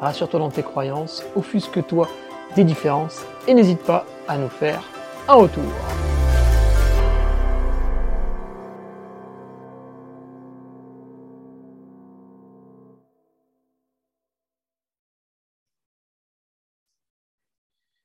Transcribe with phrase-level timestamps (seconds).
[0.00, 2.08] rassure-toi dans tes croyances, offusque-toi
[2.54, 4.82] des différences et n'hésite pas à nous faire
[5.28, 5.64] un retour.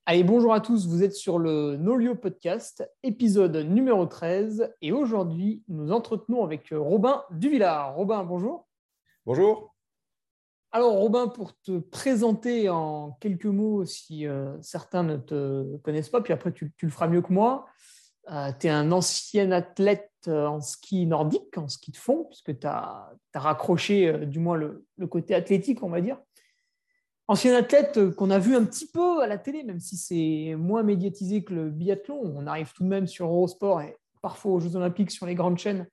[0.08, 5.64] Allez, bonjour à tous, vous êtes sur le Nolio Podcast, épisode numéro 13, et aujourd'hui
[5.70, 7.96] nous entretenons avec Robin Duvillard.
[7.96, 8.68] Robin, bonjour.
[9.26, 9.74] Bonjour.
[10.74, 16.22] Alors, Robin, pour te présenter en quelques mots, si euh, certains ne te connaissent pas,
[16.22, 17.66] puis après tu, le feras mieux que moi,
[18.32, 22.58] euh, tu es un ancien athlète euh, en ski nordique, en ski de fond, puisque
[22.58, 26.18] tu as, raccroché du moins le, côté athlétique, on va dire.
[27.28, 30.84] Ancien athlète qu'on a vu un petit peu à la télé, même si c'est moins
[30.84, 32.34] médiatisé que le biathlon.
[32.38, 35.58] On arrive tout de même sur Eurosport et parfois aux Jeux Olympiques sur les grandes
[35.58, 35.86] chaînes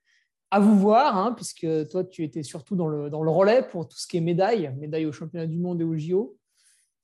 [0.51, 3.87] à vous voir, hein, puisque toi, tu étais surtout dans le, dans le relais pour
[3.87, 6.37] tout ce qui est médailles, médailles au championnat du monde et au JO.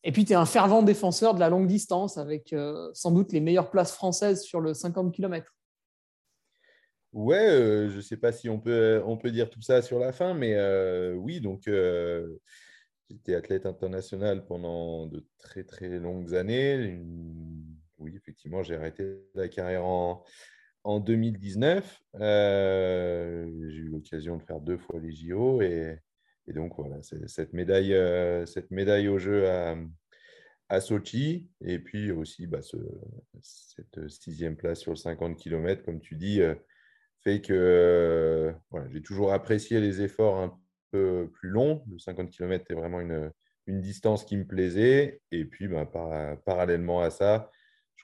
[0.04, 3.32] Et puis, tu es un fervent défenseur de la longue distance avec euh, sans doute
[3.32, 5.52] les meilleures places françaises sur le 50 km.
[7.14, 10.00] Ouais, euh, je ne sais pas si on peut, on peut dire tout ça sur
[10.00, 11.70] la fin, mais euh, oui, donc
[13.10, 17.00] j'étais athlète international pendant de très très longues années.
[17.98, 20.24] Oui, effectivement, j'ai arrêté la carrière en,
[20.86, 25.98] en 2019, euh, j'ai eu l'occasion de faire deux fois les JO et,
[26.54, 29.76] donc voilà, cette médaille, euh, cette médaille au jeu à,
[30.70, 32.60] à Sochi et puis aussi bah,
[33.42, 36.54] cette sixième place sur le 50 km, comme tu dis, euh,
[37.24, 38.54] fait que
[38.92, 40.56] j'ai toujours apprécié les efforts un
[40.92, 41.84] peu plus longs.
[41.92, 43.32] Le 50 km est vraiment une,
[43.66, 45.90] une distance qui me plaisait et puis bah,
[46.46, 47.50] parallèlement à ça,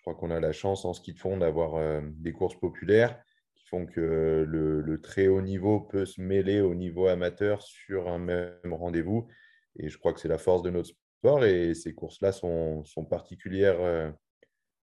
[0.02, 3.22] je crois qu'on a la chance en ski de fond d'avoir euh, des courses populaires
[3.54, 8.18] qui font que le, très haut niveau peut se mêler au niveau amateur sur un
[8.18, 9.28] même rendez-vous.
[9.76, 11.46] Et je crois que c'est la force de notre sport.
[11.46, 14.10] Et ces courses-là sont, particulières euh,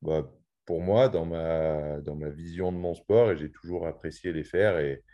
[0.03, 0.29] bah,
[0.65, 2.01] pour moi dans ma,
[2.31, 3.31] vision de mon sport.
[3.31, 4.81] Et j'ai toujours apprécié les faire.
[4.81, 5.05] Et,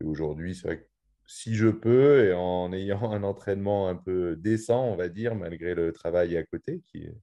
[0.00, 0.88] aujourd'hui, c'est vrai
[1.26, 5.74] si je peux, et en ayant un entraînement un peu décent, on va dire, malgré
[5.74, 7.16] le travail à côté, qui est,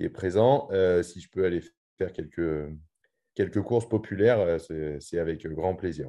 [0.00, 0.66] qui est présent.
[0.72, 1.62] Euh, si je peux aller
[1.98, 2.72] faire quelques,
[3.34, 6.08] quelques courses populaires, euh, c'est avec grand plaisir.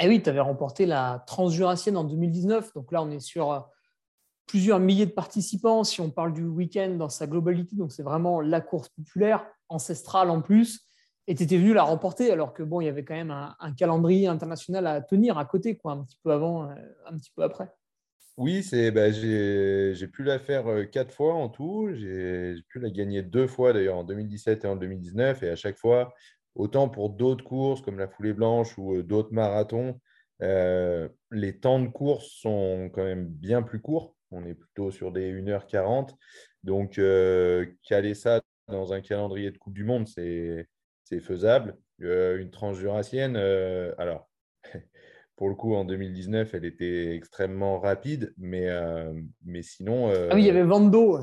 [0.00, 2.74] Et eh oui, tu avais remporté la Transjurassienne en 2019.
[2.74, 3.60] Donc là, on est sur euh,
[4.46, 7.76] plusieurs milliers de participants si on parle du week-end dans sa globalité.
[7.76, 10.84] Donc c'est vraiment la course populaire, ancestrale en plus.
[11.28, 13.54] Et tu étais venu la remporter alors que bon, il y avait quand même un,
[13.60, 17.42] un, calendrier international à tenir à côté, quoi, un petit peu avant, un petit peu
[17.42, 17.70] après.
[18.38, 21.90] Oui, bah, j'ai, pu la faire quatre fois en tout.
[21.92, 25.42] J'ai, pu la gagner deux fois d'ailleurs en 2017 et en 2019.
[25.42, 26.14] Et à chaque fois,
[26.54, 30.00] autant pour d'autres courses comme la foulée blanche ou d'autres marathons,
[30.40, 34.14] les temps de course sont quand même bien plus courts.
[34.30, 36.14] On est plutôt sur des 1h40.
[36.62, 37.00] Donc,
[37.82, 40.68] caler ça dans un calendrier de Coupe du Monde, c'est,
[41.20, 41.76] faisable.
[41.98, 43.36] une transjurassienne,
[43.98, 44.27] alors,
[45.38, 50.10] pour le coup, en 2019, elle était extrêmement rapide, mais, euh, mais sinon.
[50.10, 51.20] ah oui, il y avait vent d'eau.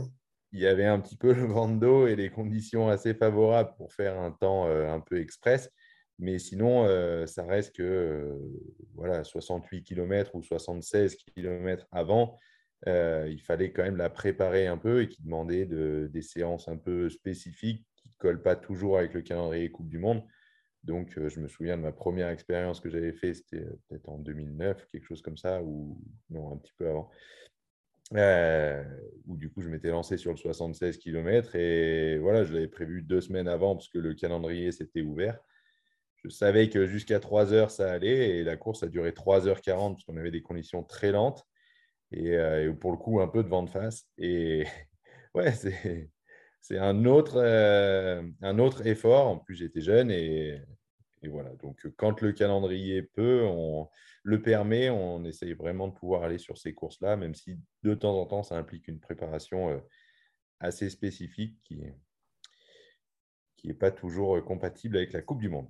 [0.54, 3.92] Il y avait un petit peu le vent d'eau et les conditions assez favorables pour
[3.92, 5.70] faire un temps euh, un peu express.
[6.18, 8.40] Mais sinon, euh, ça reste que
[8.94, 12.38] voilà, 68 km ou 76 km avant,
[12.88, 16.78] il fallait quand même la préparer un peu et qui demandait de, des séances un
[16.78, 20.24] peu spécifiques qui ne collent pas toujours avec le calendrier Coupe du Monde.
[20.86, 24.86] Donc, je me souviens de ma première expérience que j'avais fait, c'était peut-être en 2009,
[24.88, 27.10] quelque chose comme ça, ou non, un petit peu avant.
[28.14, 28.84] Euh,
[29.26, 33.02] où du coup, je m'étais lancé sur le 76 km et voilà, je l'avais prévu
[33.02, 35.40] deux semaines avant parce que le calendrier s'était ouvert.
[36.18, 40.04] Je savais que jusqu'à 3 heures, ça allait et la course a duré 3h40 parce
[40.04, 41.48] qu'on avait des conditions très lentes
[42.12, 42.38] et,
[42.80, 44.08] pour le coup, un peu de vent de face.
[44.20, 44.66] Et
[45.34, 46.10] ouais, c'est
[46.68, 47.38] c'est un autre,
[48.42, 49.28] un autre effort.
[49.28, 50.62] En plus, j'étais jeune et
[51.22, 53.90] et voilà, donc quand le calendrier peut, on
[54.22, 58.16] le permet, on essaye vraiment de pouvoir aller sur ces courses-là, même si de temps
[58.20, 59.82] en temps, ça implique une préparation
[60.60, 61.82] assez spécifique qui
[63.64, 65.68] n'est pas toujours compatible avec la Coupe du Monde.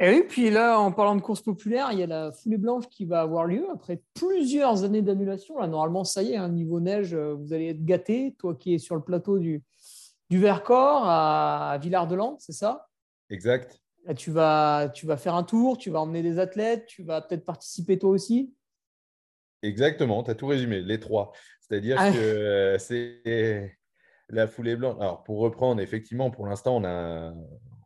[0.00, 2.88] Et oui, puis là, en parlant de course populaire, il y a la foulée blanche
[2.88, 5.58] qui va avoir lieu après plusieurs années d'annulation.
[5.58, 8.34] Là, normalement, ça y est, hein, niveau neige, euh, vous allez être gâté.
[8.38, 9.62] Toi qui es sur le plateau du,
[10.30, 12.88] du Vercors à Villard-de-Lans, c'est ça?
[13.30, 13.80] Exact.
[14.04, 17.22] Là, tu vas, tu vas faire un tour, tu vas emmener des athlètes, tu vas
[17.22, 18.52] peut-être participer toi aussi?
[19.62, 21.32] Exactement, tu as tout résumé, les trois.
[21.60, 22.10] C'est-à-dire ah.
[22.10, 23.78] que euh, c'est
[24.28, 24.96] la foulée blanche.
[25.00, 27.32] Alors, pour reprendre, effectivement, pour l'instant, on a,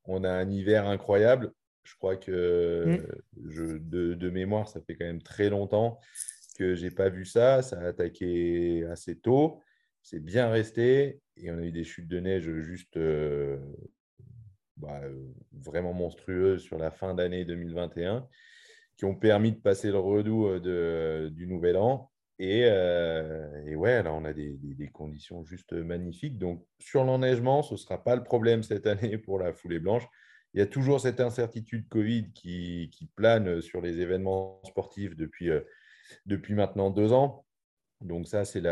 [0.07, 1.53] on a un hiver incroyable.
[1.89, 3.49] Je crois que mmh.
[3.49, 5.99] je, de, mémoire, ça fait quand même très longtemps
[6.59, 7.63] que je n'ai pas vu ça.
[7.63, 9.63] Ça a attaqué assez tôt.
[10.03, 11.23] C'est bien resté.
[11.39, 13.57] Et on a eu des chutes de neige juste euh,
[14.77, 15.01] bah,
[15.53, 18.29] vraiment monstrueuses sur la fin d'année 2021
[18.99, 22.11] qui ont permis de passer le redout euh, de, du nouvel an.
[22.39, 26.37] Et, euh, et, ouais, là, on a des, des, conditions juste magnifiques.
[26.39, 30.07] Donc, sur l'enneigement, ce ne sera pas le problème cette année pour la foulée blanche
[30.55, 35.61] il y a toujours cette incertitude Covid qui, plane sur les événements sportifs depuis, euh,
[36.27, 37.45] depuis maintenant deux ans.
[38.01, 38.63] Donc ça, c'est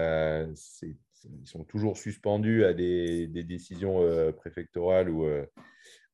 [1.29, 5.47] ils sont toujours suspendus à des, décisions euh, préfectorales ou, euh,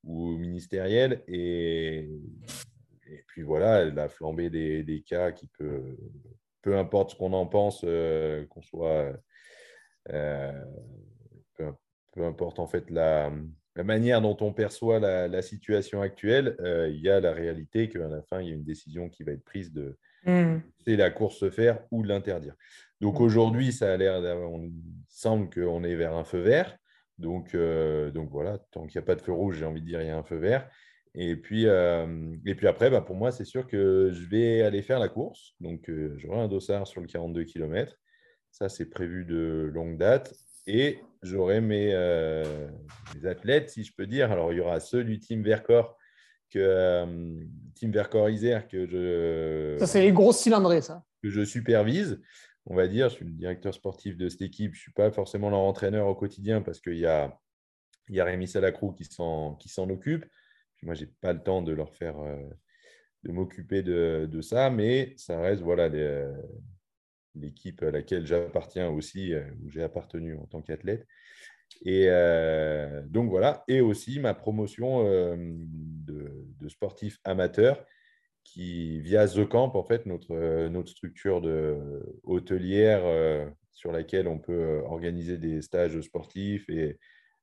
[0.04, 1.22] ministérielles.
[1.28, 2.08] Et,
[3.28, 5.96] puis voilà, la flambée des, cas qui peut,
[6.62, 9.12] peu importe ce qu'on en pense, qu'on soit,
[10.04, 13.30] peu, importe en fait la
[13.74, 18.06] la manière dont on perçoit la, situation actuelle, euh, il y a la réalité qu'à
[18.08, 19.96] la fin, il y a une décision qui va être prise de
[20.26, 20.58] mmh.
[20.84, 22.54] c'est la course se faire ou l'interdire.
[23.00, 23.22] Donc mmh.
[23.22, 24.70] aujourd'hui, ça a l'air, on
[25.08, 26.76] semble qu'on est vers un feu vert.
[27.19, 29.86] Donc, euh, donc voilà, tant qu'il n'y a pas de feu rouge, j'ai envie de
[29.86, 30.69] dire il y a un feu vert.
[31.14, 34.82] Et puis, euh, et puis après, bah, pour moi, c'est sûr que je vais aller
[34.82, 35.54] faire la course.
[35.60, 37.96] Donc j'aurai un dossard sur le 42 km.
[38.50, 40.34] Ça, c'est prévu de longue date.
[40.66, 42.68] Et j'aurai euh,
[43.14, 44.30] mes, athlètes, si je peux dire.
[44.30, 45.96] Alors, il y aura ceux du Team Vercors,
[46.50, 47.44] que, euh,
[47.74, 49.76] Team Vercors Isère, que je.
[49.78, 51.04] Ça, c'est les grosses cylindrées, ça.
[51.22, 52.20] Que je supervise,
[52.66, 53.08] on va dire.
[53.08, 54.74] Je suis le directeur sportif de cette équipe.
[54.74, 57.38] Je ne suis pas forcément leur entraîneur au quotidien parce qu'il y a,
[58.08, 60.24] il y a Rémi Salacrou qui s'en, qui s'en occupe.
[60.82, 62.18] moi, je n'ai pas le temps de leur faire.
[62.20, 62.36] Euh,
[63.24, 66.26] de m'occuper de, de, ça, mais ça reste voilà, les,
[67.34, 71.06] l'équipe à laquelle j'appartiens aussi, euh, où j'ai appartenu en tant qu'athlète.
[71.84, 76.31] Et euh, donc voilà, et aussi ma promotion euh, de,
[76.61, 77.84] de, sportif amateur
[78.44, 83.02] qui, via The Camp, en fait, notre, notre structure de hôtelière
[83.70, 86.99] sur laquelle on peut organiser des stages sportifs et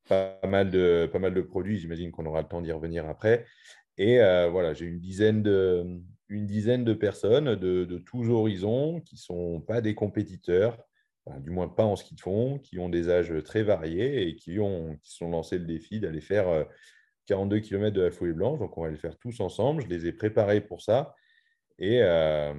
[0.07, 1.79] pas mal de, pas mal de produits.
[1.79, 3.45] J'imagine qu'on aura le temps d'y revenir après.
[3.97, 4.17] Et
[4.51, 9.61] voilà, j'ai une dizaine de, une dizaine de personnes de, tous horizons qui ne sont
[9.61, 10.77] pas des compétiteurs,
[11.39, 14.59] du moins pas en ski de fond, qui ont des âges très variés et qui
[14.59, 16.65] ont qui sont lancés le défi d'aller faire
[17.25, 18.59] 42 euh, km de la fouille blanche.
[18.59, 19.83] Donc, on va les faire tous ensemble.
[19.83, 21.15] Je les ai préparés pour ça.
[21.77, 22.53] Et euh,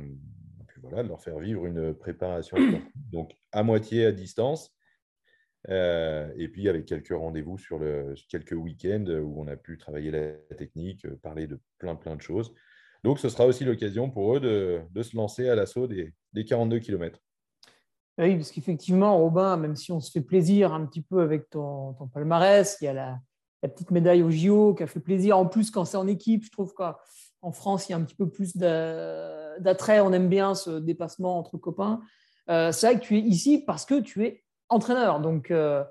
[0.67, 2.57] puis voilà, de leur faire vivre une préparation.
[3.13, 4.75] Donc, à moitié à distance.
[5.69, 10.11] Euh, et puis avec quelques rendez-vous sur le, quelques week-ends où on a pu travailler
[10.11, 12.55] la technique, parler de plein plein de choses.
[13.03, 16.13] Donc, ce sera aussi l'occasion pour eux de, se lancer à l'assaut des,
[16.45, 17.19] 42 km.
[18.19, 21.95] Oui, parce qu'effectivement, Robin, même si on se fait plaisir un petit peu avec ton,
[22.13, 23.21] palmarès, il y a la,
[23.63, 25.39] petite médaille au JO qui a fait plaisir.
[25.39, 28.17] En plus, quand c'est en équipe, je trouve qu'en France, il y a un petit
[28.17, 30.01] peu plus d'attrait.
[30.01, 32.01] On aime bien ce dépassement entre copains.
[32.51, 35.21] Euh, c'est vrai que tu es ici parce que tu es entraîneur.
[35.21, 35.85] Donc, euh,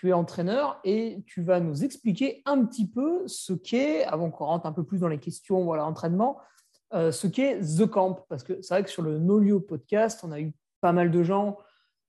[0.00, 4.46] tu es entraîneur et tu vas nous expliquer un petit peu ce qu'est, avant qu'on
[4.46, 6.38] rentre un peu plus dans les questions, voilà, entraînement,
[6.94, 8.24] euh, ce qu'est The Camp.
[8.30, 11.22] Parce que c'est vrai que sur le Nolio podcast, on a eu pas mal de
[11.22, 11.58] gens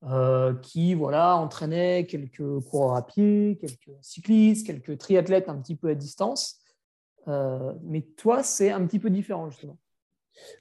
[0.04, 5.90] euh, qui voilà, entraînaient quelques coureurs à pied, quelques cyclistes, quelques triathlètes un petit peu
[5.90, 6.60] à distance.
[7.28, 9.76] Euh, mais toi, c'est un petit peu différent, justement.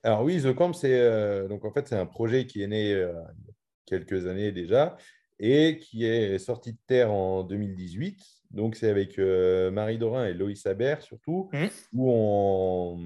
[0.04, 3.10] Alors oui, The Camp, c'est donc en fait c'est un projet qui est né
[3.86, 4.98] quelques années déjà,
[5.44, 8.24] et qui est sorti de terre en 2018.
[8.52, 11.66] Donc, c'est avec euh, Marie Dorin et Loïs Habert, surtout, mmh.
[11.94, 13.00] où, on,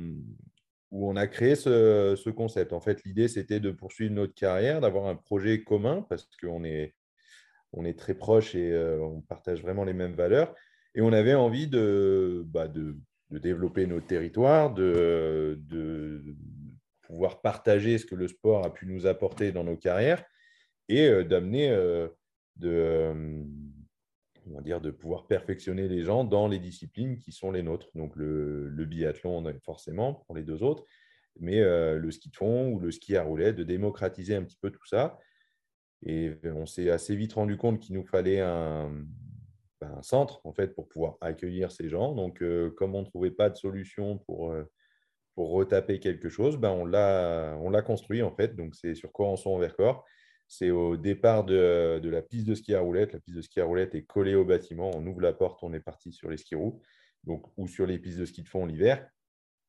[0.91, 2.73] où on a créé ce, concept.
[2.73, 6.93] En fait, l'idée, c'était de poursuivre notre carrière, d'avoir un projet commun, parce qu'on est,
[7.71, 10.53] on est très proches et euh, on partage vraiment les mêmes valeurs.
[10.93, 12.97] Et on avait envie de, bah, de,
[13.31, 16.21] développer notre territoire, de, de
[17.01, 20.23] pouvoir partager ce que le sport a pu nous apporter dans nos carrières
[20.89, 21.69] et euh, d'amener
[22.57, 23.43] de, euh,
[24.61, 27.89] dire, de pouvoir perfectionner les gens dans les disciplines qui sont les nôtres.
[27.95, 30.83] Donc le, le biathlon, forcément, pour les deux autres,
[31.39, 34.57] mais euh, le ski de fond ou le ski à roulette, de démocratiser un petit
[34.61, 35.19] peu tout ça.
[36.05, 38.91] Et on s'est assez vite rendu compte qu'il nous fallait un,
[39.81, 42.13] ben, centre en fait pour pouvoir accueillir ces gens.
[42.13, 44.55] Donc, euh, comme on ne trouvait pas de solution pour
[45.35, 48.55] pour retaper quelque chose, ben on l'a construit en fait.
[48.55, 50.05] Donc, c'est sur Corançon-Vercors.
[50.47, 53.13] C'est au départ de, la piste de ski à roulette.
[53.13, 54.91] La piste de ski à roulette est collée au bâtiment.
[54.95, 56.81] On ouvre la porte, on est parti sur les ski roues
[57.23, 59.07] donc, ou sur les pistes de ski de fond l'hiver.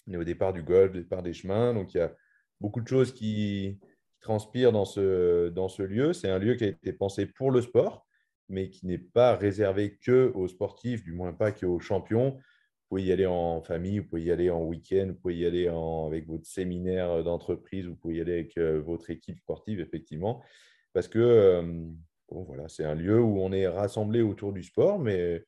[0.06, 1.75] On est au départ du golf, au départ des chemins.
[1.75, 2.14] Donc, il y a
[2.61, 3.78] beaucoup de choses qui,
[4.26, 6.12] transpirent dans ce, dans ce lieu.
[6.12, 8.09] C'est un lieu qui a été pensé pour le sport,
[8.49, 12.37] mais qui n'est pas réservé que aux sportifs, du moins pas qu'aux champions.
[12.87, 15.45] Vous pouvez y aller en famille, vous pouvez y aller en week-end, vous pouvez y
[15.45, 20.40] aller avec votre séminaire d'entreprise, vous pouvez y aller avec euh, votre équipe sportive, effectivement.
[20.93, 21.85] Parce que euh,
[22.31, 25.43] voilà, c'est un lieu où on est rassemblé autour du sport, mais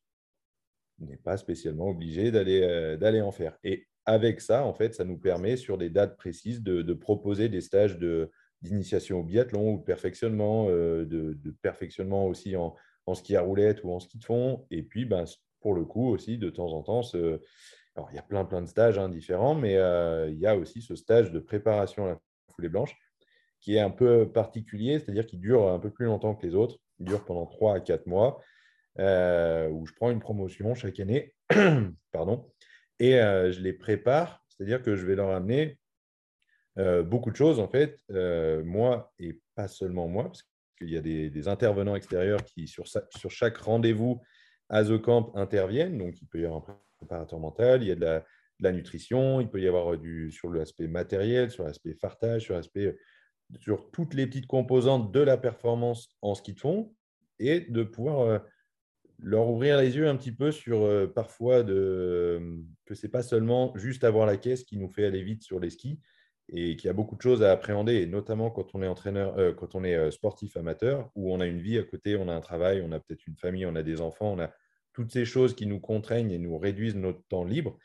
[1.01, 3.57] on n'est pas spécialement obligé d'aller euh, d'aller en faire.
[3.63, 7.61] Et avec ça, en fait, ça nous permet, sur des dates précises, de, proposer des
[7.61, 8.01] stages
[8.63, 12.75] d'initiation au biathlon ou de perfectionnement, de, de, perfectionnement aussi en,
[13.07, 14.67] en, ski à roulette ou en ski de fond.
[14.73, 15.25] Et puis, ben,
[15.61, 17.03] pour le coup aussi, de temps en temps,
[17.99, 20.57] alors il y a plein, plein de stages hein, différents, mais euh, il y a
[20.57, 22.21] aussi ce stage de préparation à la
[22.55, 22.97] foulée blanche
[23.61, 26.79] qui est un peu particulier, c'est-à-dire qu'il dure un peu plus longtemps que les autres.
[27.01, 28.41] Il dure pendant 3 à 4 mois,
[29.01, 31.35] euh, où je prends une promotion chaque année,
[32.13, 32.49] pardon,
[33.01, 35.77] et euh, je les prépare, c'est-à-dire que je vais leur amener
[37.07, 38.01] beaucoup de choses, en fait,
[38.65, 40.45] moi, et pas seulement moi, parce
[40.79, 42.87] qu'il y a des, intervenants extérieurs qui, sur
[43.31, 44.23] chaque rendez-vous,
[44.69, 44.83] à
[45.35, 45.99] interviennent.
[45.99, 48.23] Donc, il peut y avoir un préparateur mental, il y a de
[48.61, 52.97] la, nutrition, il peut y avoir du, sur l'aspect matériel, sur l'aspect fartage, sur l'aspect
[53.61, 56.95] sur toutes les petites composantes de la performance en ski de fond
[57.39, 58.39] et de pouvoir euh,
[59.21, 63.23] leur ouvrir les yeux un petit peu sur euh, parfois de, que ce n'est pas
[63.23, 65.99] seulement juste avoir la caisse qui nous fait aller vite sur les skis
[66.51, 69.39] et qu'il y a beaucoup de choses à appréhender, et notamment quand on est entraîneur,
[69.39, 72.35] euh, quand on est sportif amateur, où on a une vie à côté, on a
[72.35, 74.51] un travail, on a peut-être une famille, on a des enfants, on a
[74.93, 77.79] toutes ces choses qui nous contraignent et nous réduisent notre temps libre,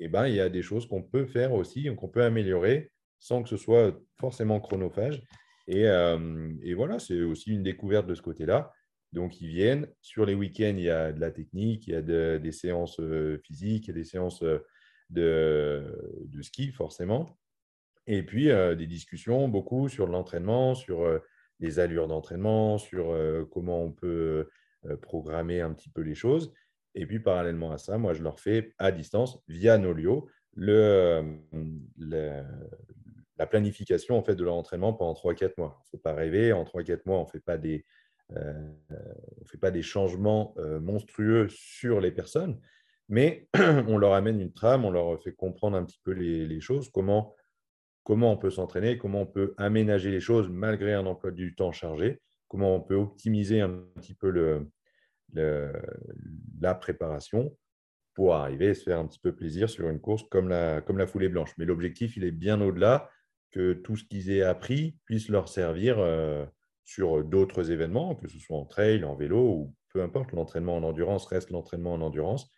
[0.00, 3.42] eh ben, il y a des choses qu'on peut faire aussi, qu'on peut améliorer sans
[3.42, 5.22] que ce soit forcément chronophage.
[5.66, 8.70] Et, euh, et voilà, c'est aussi une découverte de ce côté-là.
[9.12, 9.88] Donc, ils viennent.
[10.02, 13.40] Sur les week-ends, il y a de la technique, il y a des séances euh,
[13.44, 14.58] physiques, il y a des séances euh,
[15.08, 17.38] de ski, forcément.
[18.06, 21.20] Et puis, des discussions beaucoup sur l'entraînement, sur
[21.60, 23.16] les allures d'entraînement, sur
[23.50, 24.48] comment on peut
[24.86, 26.52] euh, programmer un petit peu les choses.
[26.94, 31.38] Et puis, parallèlement à ça, moi, je leur fais à distance, via Nolio, le,
[33.38, 35.80] la planification en fait, de leur entraînement pendant 3-4 mois.
[35.80, 37.84] Il ne faut pas rêver, en 3-4 mois, on ne fait pas des,
[38.36, 38.68] euh,
[39.40, 42.60] on fait changements euh, monstrueux sur les personnes,
[43.08, 43.48] mais
[43.88, 47.34] on leur amène une trame, on leur fait comprendre un petit peu les choses, comment,
[48.04, 51.72] comment on peut s'entraîner, comment on peut aménager les choses malgré un emploi du temps
[51.72, 54.64] chargé, comment on peut optimiser un petit peu
[55.34, 57.56] la préparation
[58.14, 60.98] pour arriver à se faire un petit peu plaisir sur une course comme la, comme
[60.98, 61.52] la foulée blanche.
[61.58, 63.10] Mais l'objectif, il est bien au-delà
[63.50, 66.44] que tout ce qu'ils aient appris puisse leur servir euh,
[66.84, 70.82] sur d'autres événements, que ce soit en trail, en vélo ou peu importe, l'entraînement en
[70.82, 72.50] endurance reste l'entraînement en endurance.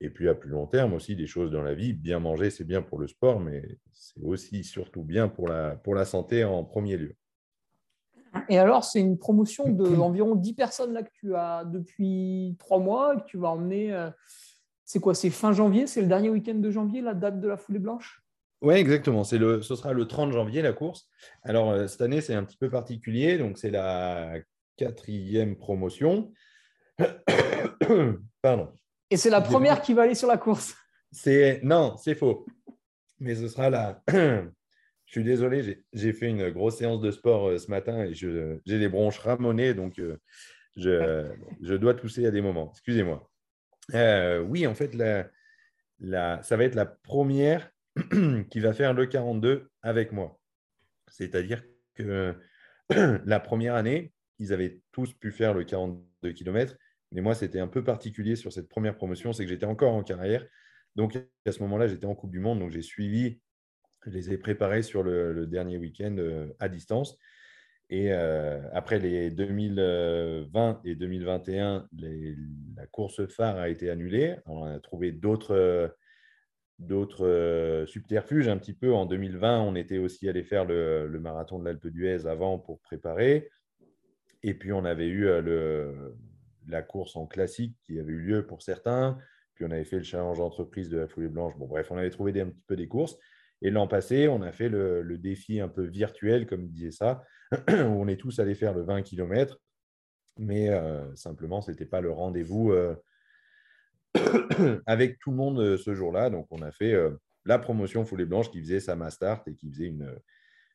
[0.00, 1.92] Et puis à plus long terme aussi, des choses dans la vie.
[1.92, 3.62] Bien manger, c'est bien pour le sport, mais
[3.92, 7.16] c'est aussi surtout bien pour la, pour la santé en premier lieu.
[8.48, 13.16] Et alors, c'est une promotion d'environ 10 personnes là que tu as depuis trois mois,
[13.16, 13.92] que tu vas emmener.
[13.94, 14.10] Euh,
[14.84, 17.56] c'est quoi C'est fin janvier C'est le dernier week-end de janvier, la date de la
[17.56, 18.22] foulée blanche?
[18.62, 19.22] Oui, exactement.
[19.32, 21.08] Le, ce sera le 30 janvier, la course.
[21.42, 23.38] Alors, euh, cette année, c'est un petit peu particulier.
[23.38, 24.38] Donc, c'est la
[24.76, 26.32] quatrième promotion.
[28.42, 28.72] Pardon.
[29.10, 30.76] Et c'est la première qui va aller sur la course
[31.62, 32.46] Non, c'est faux.
[33.18, 34.02] Mais ce sera la,
[35.06, 38.60] je suis désolé, j'ai fait une grosse séance de sport euh, ce matin et j'ai
[38.66, 40.18] les bronches ramonées, donc euh,
[40.76, 41.30] je,
[41.62, 42.70] je, dois tousser à des moments.
[42.72, 43.30] Excusez-moi.
[43.94, 47.70] Euh, oui, en fait, la, ça va être la première
[48.50, 50.38] qui va faire le 42 avec moi.
[51.08, 51.62] C'est-à-dire
[51.94, 52.34] que
[53.24, 56.76] la première année, ils avaient tous pu faire le 42 km,
[57.16, 60.04] mais moi, c'était un peu particulier sur cette première promotion, c'est que j'étais encore en
[60.04, 60.46] carrière.
[60.94, 63.40] Donc, à ce moment-là, j'étais en Coupe du Monde, donc j'ai suivi
[64.06, 67.18] je les ai préparés sur le, dernier week-end euh, à distance.
[67.88, 71.88] Et euh, après les 2020 et 2021,
[72.76, 74.36] la course phare a été annulée.
[74.46, 75.94] On a trouvé d'autres
[76.78, 78.92] d'autres subterfuges un petit peu.
[78.92, 83.48] En 2020, on était aussi allé faire le, marathon de l'Alpe d'Huez avant pour préparer.
[84.42, 86.16] Et puis, on avait eu euh, le,
[86.68, 89.18] la course en classique qui avait eu lieu pour certains.
[89.54, 91.56] Puis, on avait fait le challenge entreprise de la foulée blanche.
[91.56, 93.16] Bon, bref, on avait trouvé un petit peu des courses.
[93.62, 97.24] Et l'an passé, on a fait le, défi un peu virtuel, comme disait ça,
[97.68, 99.58] où on est tous allés faire le 20 km,
[100.38, 102.94] mais euh, simplement, ce n'était pas le rendez-vous euh,
[104.86, 106.28] avec tout le monde euh, ce jour-là.
[106.28, 106.94] Donc, on a fait
[107.44, 110.14] la promotion foulée blanche qui faisait sa Mastart et qui faisait une,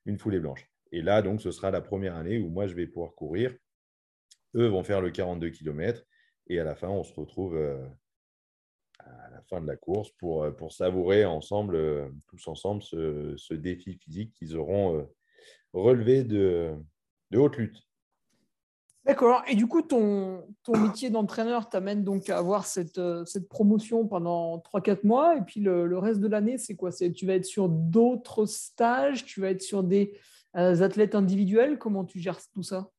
[0.05, 0.65] une foulée blanche.
[0.91, 3.53] Et là, donc, ce sera la première année où moi, je vais pouvoir courir.
[4.55, 6.03] Eux vont faire le 42 km.
[6.47, 7.85] Et à la fin, on se retrouve euh,
[8.99, 13.33] à la fin de la course pour, euh, pour savourer ensemble, euh, tous ensemble, ce,
[13.37, 15.07] ce défi physique qu'ils auront
[15.73, 16.75] relevé de,
[17.31, 17.77] de haute lutte.
[19.05, 19.41] D'accord.
[19.47, 24.59] Et du coup, ton, ton métier d'entraîneur t'amène donc à avoir cette, cette promotion pendant
[24.59, 25.37] 3-4 mois.
[25.37, 26.91] Et puis le, le reste de l'année, c'est quoi?
[26.91, 29.25] Tu vas être sur d'autres stages?
[29.25, 30.19] Tu vas être sur des
[30.53, 31.79] athlètes individuels?
[31.79, 32.91] Comment tu gères tout ça?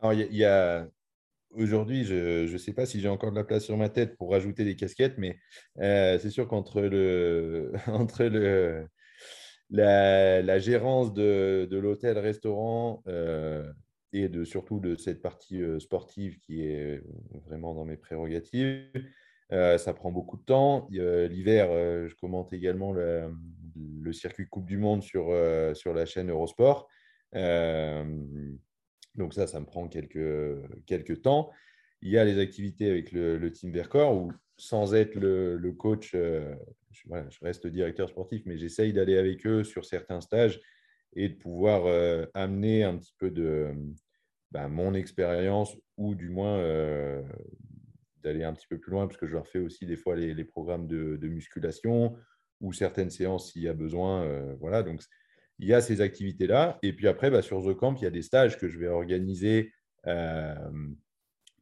[0.00, 0.86] Alors, il y, a,
[1.56, 4.30] aujourd'hui, je ne sais pas si j'ai encore de la place sur ma tête pour
[4.32, 5.38] rajouter des casquettes, mais
[5.80, 8.86] euh, c'est sûr qu'entre le, entre le,
[9.70, 13.70] la, gérance de, de l'hôtel-restaurant euh,
[14.12, 17.02] et de, surtout de cette partie euh, sportive qui est
[17.46, 18.90] vraiment dans mes prérogatives,
[19.50, 20.88] ça prend beaucoup de temps.
[20.90, 21.68] L'hiver,
[22.08, 23.30] je commente également le,
[24.00, 25.26] le, circuit Coupe du Monde sur,
[25.74, 26.88] sur la chaîne Eurosport.
[29.14, 31.50] Donc ça, ça me prend quelques, quelques temps.
[32.02, 36.54] Il y a les activités avec le, team Vercors où, sans être le, coach, euh,
[36.90, 37.08] je,
[37.42, 40.60] reste directeur sportif, mais j'essaye d'aller avec eux sur certains stages
[41.16, 43.72] et de pouvoir euh, amener un petit peu de
[44.50, 47.22] bah, mon expérience ou du moins euh,
[48.22, 50.44] d'aller un petit peu plus loin parce que je leur fais aussi des fois les,
[50.44, 52.16] programmes de, de, musculation
[52.60, 54.54] ou certaines séances s'il y a besoin.
[54.60, 55.02] voilà, donc
[55.58, 56.78] il y a ces activités-là.
[56.82, 58.88] Et puis après, bah, sur The Camp, il y a des stages que je vais
[58.88, 59.72] organiser
[60.06, 60.54] euh,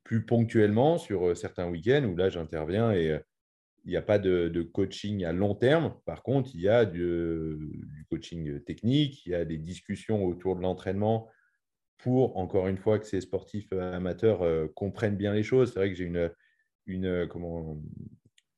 [0.05, 3.19] plus ponctuellement sur euh, certains week-ends où là, j'interviens et euh,
[3.85, 5.95] il n'y a pas de, coaching à long terme.
[6.05, 10.63] Par contre, il y a du, coaching technique, il y a des discussions autour de
[10.63, 11.29] l'entraînement
[11.99, 15.73] pour, encore une fois, que ces sportifs amateurs comprennent bien les choses.
[15.73, 16.31] C'est vrai que j'ai une,
[16.87, 17.83] une, comment,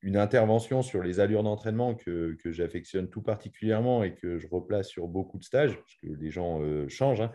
[0.05, 5.09] une intervention sur les allures d'entraînement que, j'affectionne tout particulièrement et que je replace sur
[5.09, 7.33] beaucoup de stages, parce que les gens euh, changent, hein.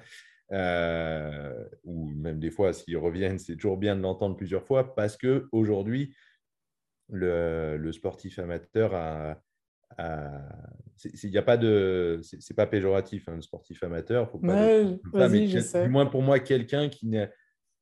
[0.51, 5.17] euh, ou même des fois, s'ils reviennent, c'est toujours bien de l'entendre plusieurs fois, parce
[5.17, 6.15] qu'aujourd'hui,
[7.11, 9.41] le, le sportif amateur a,
[11.24, 15.89] il n'y a pas de c'est pas péjoratif un hein, sportif amateur faut pas, du
[15.89, 17.11] moins pour moi quelqu'un qui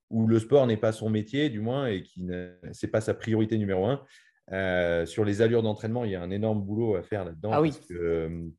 [0.10, 2.26] où le sport n'est pas son métier du moins et qui
[2.72, 4.02] c'est pas sa priorité numéro un
[4.54, 7.62] euh, sur les allures d'entraînement, il y a un énorme boulot à faire là-dedans ah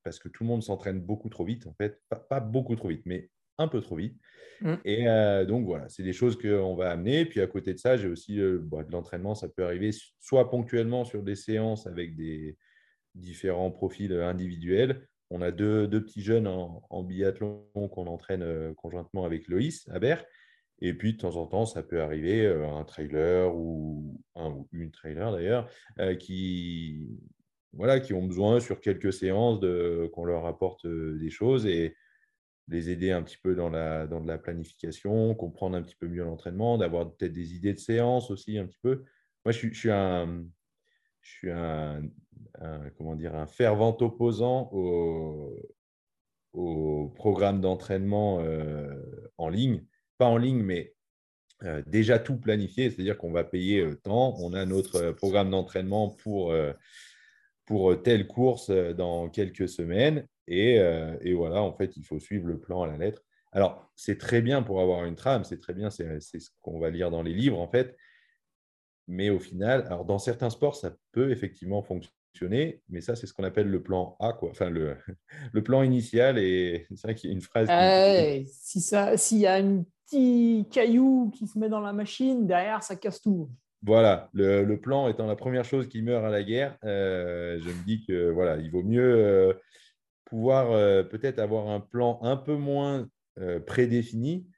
[0.04, 2.00] parce, que, tout le monde s'entraîne beaucoup trop vite, en fait.
[2.28, 4.16] Pas, beaucoup trop vite, mais un peu trop vite.
[4.60, 4.74] Mmh.
[4.84, 7.24] Et euh, donc, voilà, c'est des choses qu'on va amener.
[7.24, 9.34] Puis à côté de ça, j'ai aussi euh, bah, de l'entraînement.
[9.34, 12.56] Ça peut arriver soit ponctuellement sur des séances avec des
[13.14, 15.08] différents profils individuels.
[15.30, 20.24] On a deux, petits jeunes en, en biathlon qu'on entraîne conjointement avec Loïs Habert.
[20.80, 24.90] Et puis, de temps en temps, ça peut arriver un trailer ou, un, ou une
[24.90, 25.68] trailer d'ailleurs,
[26.18, 27.08] qui,
[27.72, 29.60] voilà, qui ont besoin sur quelques séances
[30.12, 31.96] qu'on leur apporte des choses et
[32.68, 36.78] les aider un petit peu dans la, la planification, comprendre un petit peu mieux l'entraînement,
[36.78, 39.04] d'avoir peut-être des idées de séances aussi un petit peu.
[39.44, 40.44] Moi, je suis, un,
[41.22, 42.02] je suis un,
[42.96, 44.70] comment dire, un fervent opposant
[46.52, 48.42] au programme d'entraînement
[49.38, 49.84] en ligne
[50.18, 50.94] pas en ligne, mais
[51.64, 55.50] euh, déjà tout planifié, c'est-à-dire qu'on va payer euh, tant, on a notre euh, programme
[55.50, 56.54] d'entraînement pour,
[57.64, 60.76] pour telle course dans quelques semaines, et,
[61.20, 63.22] et, voilà, en fait, il faut suivre le plan à la lettre.
[63.52, 66.88] Alors, c'est très bien pour avoir une trame, c'est très bien, c'est ce qu'on va
[66.88, 67.94] lire dans les livres, en fait,
[69.08, 73.34] mais au final, alors dans certains sports, ça peut effectivement fonctionner, mais ça, c'est ce
[73.34, 74.50] qu'on appelle le plan A, quoi.
[74.50, 74.96] Enfin, le,
[75.52, 76.38] le plan initial.
[76.38, 77.68] Et c'est vrai qu'il y a une phrase.
[78.50, 82.82] si ça, s'il y a une petit caillou qui se met dans la machine, derrière,
[82.82, 83.50] ça casse tout.
[83.82, 87.84] Voilà, le, plan étant la première chose qui meurt à la guerre, euh, je me
[87.84, 89.52] dis que voilà, il vaut mieux euh,
[90.24, 93.08] pouvoir euh, peut-être avoir un plan un peu moins
[93.66, 94.48] prédéfini,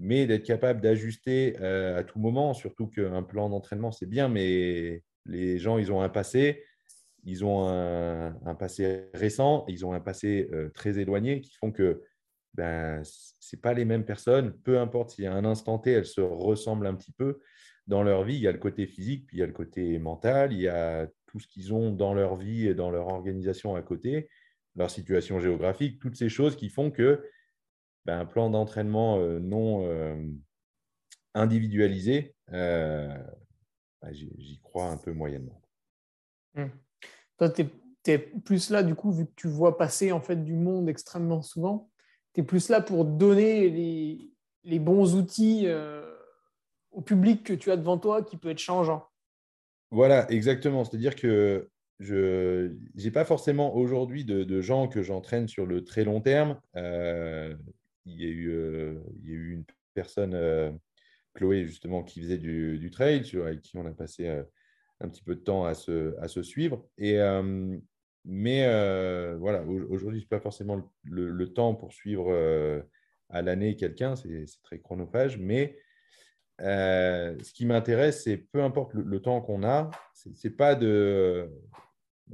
[0.00, 2.54] mais d'être capable d'ajuster à tout moment.
[2.54, 6.64] Surtout qu'un plan d'entraînement, c'est bien, mais les gens, ils ont un passé,
[7.24, 12.02] ils ont un, passé récent, ils ont un passé très éloigné qui font que
[12.54, 14.52] ben, ce pas les mêmes personnes.
[14.62, 17.40] Peu importe s'il y a un instant T, elles se ressemblent un petit peu
[17.86, 18.36] dans leur vie.
[18.36, 20.68] Il y a le côté physique, puis il y a le côté mental, il y
[20.68, 24.28] a tout ce qu'ils ont dans leur vie et dans leur organisation à côté,
[24.76, 27.28] leur situation géographique, toutes ces choses qui font que
[28.04, 30.16] ben, un plan d'entraînement euh, non euh,
[31.34, 33.08] individualisé, euh,
[34.00, 35.60] ben, j'y crois un peu moyennement.
[36.54, 36.66] Mmh.
[37.38, 37.70] Toi, tu
[38.06, 41.42] es, plus là, du coup, vu que tu vois passer en fait du monde extrêmement
[41.42, 41.88] souvent
[42.34, 43.70] tu es plus là pour donner
[44.64, 46.14] les, bons outils euh,
[46.90, 49.06] au public que tu as devant toi qui peut être changeant.
[49.90, 50.84] Voilà, exactement.
[50.84, 51.68] C'est-à-dire que
[52.00, 56.60] je n'ai pas forcément aujourd'hui de, gens que j'entraîne sur le très long terme.
[56.74, 57.54] Euh,
[58.04, 60.36] il, y a eu, euh, il y a eu une personne,
[61.34, 64.42] Chloé, justement, qui faisait du, trail, sur, avec qui on a passé
[65.00, 66.86] un petit peu de temps à se, à se suivre.
[66.98, 67.18] Et,
[68.24, 68.66] mais
[69.36, 72.32] voilà, aujourd'hui, ce n'est pas forcément le, temps pour suivre
[73.28, 75.76] à l'année quelqu'un, c'est très chronophage, mais
[76.58, 81.50] ce qui m'intéresse, c'est peu importe le, temps qu'on a, c'est pas de.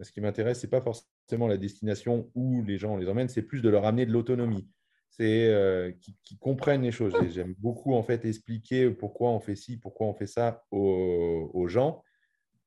[0.02, 3.60] Ce qui m'intéresse, c'est pas forcément la destination où les gens les emmènent, c'est plus
[3.60, 4.68] de leur amener de l'autonomie.
[5.10, 7.14] C'est qu'ils comprennent les choses.
[7.30, 12.02] J'aime beaucoup en fait expliquer pourquoi on fait ci, pourquoi on fait ça aux, gens,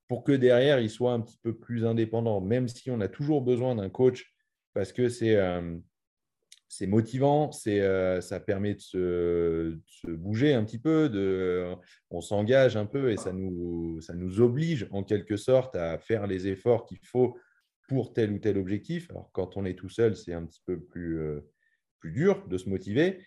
[0.07, 3.41] pour que derrière ils soient un petit peu plus indépendants, même si on a toujours
[3.41, 4.33] besoin d'un coach
[4.73, 5.37] parce que c'est
[6.73, 11.75] c'est motivant, euh, ça permet de se, bouger un petit peu, de,
[12.09, 16.25] on s'engage un peu et ça nous, ça nous oblige en quelque sorte à faire
[16.25, 17.37] les efforts qu'il faut
[17.87, 19.07] pour tel ou tel objectif.
[19.11, 21.41] Alors quand on est tout seul, c'est un petit peu plus, euh,
[21.99, 23.23] plus dur de se motiver.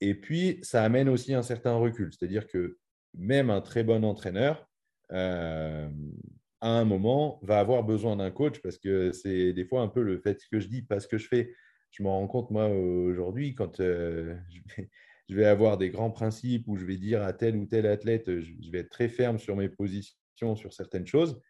[0.00, 2.78] Et puis, ça amène aussi un certain recul, c'est-à-dire que
[3.14, 4.70] même un très bon entraîneur,
[5.14, 5.88] euh,
[6.60, 10.02] à un moment, va avoir besoin d'un coach parce que c'est des fois un peu
[10.02, 11.54] le fait que je dis, pas ce que je fais
[11.94, 14.34] je me rends compte, moi, aujourd'hui, quand euh,
[15.28, 18.40] je, vais, avoir des grands principes où je vais dire à tel ou tel athlète,
[18.40, 21.40] je, vais être très ferme sur mes positions sur certaines choses.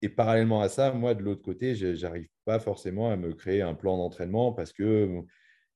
[0.00, 3.60] Et parallèlement à ça, moi, de l'autre côté, je n'arrive pas forcément à me créer
[3.60, 5.22] un plan d'entraînement parce que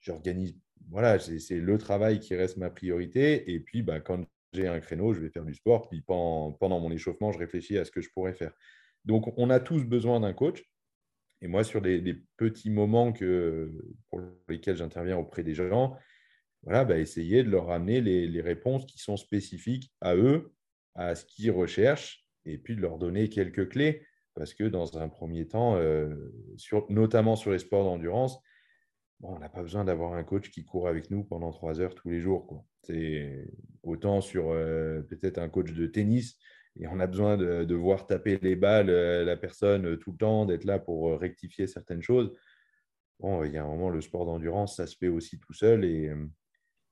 [0.01, 0.57] j'organise,
[0.91, 3.53] voilà, c'est le travail qui reste ma priorité.
[3.53, 5.89] Et puis, bah, quand j'ai un créneau, je vais faire du sport.
[5.89, 8.53] Puis pendant, mon échauffement, je réfléchis à ce que je pourrais faire.
[9.05, 10.63] Donc, on a tous besoin d'un coach.
[11.41, 13.73] Et moi, sur les, petits moments que,
[14.11, 15.97] pour lesquels j'interviens auprès des gens,
[16.63, 20.53] voilà, bah, essayer de leur amener les, réponses qui sont spécifiques à eux,
[20.95, 24.05] à ce qu'ils recherchent, et puis de leur donner quelques clés.
[24.35, 26.15] Parce que dans un premier temps, euh,
[26.57, 28.39] sur, notamment sur les sports d'endurance,
[29.23, 32.09] on n'a pas besoin d'avoir un coach qui court avec nous pendant trois heures tous
[32.09, 32.65] les jours.
[32.83, 33.49] C'est
[33.83, 36.39] autant sur euh, peut-être un coach de tennis
[36.81, 40.19] et on a besoin de, voir taper les balles euh, la personne euh, tout le
[40.19, 42.33] temps, d'être là pour rectifier certaines choses.
[43.19, 45.85] Bon, il y a un moment, le sport d'endurance, ça se fait aussi tout seul
[45.85, 46.13] et,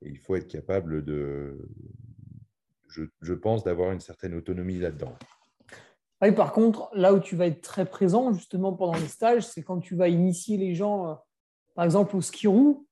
[0.02, 1.70] il faut être capable de,
[2.88, 5.16] je, pense, d'avoir une certaine autonomie là-dedans.
[6.20, 9.62] Oui, par contre, là où tu vas être très présent justement pendant les stages, c'est
[9.62, 11.18] quand tu vas initier les gens,
[11.76, 12.86] par exemple au ski roue,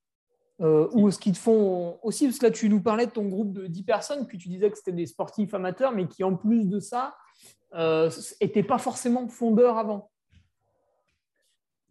[0.61, 3.25] euh, ou ce qu'ils te font aussi, parce que là, tu nous parlais de ton
[3.25, 6.35] groupe de 10 personnes, puis tu disais que c'était des sportifs amateurs, mais qui, en
[6.35, 7.17] plus de ça,
[7.73, 10.09] n'étaient euh, pas forcément fondeurs avant.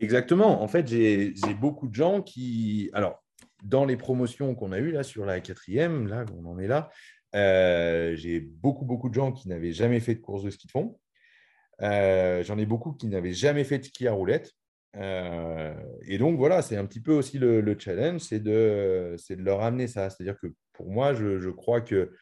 [0.00, 0.62] Exactement.
[0.62, 2.90] En fait, j'ai beaucoup de gens qui.
[2.94, 3.22] Alors,
[3.62, 6.90] dans les promotions qu'on a eues là sur la quatrième, là, on en est là,
[7.34, 10.72] euh, j'ai beaucoup, beaucoup de gens qui n'avaient jamais fait de course de ski de
[10.72, 10.98] fond.
[11.80, 14.54] J'en ai beaucoup qui n'avaient jamais fait de ski à roulette.
[14.96, 15.74] Euh,
[16.06, 19.86] et donc, voilà, c'est un petit peu aussi le, challenge, c'est de, de leur amener
[19.86, 20.10] ça.
[20.10, 22.12] C'est-à-dire que pour moi, je, crois que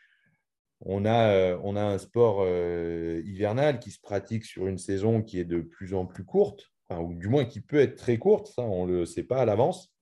[0.80, 5.22] on a, euh, on a un sport euh, hivernal qui se pratique sur une saison
[5.22, 8.48] qui est de plus en plus courte, ou du moins qui peut être très courte,
[8.48, 9.94] ça on ne le sait pas à l'avance.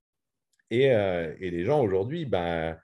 [0.72, 2.76] Et, et, les gens aujourd'hui, ben,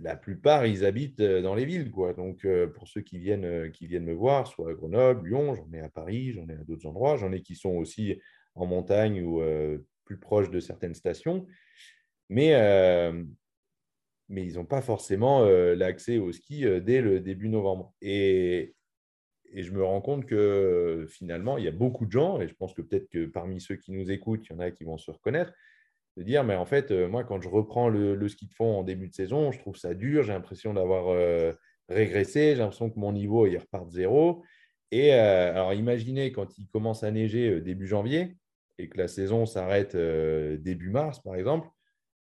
[0.00, 1.90] la plupart, ils habitent dans les villes.
[1.90, 2.12] Quoi.
[2.12, 5.80] Donc, pour ceux qui viennent, qui viennent me voir, soit à Grenoble, Lyon, j'en ai
[5.80, 8.20] à Paris, j'en ai à d'autres endroits, j'en ai qui sont aussi
[8.56, 11.46] en montagne ou euh, plus proche de certaines stations.
[12.28, 13.22] Mais, euh,
[14.28, 17.94] mais ils n'ont pas forcément euh, l'accès au ski dès le début novembre.
[18.00, 18.74] Et,
[19.52, 22.54] et, je me rends compte que finalement, il y a beaucoup de gens, et je
[22.54, 24.98] pense que peut-être que parmi ceux qui nous écoutent, il y en a qui vont
[24.98, 25.52] se reconnaître,
[26.16, 29.08] de dire, mais en fait, moi, quand je reprends le, ski de fond en début
[29.08, 31.14] de saison, je trouve ça dur, j'ai l'impression d'avoir
[31.90, 34.42] régressé, j'ai l'impression que mon niveau, il repart de zéro.
[34.92, 38.34] Et alors, imaginez quand il commence à neiger début janvier,
[38.78, 41.68] et que la saison s'arrête euh, début mars, par exemple,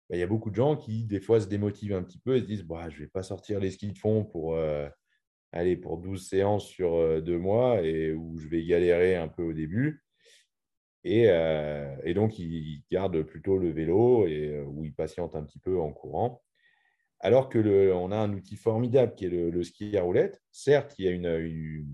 [0.09, 2.35] bah, il y a beaucoup de gens qui, des fois, se démotivent un petit peu
[2.35, 4.87] et se disent bah, Je ne vais pas sortir les skis de fond pour, euh,
[5.51, 9.43] aller pour 12 séances sur euh, deux mois et où je vais galérer un peu
[9.43, 10.03] au début.
[11.07, 11.27] Et,
[12.15, 16.41] donc, ils gardent plutôt le vélo et où ils patientent un petit peu en courant.
[17.19, 20.41] Alors que le, on a un outil formidable qui est le, ski à roulette.
[20.51, 21.85] Certes, il y a une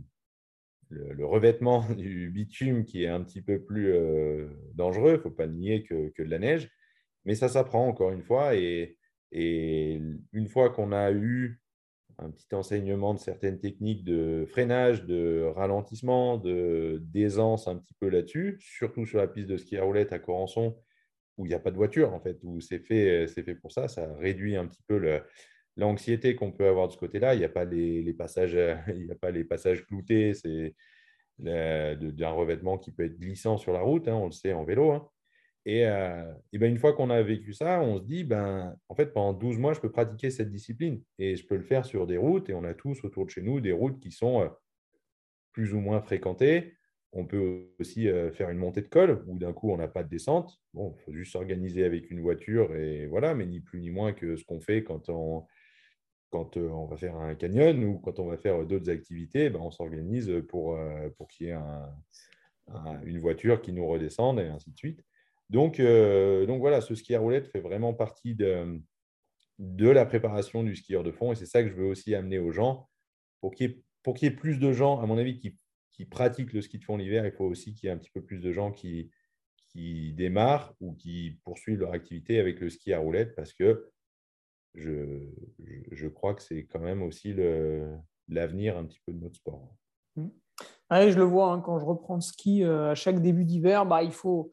[0.92, 5.32] le, revêtement du bitume qui est un petit peu plus euh, dangereux, il ne faut
[5.32, 6.70] pas nier que, que, de la neige,
[7.26, 8.56] mais ça s'apprend encore une fois.
[8.56, 8.98] Et,
[9.32, 10.02] et
[10.34, 11.62] une fois qu'on a eu
[12.18, 18.10] un petit enseignement de certaines techniques de freinage, de ralentissement, de d'aisance un petit peu
[18.10, 20.78] là-dessus, surtout sur la piste de ski à roulette à Corançon,
[21.38, 23.88] où il n'y a pas de voiture, en fait, où c'est fait, fait pour ça,
[23.88, 25.24] ça réduit un petit peu le,
[25.82, 27.36] l'anxiété qu'on peut avoir de ce côté-là.
[27.36, 28.58] Il n'y a pas les, passages,
[28.96, 30.34] il y a pas les passages cloutés.
[30.34, 30.76] C'est
[31.40, 34.92] d'un revêtement qui peut être glissant sur la route, hein, on le sait en vélo.
[34.92, 35.10] Hein.
[35.66, 39.08] Et, euh, ben une fois qu'on a vécu ça, on se dit, ben, en fait,
[39.14, 42.18] pendant 12 mois, je peux pratiquer cette discipline et je peux le faire sur des
[42.18, 42.50] routes.
[42.50, 44.50] Et on a tous autour de chez nous des routes qui sont euh,
[45.52, 46.74] plus ou moins fréquentées.
[47.14, 50.04] On peut aussi euh, faire une montée de col où d'un coup, on n'a pas
[50.04, 50.60] de descente.
[50.74, 54.14] Bon, il faut juste s'organiser avec une voiture et voilà, mais ni plus ni moins
[54.14, 55.46] que ce qu'on fait quand on,
[56.32, 59.72] quand on va faire un canyon ou quand on va faire d'autres activités, ben, on
[59.72, 60.80] s'organise pour,
[61.18, 61.58] pour qu'il y ait
[63.06, 65.04] une voiture qui nous redescende et ainsi de suite.
[65.52, 68.80] Donc, euh, donc voilà, ce ski à roulette fait vraiment partie de,
[69.60, 72.40] de la préparation du skieur de fond et c'est ça que je veux aussi amener
[72.40, 72.90] aux gens
[73.42, 75.58] pour qu'il y, ait plus de gens, à mon avis, qui,
[75.92, 77.26] qui pratiquent le ski de fond l'hiver.
[77.26, 79.12] Il faut aussi qu'il y ait un petit peu plus de gens qui,
[79.68, 83.90] qui démarrent ou qui poursuivent leur activité avec le ski à roulette parce que
[84.76, 85.28] je,
[85.92, 87.34] je, crois que c'est quand même aussi
[88.28, 89.76] l'avenir un petit peu de notre sport.
[90.16, 90.28] Mmh.
[90.92, 94.04] je le vois, hein, quand je reprends le ski euh, à chaque début d'hiver, bah,
[94.04, 94.52] il faut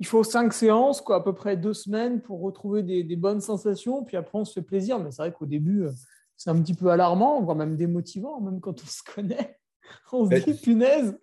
[0.00, 4.04] il faut cinq séances, quoi, à peu près deux semaines pour retrouver des, bonnes sensations.
[4.04, 4.98] Puis après, on se fait plaisir.
[4.98, 5.92] Mais c'est vrai qu'au début, euh,
[6.36, 9.58] c'est un petit peu alarmant, voire même démotivant, même quand on se connaît.
[10.12, 11.16] On se dit, punaise.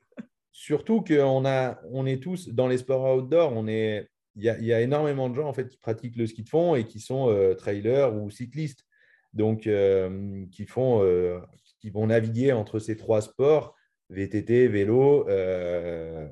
[0.51, 1.43] Surtout qu'on
[1.91, 5.47] on est tous dans les sports outdoor, on est, il y, a, énormément de gens
[5.47, 8.85] en fait qui pratiquent le ski de fond et qui sont euh, trailers ou cyclistes,
[9.33, 11.01] donc euh, qui font,
[11.79, 13.75] qui vont naviguer entre ces trois sports
[14.11, 16.27] VTT, vélo, euh,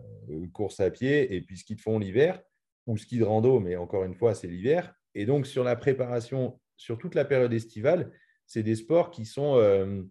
[0.54, 2.42] course à pied et puis ski de fond l'hiver
[2.86, 4.94] ou ski de rando, mais encore une fois, c'est l'hiver.
[5.16, 8.12] Et donc, sur la préparation, sur toute la période estivale,
[8.46, 10.04] c'est des sports qui sont euh,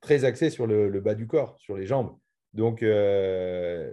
[0.00, 2.16] très axés sur le, bas du corps, sur les jambes.
[2.54, 3.92] Donc, euh,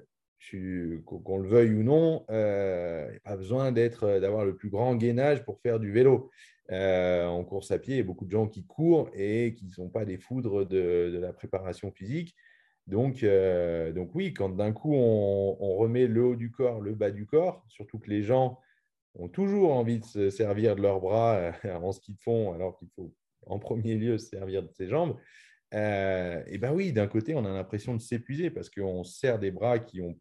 [1.06, 5.43] qu'on le veuille ou non, il n'y a pas besoin d'avoir le plus grand gainage
[5.43, 6.30] pour faire du vélo.
[6.71, 9.71] en course à pied, il y a beaucoup de gens qui courent et qui ne
[9.71, 12.36] sont pas des foudres de la préparation physique.
[12.88, 17.12] Donc, euh, donc oui, quand d'un coup on, remet le haut du corps, le bas
[17.12, 18.60] du corps, surtout que les gens
[19.15, 22.78] ont toujours envie de se servir de leurs bras euh, en ski de fond, alors
[22.78, 23.13] qu'il faut
[23.45, 25.17] en premier lieu se servir de ses jambes,
[25.73, 29.52] euh, et bien oui, d'un côté, on a l'impression de s'épuiser parce qu'on sert des
[29.52, 30.17] bras qui n'ont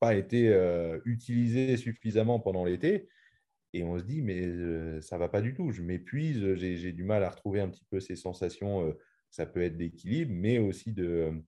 [0.00, 0.52] pas été
[1.04, 3.08] utilisés suffisamment pendant l'été.
[3.72, 7.04] Et on se dit, mais ça ne va pas du tout, je m'épuise, j'ai du
[7.04, 8.92] mal à retrouver un petit peu ces sensations,
[9.30, 11.40] ça peut être d'équilibre, mais aussi de,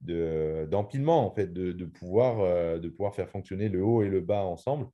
[0.00, 4.44] d'empilement, en fait, de, pouvoir, euh, de pouvoir faire fonctionner le haut et le bas
[4.44, 4.88] ensemble.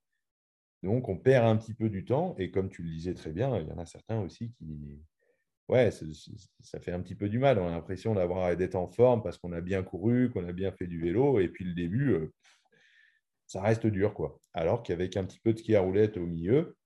[0.82, 2.34] Donc, on perd un petit peu du temps.
[2.38, 5.00] Et comme tu le disais très bien, il y en a certains aussi qui.
[5.68, 7.58] Ouais, ça fait un petit peu du mal.
[7.58, 10.70] On a l'impression d'avoir d'être en forme parce qu'on a bien couru, qu'on a bien
[10.70, 11.40] fait du vélo.
[11.40, 12.32] Et puis le début, euh,
[13.46, 14.14] ça reste dur.
[14.14, 14.38] quoi.
[14.54, 16.76] Alors qu'avec un petit peu de ski à roulette au milieu,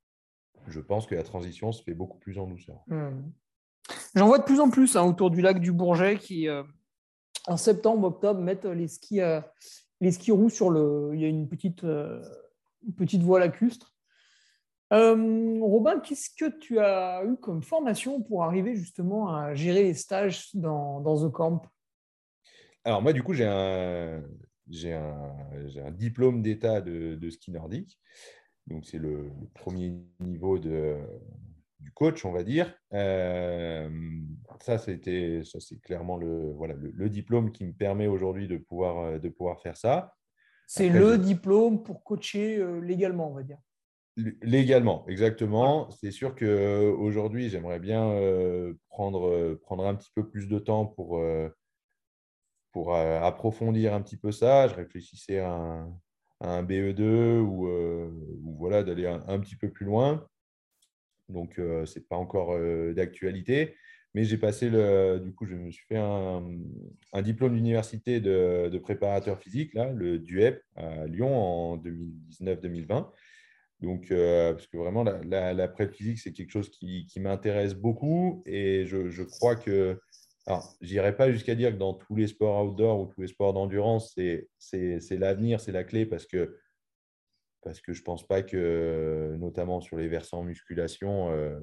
[0.66, 2.83] je pense que la transition se fait beaucoup plus en douceur.
[2.87, 3.11] Mmh.
[4.14, 6.62] J'en vois de plus en plus hein, autour du lac du Bourget qui, euh,
[7.46, 9.40] en septembre, octobre, mettre les skis, euh,
[10.01, 11.11] les skis roux sur le.
[11.14, 12.23] Il y a une petite, euh,
[12.96, 13.94] petite voie lacustre.
[14.92, 19.94] Euh, Robin, qu'est-ce que tu as eu comme formation pour arriver justement à gérer les
[19.94, 21.62] stages dans, dans The Camp
[22.85, 24.23] Alors, moi, du coup, j'ai un,
[24.70, 25.35] j'ai un,
[25.85, 27.98] un, diplôme d'état de, de, ski nordique.
[28.66, 30.96] Donc, c'est le, premier niveau de,
[31.80, 32.72] du coach, on va dire.
[32.92, 33.90] Euh,
[34.61, 38.98] ça, c'était, ça, c'est clairement le, voilà, le, diplôme qui me permet aujourd'hui de pouvoir,
[38.98, 40.14] euh, de pouvoir faire ça.
[40.66, 43.59] C'est le diplôme pour coacher euh, légalement, on va dire.
[44.42, 45.90] Légalement, exactement.
[45.90, 48.12] C'est sûr qu'aujourd'hui, j'aimerais bien
[48.88, 51.22] prendre, prendre un petit peu plus de temps pour,
[52.72, 54.68] pour approfondir un petit peu ça.
[54.68, 56.00] Je réfléchissais à un,
[56.40, 60.26] un BE2 ou, ou voilà, d'aller un, petit peu plus loin
[61.30, 63.76] donc euh, ce n'est pas encore euh, d'actualité.
[64.14, 66.42] Mais j'ai passé le, du coup, je me suis fait un,
[67.22, 73.09] diplôme d'université de, préparateur physique, là, le DUEP à Lyon en 2019-2020.
[73.80, 78.42] Donc, euh, parce que vraiment, la, la, pré physique, c'est quelque chose qui, m'intéresse beaucoup
[78.46, 80.00] et je, crois que,
[80.46, 83.53] alors, j'irai pas jusqu'à dire que dans tous les sports outdoor ou tous les sports
[83.53, 84.48] d'endurance, c'est
[85.11, 86.57] l'avenir, c'est la clé parce que
[87.62, 91.61] parce que je ne pense pas que, notamment sur les versants musculation, euh,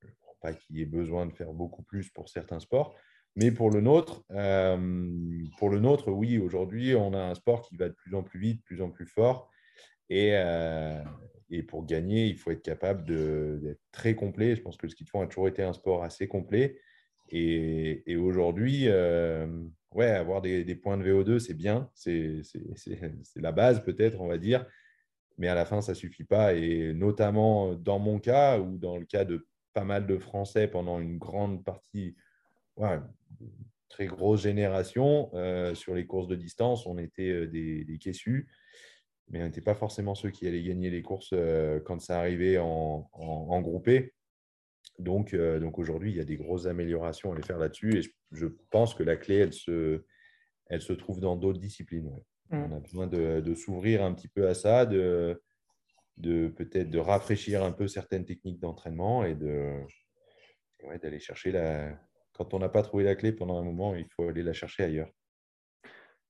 [0.00, 2.94] je ne crois pas qu'il y ait besoin de faire beaucoup plus pour certains sports.
[3.34, 7.76] Mais pour le nôtre, euh, pour le nôtre, oui, aujourd'hui, on a un sport qui
[7.76, 9.50] va de plus en plus vite, de plus en plus fort.
[10.10, 11.02] Et, euh,
[11.50, 14.54] et pour gagner, il faut être capable d'être très complet.
[14.54, 16.78] Je pense que le ski de fond a toujours été un sport assez complet.
[17.32, 21.90] Et, aujourd'hui, ouais, avoir des, points de VO2, c'est bien.
[21.94, 22.42] C'est
[23.36, 24.66] la base, peut-être, on va dire
[25.38, 26.54] mais à la fin, ça ne suffit pas.
[26.54, 31.00] Et notamment dans mon cas ou dans le cas de pas mal de Français pendant
[31.00, 32.14] une grande partie,
[33.88, 35.30] très grosse génération.
[35.74, 38.46] sur les courses de distance, on était des, des caissus
[39.32, 41.34] mais on n'était pas forcément ceux qui allaient gagner les courses
[41.84, 44.12] quand ça arrivait en, en, groupé.
[44.98, 47.98] Donc, donc aujourd'hui, il y a des grosses améliorations à aller faire là-dessus.
[47.98, 50.04] Et je, pense que la clé, elle se,
[50.66, 52.10] elle se trouve dans d'autres disciplines.
[52.50, 52.56] Mmh.
[52.56, 55.40] On a besoin de, de s'ouvrir un petit peu à ça, de,
[56.18, 59.80] de peut-être de rafraîchir un peu certaines techniques d'entraînement et de
[61.00, 61.96] d'aller chercher la.
[62.32, 64.84] Quand on n'a pas trouvé la clé pendant un moment, il faut aller la chercher
[64.84, 65.10] ailleurs.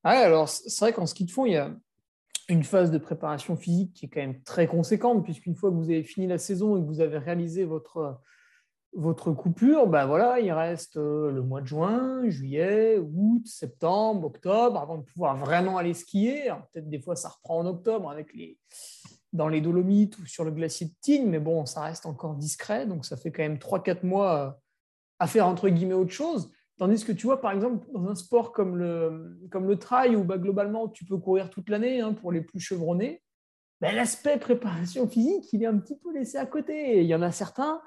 [0.04, 1.74] Ah, alors c'est vrai qu'en ski de fond, il y a
[2.48, 5.90] une phase de préparation physique qui est quand même très conséquente, puisqu'une fois que vous
[5.90, 8.20] avez fini la saison et que vous avez réalisé votre,
[8.94, 14.78] votre coupure, ben voilà, il reste euh, le mois de juin, juillet, août, septembre, octobre,
[14.78, 16.52] avant de pouvoir vraiment aller skier.
[16.72, 18.58] Peut-être des fois ça reprend en octobre avec les,
[19.32, 22.86] dans les Dolomites ou sur le glacier de Tignes, mais bon, ça reste encore discret,
[22.86, 24.50] donc ça fait quand même 3-4 mois euh,
[25.18, 26.52] à faire entre guillemets autre chose.
[26.78, 30.24] Tandis que tu vois, par exemple, dans un sport comme le, comme le trail, où
[30.24, 33.22] bah, globalement tu peux courir toute l'année hein, pour les plus chevronnés,
[33.80, 37.00] bah, l'aspect préparation physique, il est un petit peu laissé à côté.
[37.00, 37.80] il y en a certains,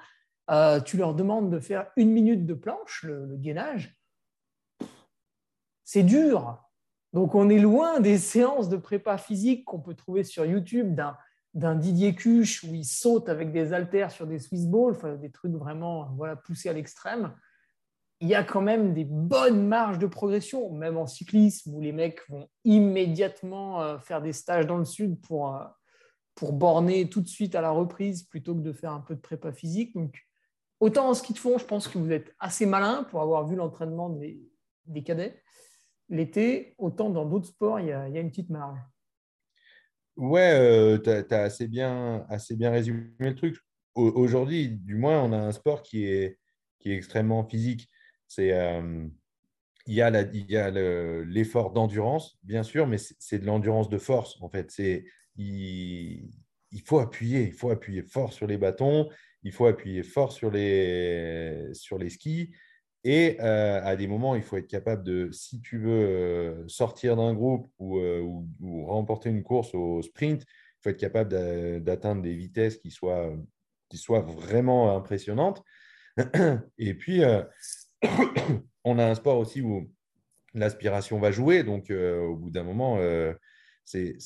[0.50, 3.96] euh, tu leur demandes de faire une minute de planche, le, gainage,
[5.84, 6.62] c'est dur.
[7.12, 11.16] Donc on est loin des séances de prépa physique qu'on peut trouver sur YouTube d'un
[11.54, 15.30] d'un Didier Cuche où il saute avec des haltères sur des Swiss balls, enfin, des
[15.30, 17.32] trucs vraiment voilà, poussés à l'extrême
[18.20, 21.92] il y a quand même des bonnes marges de progression, même en cyclisme, où les
[21.92, 25.64] mecs vont immédiatement euh, faire des stages dans le sud pour, euh,
[26.34, 29.20] pour borner tout de suite à la reprise plutôt que de faire un peu de
[29.20, 29.94] prépa physique.
[29.94, 30.18] Donc,
[30.80, 33.56] autant en ski de fond, je pense que vous êtes assez malin pour avoir vu
[33.56, 34.40] l'entraînement des,
[35.04, 35.42] cadets
[36.08, 38.78] l'été, autant dans d'autres sports, il y, a, il une petite marge.
[40.16, 43.58] Ouais, euh, tu as, assez bien, assez bien résumé le truc.
[43.94, 46.38] Aujourd'hui, du moins, on a un sport qui est,
[46.78, 47.88] qui est extrêmement physique.
[48.28, 48.52] C'est,
[49.86, 50.70] il y a,
[51.24, 54.70] l'effort d'endurance, bien sûr, mais c'est de l'endurance de force, en fait.
[54.70, 55.04] C'est,
[55.36, 56.30] il,
[56.84, 59.08] faut appuyer, il faut appuyer fort sur les bâtons,
[59.46, 62.50] il faut appuyer fort sur les, sur les skis.
[63.04, 67.68] Et à des moments, il faut être capable de, si tu veux sortir d'un groupe
[67.78, 71.30] ou, ou, remporter une course au sprint, il faut être capable
[71.84, 73.32] d'atteindre des vitesses qui soient,
[73.88, 75.62] qui soient vraiment impressionnantes.
[76.78, 77.22] Et puis,
[78.84, 79.88] on a un sport aussi où
[80.56, 81.62] l'aspiration va jouer.
[81.62, 83.32] Donc, euh, au bout d'un moment, euh,
[83.84, 84.16] c'est,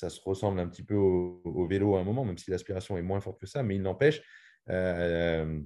[0.00, 3.02] ça se ressemble un petit peu au, vélo à un moment, même si l'aspiration est
[3.02, 3.62] moins forte que ça.
[3.62, 4.22] Mais il n'empêche,
[4.68, 5.60] euh,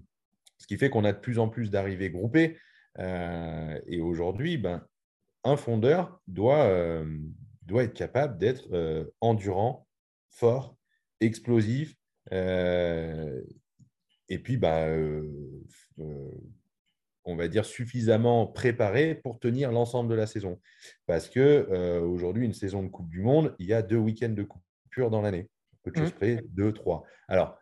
[0.59, 2.59] ce qui fait qu'on a de plus en plus d'arrivées groupées.
[2.99, 4.87] et aujourd'hui, ben,
[5.45, 7.05] un fondeur doit,
[7.63, 8.69] doit être capable d'être
[9.21, 9.87] endurant,
[10.31, 10.77] fort,
[11.21, 11.97] explosif.
[12.33, 13.43] et
[14.43, 15.25] puis, ben,
[17.25, 20.61] on va dire, suffisamment préparé pour tenir l'ensemble de la saison.
[21.07, 24.29] Parce que euh, aujourd'hui, une saison de Coupe du Monde, il y a deux week-ends
[24.29, 25.49] de coupure dans l'année.
[25.83, 27.05] Peu de choses près, deux, trois.
[27.29, 27.59] Alors,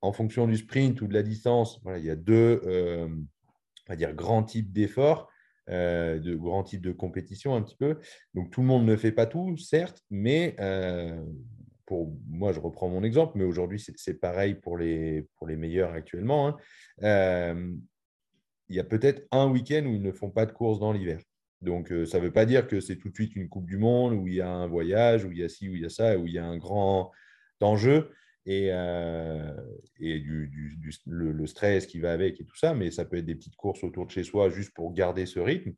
[0.00, 3.92] en fonction du sprint ou de la distance, voilà, il y a deux euh, on
[3.92, 5.28] va dire, grands types d'efforts,
[5.68, 7.98] euh, de grands types de compétitions un petit peu.
[8.34, 10.56] Donc, tout le monde ne fait pas tout, certes, mais
[11.84, 15.92] pour moi, je reprends mon exemple, mais aujourd'hui, c'est pareil pour les, pour les meilleurs
[15.92, 16.58] actuellement.
[17.02, 17.74] Hein
[18.72, 21.20] il y a peut-être un week-end où ils ne font pas de course dans l'hiver.
[21.60, 23.76] Donc, euh, ça ne veut pas dire que c'est tout de suite une Coupe du
[23.76, 25.84] Monde, où il y a un voyage, où il y a ci, où il y
[25.84, 27.12] a ça, où il y a un grand
[27.60, 28.10] enjeu
[28.46, 29.54] et, euh,
[30.00, 30.50] et du,
[31.06, 32.74] le, stress qui va avec et tout ça.
[32.74, 35.38] Mais ça peut être des petites courses autour de chez soi juste pour garder ce
[35.38, 35.72] rythme.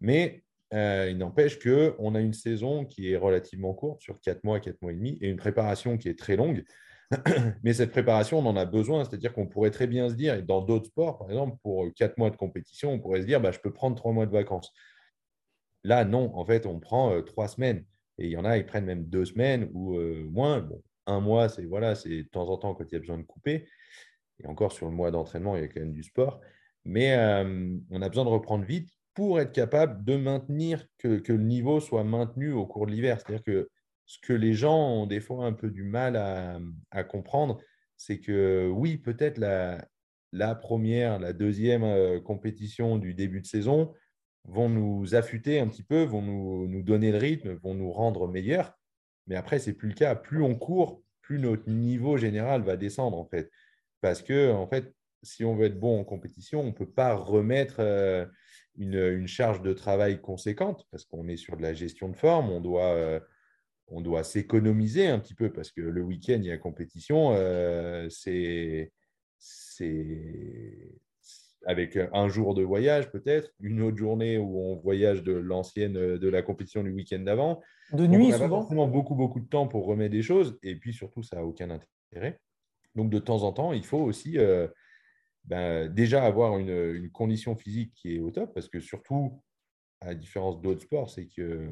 [0.00, 0.42] Mais
[0.74, 4.82] euh, il n'empêche qu'on a une saison qui est relativement courte, sur 4 mois, 4
[4.82, 6.64] mois et demi, et une préparation qui est très longue.
[7.62, 9.04] Mais cette préparation, on en a besoin.
[9.04, 12.18] C'est-à-dire qu'on pourrait très bien se dire, et dans d'autres sports, par exemple, pour quatre
[12.18, 14.72] mois de compétition, on pourrait se dire, bah, je peux prendre trois mois de vacances.
[15.84, 16.34] Là, non.
[16.36, 17.84] En fait, on prend euh, trois semaines.
[18.18, 20.66] Et il y en a, ils prennent même deux semaines ou euh, moins.
[21.06, 23.24] Un mois, c'est voilà, c'est de temps en temps quand il y a besoin de
[23.24, 23.68] couper.
[24.38, 26.40] Et encore sur le mois d'entraînement, il y a quand même du sport.
[26.84, 31.32] Mais euh, on a besoin de reprendre vite pour être capable de maintenir que, que
[31.32, 33.20] le niveau soit maintenu au cours de l'hiver.
[33.20, 33.70] C'est-à-dire que
[34.06, 36.16] ce que les gens ont des fois un peu du mal
[36.90, 37.58] à, comprendre,
[37.96, 43.94] c'est que oui, peut-être la, première, la deuxième euh, compétition du début de saison
[44.44, 48.76] vont nous affûter un petit peu, vont nous, donner le rythme, vont nous rendre meilleurs.
[49.26, 50.14] Mais après, ce n'est plus le cas.
[50.14, 53.50] Plus on court, plus notre niveau général va descendre, en fait.
[54.02, 54.92] Parce que, en fait,
[55.22, 58.26] si on veut être bon en compétition, on ne peut pas remettre euh,
[58.76, 62.50] une, charge de travail conséquente parce qu'on est sur de la gestion de forme.
[62.50, 63.20] On doit, euh,
[63.88, 67.32] on doit s'économiser un petit peu parce que le week-end, il y a compétition.
[67.34, 68.90] Euh, c'est,
[71.66, 76.28] avec un jour de voyage peut-être, une autre journée où on voyage de l'ancienne, de
[76.28, 77.60] la compétition du week-end d'avant.
[77.92, 78.60] De nuit, on a souvent.
[78.60, 80.58] forcément beaucoup, beaucoup de temps pour remettre des choses.
[80.62, 82.40] Et puis surtout, ça n'a aucun intérêt.
[82.94, 84.68] Donc, de temps en temps, il faut aussi euh,
[85.44, 89.42] ben, déjà avoir une, une, condition physique qui est au top, parce que surtout,
[90.00, 91.68] à la différence d'autres sports, c'est que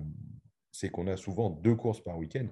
[0.72, 2.48] c'est qu'on a souvent deux courses par week-end,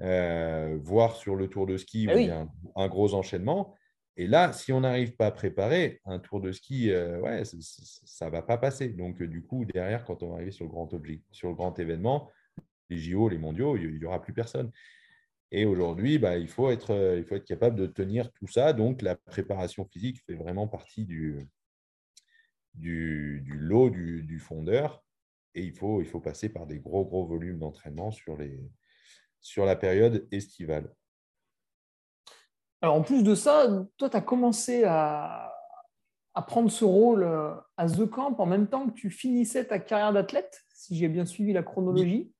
[0.00, 2.24] euh, voire sur le tour de ski, où oui.
[2.24, 3.74] il y a un, un gros enchaînement.
[4.18, 8.26] Et là, si on n'arrive pas à préparer un tour de ski, euh, ouais, ça
[8.26, 8.88] ne va pas passer.
[8.88, 11.54] Donc, euh, du coup, derrière, quand on va arriver sur le grand objet, sur le
[11.54, 12.30] grand événement,
[12.88, 14.70] les JO, les mondiaux, il n'y aura plus personne.
[15.50, 18.72] Et aujourd'hui, bah, il, faut être, il faut être capable de tenir tout ça.
[18.72, 21.46] Donc, la préparation physique fait vraiment partie du,
[22.74, 25.02] du, du lot du, du fondeur.
[25.58, 28.60] Et il faut, il faut passer par des gros, gros volumes d'entraînement sur, les,
[29.40, 30.94] sur la période estivale.
[32.82, 35.50] Alors, en plus de ça, toi, tu as commencé à,
[36.34, 39.78] à prendre ce rôle euh, à The Camp en même temps que tu finissais ta
[39.78, 42.30] carrière d'athlète, si j'ai bien suivi la chronologie.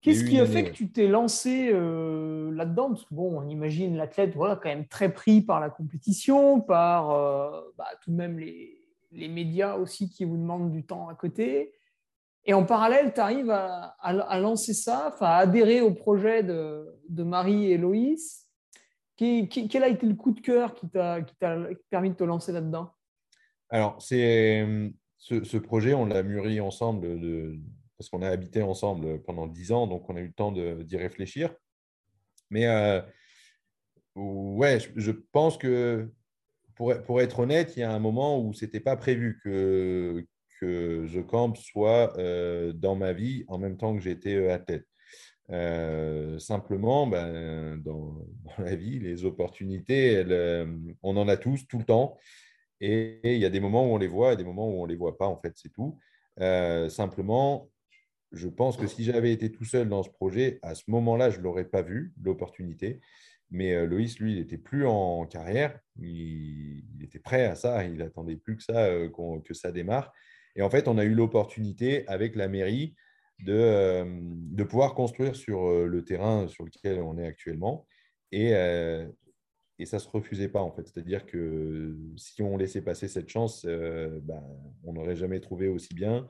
[0.00, 2.90] Qu'est-ce qui a fait que tu t'es lancé euh, là-dedans?
[2.90, 7.10] Parce que bon, on imagine l'athlète voilà, quand même très pris par la compétition, par
[7.10, 8.78] euh, bah, tout de même les,
[9.10, 11.72] les médias aussi qui vous demandent du temps à côté.
[12.48, 17.24] Et en parallèle, tu arrives à, à- lancer ça, à adhérer au projet de, de
[17.24, 18.46] Marie et Loïs.
[19.16, 21.18] Quel a été le coup de cœur qui t'a
[21.90, 22.92] permis de te lancer là-dedans?
[23.68, 24.80] Alors, ce,
[25.18, 27.18] ce projet, on l'a mûri ensemble
[27.98, 30.96] parce qu'on a habité ensemble pendant dix ans, donc on a eu le temps d'y
[30.96, 31.52] réfléchir.
[32.50, 33.00] Mais euh,
[34.14, 36.12] ouais, je, je pense que
[36.76, 40.24] pour, pour être honnête, il y a un moment où ce n'était pas prévu que,
[40.60, 44.86] que The Camp soit euh, dans ma vie en même temps que j'étais euh, athlète.
[45.50, 48.26] Euh, simplement, ben, dans,
[48.58, 50.66] la vie, les opportunités, euh,
[51.02, 52.16] on en a tous, tout le temps.
[52.80, 54.86] Et il y a des moments où on les voit et des moments où on
[54.86, 55.98] ne les voit pas, en fait, c'est tout.
[56.90, 57.70] Simplement,
[58.32, 61.38] je pense que si j'avais été tout seul dans ce projet, à ce moment-là, je
[61.38, 63.00] ne l'aurais pas vu, l'opportunité.
[63.50, 65.78] Mais Loïs, lui, il n'était plus en carrière.
[65.98, 67.82] Il, était prêt à ça.
[67.84, 68.90] Il attendait plus que ça,
[69.42, 70.12] que ça démarre.
[70.56, 72.94] Et en fait, on a eu l'opportunité avec la mairie
[73.44, 77.86] de, euh, de pouvoir construire sur euh, le terrain sur lequel on est actuellement.
[78.32, 79.06] Et, euh,
[79.78, 80.86] et ça ne se refusait pas, en fait.
[80.88, 84.42] C'est-à-dire que si on laissait passer cette chance, ben,
[84.84, 86.28] on n'aurait jamais trouvé aussi bien.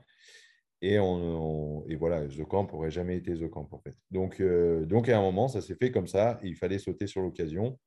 [0.83, 3.95] Et, et voilà, The Camp n'aurait jamais été The Camp, en fait.
[4.11, 6.41] Donc, donc à un moment, ça s'est fait comme ça.
[6.43, 7.79] Il fallait sauter sur l'occasion.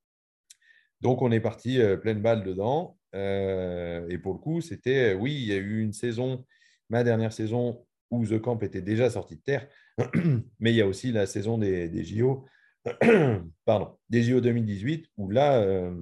[1.01, 2.97] Donc, on est parti euh, pleine balle dedans.
[3.15, 6.45] Euh, et pour le coup, c'était, oui, il y a eu une saison,
[6.89, 9.67] ma dernière saison, où The Camp était déjà sorti de terre.
[10.59, 12.45] Mais il y a aussi la saison des, des JO,
[13.65, 15.93] pardon, des JO 2018, où là, euh,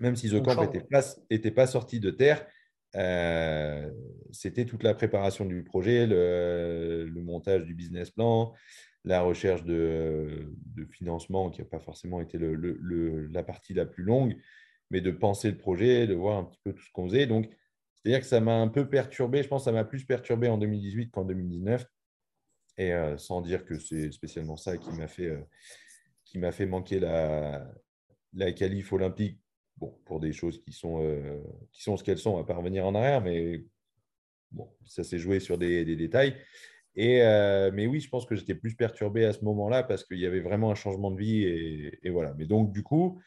[0.00, 2.46] même si The On Camp n'était pas, était pas sorti de terre,
[2.94, 3.90] euh,
[4.30, 8.54] c'était toute la préparation du projet, le, le montage du business plan,
[9.04, 13.74] la recherche de, de financement, qui n'a pas forcément été le- le- le- la partie
[13.74, 14.36] la plus longue,
[14.90, 17.26] mais de penser le projet, de voir un petit peu tout ce qu'on faisait.
[17.26, 17.50] Donc,
[17.94, 19.42] c'est-à-dire que ça m'a un peu perturbé.
[19.42, 21.86] Je pense que ça m'a plus perturbé en 2018 qu'en 2019.
[22.78, 27.66] Et euh, sans dire que c'est spécialement ça qui m'a fait, euh, fait manquer la,
[28.34, 29.40] la qualif olympique.
[29.78, 32.86] Bon, pour des choses qui sont, euh, qui sont ce qu'elles sont, à pas revenir
[32.86, 33.62] en arrière, mais
[34.50, 36.34] bon, ça s'est joué sur des, détails.
[36.94, 37.18] Et,
[37.74, 40.40] mais oui, je pense que j'étais plus perturbé à ce moment-là parce qu'il y avait
[40.40, 41.42] vraiment un changement de vie.
[41.44, 42.32] Et voilà.
[42.38, 43.20] Mais donc, du coup,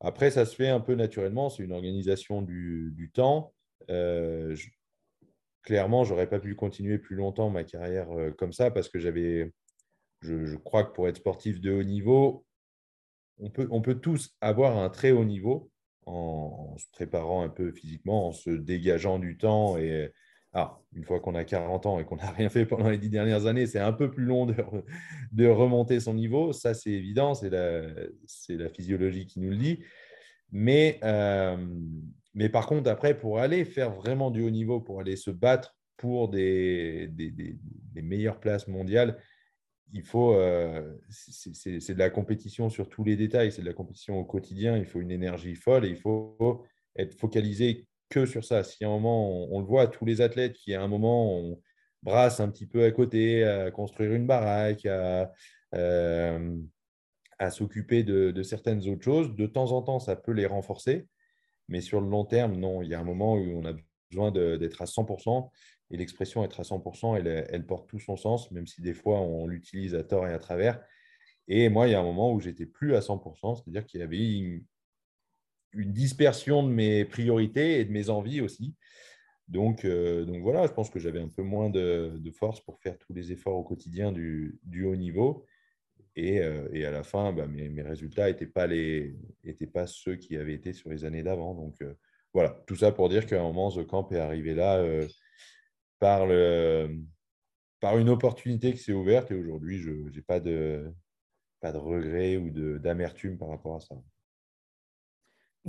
[0.00, 1.50] après, ça se fait un peu naturellement.
[1.50, 3.54] C'est une organisation du, temps.
[3.90, 4.56] Euh,
[5.62, 8.98] clairement, je n'aurais pas pu continuer plus longtemps ma carrière euh, comme ça parce que
[8.98, 9.52] j'avais.
[10.20, 12.46] Je, je crois que pour être sportif de haut niveau,
[13.38, 15.70] on peut, on peut tous avoir un très haut niveau
[16.06, 19.76] en, en se préparant un peu physiquement, en se dégageant du temps.
[19.76, 20.10] Et
[20.56, 23.10] ah, une fois qu'on a 40 ans et qu'on n'a rien fait pendant les dix
[23.10, 24.84] dernières années, c'est un peu plus long de, re-
[25.32, 26.52] de remonter son niveau.
[26.52, 29.80] Ça, c'est évident, c'est la, physiologie qui nous le dit.
[30.52, 31.56] Mais, euh,
[32.34, 35.76] mais par contre, après, pour aller faire vraiment du haut niveau, pour aller se battre
[35.96, 37.10] pour des,
[37.96, 39.18] meilleures places mondiales,
[39.92, 44.18] il faut, euh, c'est de la compétition sur tous les détails, c'est de la compétition
[44.18, 46.64] au quotidien, il faut une énergie folle et il faut
[46.96, 48.62] être focalisé que sur ça.
[48.64, 51.60] Si à un moment, on, le voit, tous les athlètes qui à un moment, on
[52.02, 55.32] brasse un petit peu à côté, à construire une baraque, à,
[55.74, 56.56] euh,
[57.38, 61.06] à s'occuper de, certaines autres choses, de temps en temps, ça peut les renforcer,
[61.68, 63.72] mais sur le long terme, non, il y a un moment où on a
[64.10, 65.50] besoin d'être à 100%.
[65.90, 69.46] Et l'expression être à 100%, elle, porte tout son sens, même si des fois on
[69.46, 70.80] l'utilise à tort et à travers.
[71.46, 74.02] Et moi, il y a un moment où j'étais plus à 100%, c'est-à-dire qu'il y
[74.02, 74.62] avait
[75.74, 78.74] une dispersion de mes priorités et de mes envies aussi.
[79.48, 82.98] Donc, euh, donc voilà, je pense que j'avais un peu moins de, force pour faire
[82.98, 85.44] tous les efforts au quotidien du, haut niveau.
[86.16, 88.68] Et, euh, et, à la fin, bah, mes, mes, résultats n'étaient pas,
[89.72, 91.54] pas ceux qui avaient été sur les années d'avant.
[91.54, 91.94] Donc euh,
[92.32, 94.82] voilà, tout ça pour dire qu'à un moment, The Camp est arrivé là
[95.98, 96.98] par, le,
[97.80, 99.30] par une opportunité qui s'est ouverte.
[99.30, 100.92] Et aujourd'hui, je n'ai pas de,
[101.60, 103.94] pas de regret ou d'amertume par rapport à ça.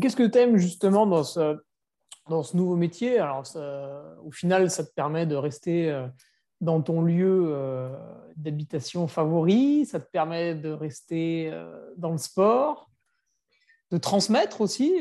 [0.01, 1.57] Qu'est-ce que tu aimes justement dans ce,
[2.27, 3.19] dans ce nouveau métier?
[3.19, 3.43] Alors,
[4.23, 6.07] au final, ça te permet de rester euh,
[6.59, 7.95] dans ton lieu euh,
[8.35, 12.89] d'habitation favori, ça te permet de rester euh, dans le sport,
[13.91, 14.95] de transmettre aussi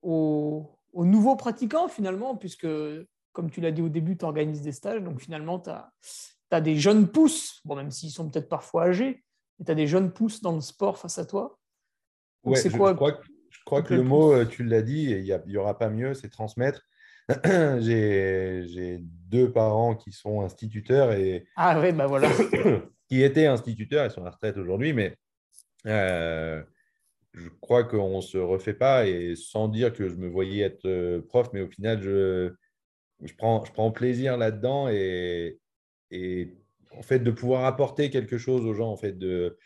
[0.00, 2.68] aux, aux, nouveaux pratiquants finalement, puisque,
[3.32, 5.92] comme tu l'as dit au début, tu organises des stages, donc finalement, tu as,
[6.50, 9.24] as, des jeunes pousses, bon, même s'ils sont peut-être parfois âgés,
[9.58, 11.58] mais tu as des jeunes pousses dans le sport face à toi.
[12.44, 13.31] Ouais, c'est quoi je
[13.64, 16.82] crois que le mot, euh, tu l'as dit, il n'y aura pas mieux, c'est transmettre.
[17.44, 22.28] J'ai deux parents qui sont instituteurs et ah oui, bah voilà.
[23.08, 25.16] qui étaient instituteurs, ils sont à la retraite aujourd'hui, mais
[25.86, 26.62] euh,
[27.32, 30.86] je crois qu'on ne se refait pas et sans dire que je me voyais être
[30.86, 32.52] euh, prof, mais au final, je,
[33.22, 35.58] je, prends, je prends plaisir là-dedans et,
[36.10, 36.54] et
[36.96, 39.56] en fait de pouvoir apporter quelque chose aux gens, en fait de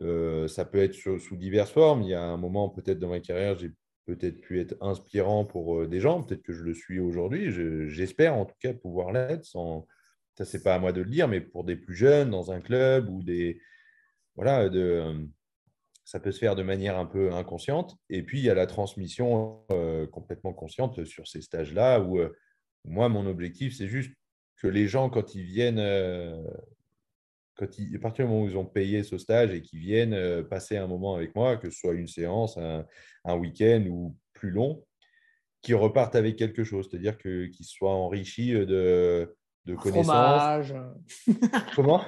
[0.00, 2.02] euh, ça peut être sous, diverses formes.
[2.02, 3.72] Il y a un moment, peut-être dans ma carrière, j'ai
[4.06, 6.22] peut-être pu être inspirant pour euh, des gens.
[6.22, 7.50] Peut-être que je le suis aujourd'hui.
[7.88, 9.44] J'espère en tout cas pouvoir l'être.
[9.44, 9.86] Sans...
[10.36, 12.60] Ça, c'est pas à moi de le dire, mais pour des plus jeunes, dans un
[12.60, 13.60] club ou des.
[14.36, 15.26] Voilà, de...
[16.04, 17.96] ça peut se faire de manière un peu inconsciente.
[18.08, 22.20] Et puis, il y a la transmission euh, complètement consciente sur ces stages-là où
[22.84, 24.12] moi, mon objectif, c'est juste
[24.56, 25.80] que les gens, quand ils viennent
[27.58, 30.14] quand ils, à partir du moment où ils ont payé ce stage et qu'ils viennent
[30.14, 34.50] euh, passer un moment avec moi, que ce soit une séance, un, week-end ou plus
[34.50, 34.84] long,
[35.60, 39.36] qu'ils repartent avec quelque chose, c'est-à-dire qu'ils soient enrichis de,
[39.66, 40.74] de un Fromage.
[41.74, 42.02] Comment?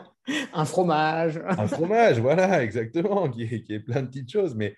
[0.52, 1.40] Un fromage.
[1.44, 4.54] un fromage, voilà, exactement, qui est, qui est, plein de petites choses.
[4.54, 4.76] Mais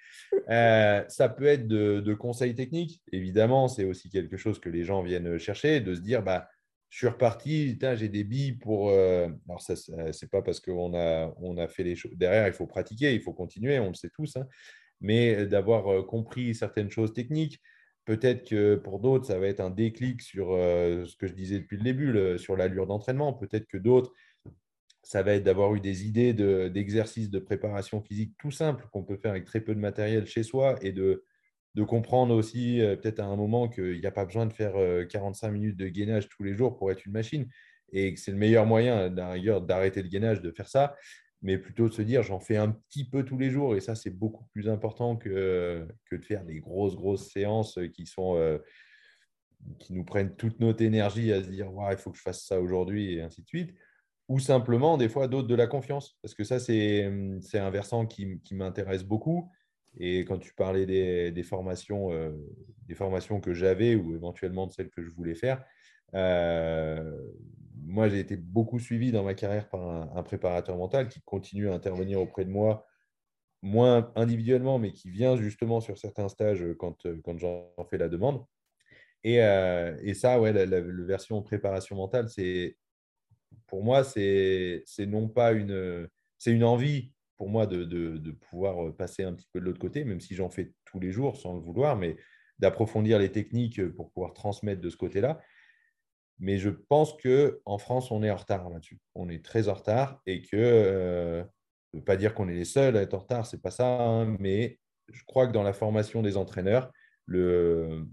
[0.49, 3.03] euh, ça peut être de, de conseils techniques.
[3.13, 6.49] Évidemment, c'est aussi quelque chose que les gens viennent chercher, de se dire, bah,
[6.93, 8.91] je suis reparti, j'ai des billes pour.
[8.91, 12.13] Euh, alors, ça, c'est pas parce qu'on a, on a fait les choses.
[12.17, 14.37] Derrière, il faut pratiquer, il faut continuer, on le sait tous.
[14.37, 14.47] Hein.
[15.01, 17.63] mais d'avoir euh, compris certaines choses techniques,
[18.05, 21.61] peut-être que pour d'autres, ça va être un déclic sur euh, ce que je disais
[21.61, 23.33] depuis le début, sur l'allure d'entraînement.
[23.33, 24.13] Peut-être que d'autres,
[25.03, 29.03] ça va être d'avoir eu des idées d'exercices de, de préparation physique tout simples qu'on
[29.03, 31.25] peut faire avec très peu de matériel chez soi et de
[31.75, 34.75] de comprendre aussi euh, peut-être à un moment qu'il n'y a pas besoin de faire
[35.09, 37.47] 45 euh, minutes de gainage tous les jours pour être une machine
[37.93, 40.97] et que c'est le meilleur moyen d'arrêter le gainage, de faire ça,
[41.43, 43.95] mais plutôt de se dire j'en fais un petit peu tous les jours et ça
[43.95, 48.59] c'est beaucoup plus important que, que de faire des grosses grosses séances qui sont euh,
[49.79, 52.61] qui nous prennent toute notre énergie à se dire il faut que je fasse ça
[52.61, 53.75] aujourd'hui et ainsi de suite.
[54.29, 56.17] Ou simplement des fois d'autres de la confiance.
[56.23, 57.05] Parce que ça c'est
[57.55, 59.51] un versant qui, qui m'intéresse beaucoup
[59.99, 62.33] et quand tu parlais des, formations, euh,
[62.87, 65.65] des formations que j'avais ou éventuellement de celles que je voulais faire,
[66.15, 67.19] euh,
[67.85, 71.75] moi, j'ai été beaucoup suivi dans ma carrière par un, préparateur mental qui continue à
[71.75, 72.87] intervenir auprès de moi,
[73.61, 78.45] moins individuellement, mais qui vient justement sur certains stages quand, quand j'en fais la demande.
[79.25, 82.29] Et, euh, ça, ouais, la, version préparation mentale,
[83.67, 87.12] pour moi, c'est non pas une, c'est une envie
[87.43, 90.49] pour moi de, pouvoir euh, passer un petit peu de l'autre côté, même si j'en
[90.49, 92.17] fais tous les jours sans le vouloir, mais
[92.61, 95.41] d'approfondir les techniques euh, pour pouvoir transmettre de ce côté-là.
[96.39, 99.01] Mais je pense qu'en France, on est en retard là-dessus.
[99.17, 101.43] On est très en retard et que, euh,
[101.95, 103.89] ne veut pas dire qu'on est les seuls à être en retard, c'est pas ça,
[103.89, 104.79] hein, mais
[105.09, 106.93] je crois que dans la formation des entraîneurs,
[107.27, 108.07] le...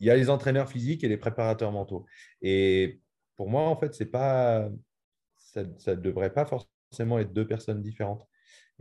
[0.00, 2.04] il y a les entraîneurs physiques et les préparateurs mentaux.
[2.42, 3.00] Et
[3.36, 4.68] pour moi, en fait, c'est pas,
[5.38, 8.26] ça ne devrait pas forcément être deux personnes différentes.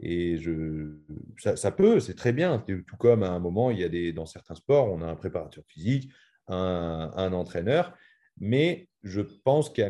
[0.01, 0.95] Et je,
[1.37, 2.59] ça, peut, c'est très bien.
[2.59, 5.15] Tout comme à un moment, il y a des, dans certains sports, on a un
[5.15, 6.11] préparateur physique,
[6.47, 7.93] un, entraîneur,
[8.39, 9.89] mais je pense qu'à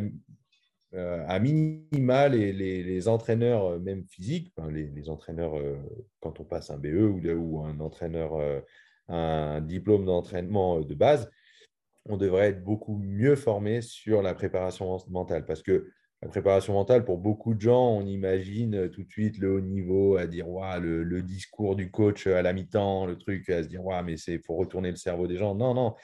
[0.93, 5.77] euh, minima, les, entraîneurs, euh, même physiques, les, entraîneurs, euh,
[6.19, 8.33] quand on passe un BE ou, ou un entraîneur,
[9.07, 11.29] un diplôme d'entraînement de base,
[12.05, 15.91] on devrait être beaucoup mieux formé sur la préparation mentale parce que
[16.21, 19.61] la préparation mentale, pour beaucoup de gens, on imagine euh, tout de suite le haut
[19.61, 20.47] niveau, à dire
[20.79, 24.41] le, discours du coach à la mi-temps, le truc, à se dire ouais, mais il
[24.45, 25.55] faut retourner le cerveau des gens.
[25.55, 25.95] Non, non.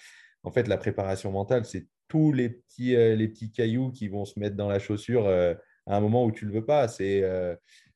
[0.44, 4.40] En fait, la préparation mentale, c'est tous les petits, euh, les cailloux qui vont se
[4.40, 5.54] mettre dans la chaussure euh,
[5.86, 6.88] à un moment où tu ne le veux pas.
[6.88, 7.24] C'est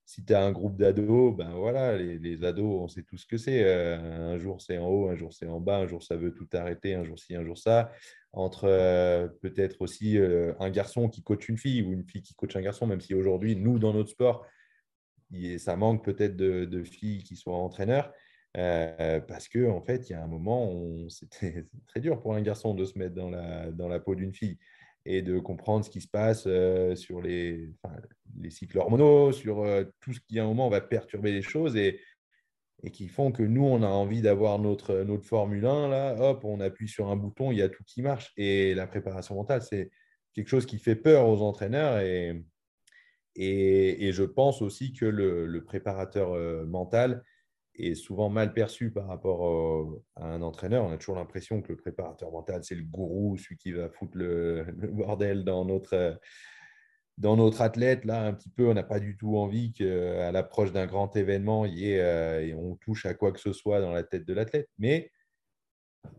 [0.09, 3.37] si tu as un groupe d'ados, ben voilà, les, ados, on sait tout ce que
[3.37, 3.63] c'est.
[3.63, 6.33] Euh, un jour, c'est en haut, un jour, c'est en bas, un jour, ça veut
[6.33, 7.91] tout arrêter, un jour ci, un jour ça.
[8.33, 12.33] Entre euh, peut-être aussi euh, un garçon qui coach une fille ou une fille qui
[12.33, 14.47] coach un garçon, même si aujourd'hui, nous, dans notre sport,
[15.59, 18.11] ça manque peut-être de, filles qui soient entraîneurs.
[18.55, 20.73] parce que en fait, il y a un moment,
[21.09, 24.33] c'était très dur pour un garçon de se mettre dans la, dans la peau d'une
[24.33, 24.57] fille
[25.09, 27.71] et de comprendre ce qui se passe euh, sur les,
[28.39, 31.75] les, cycles hormonaux, sur euh, tout ce qui à un moment va perturber les choses
[31.75, 31.99] et,
[32.93, 36.61] qui font que nous, on a envie d'avoir notre, notre Formule 1, là, hop, on
[36.61, 38.31] appuie sur un bouton, il y a tout qui marche.
[38.37, 39.89] Et la préparation mentale, c'est
[40.33, 42.41] quelque chose qui fait peur aux entraîneurs et,
[43.35, 47.23] et, je pense aussi que le, le préparateur euh, mental,
[47.79, 50.85] est souvent mal perçu par rapport à un entraîneur.
[50.85, 54.17] On a toujours l'impression que le préparateur mental, c'est le gourou, celui qui va foutre
[54.17, 56.19] le, bordel dans notre,
[57.17, 58.05] dans notre athlète.
[58.05, 61.65] Là, un petit peu, on n'a pas du tout envie qu'à l'approche d'un grand événement,
[61.65, 64.69] y ait, euh, on touche à quoi que ce soit dans la tête de l'athlète.
[64.77, 65.11] Mais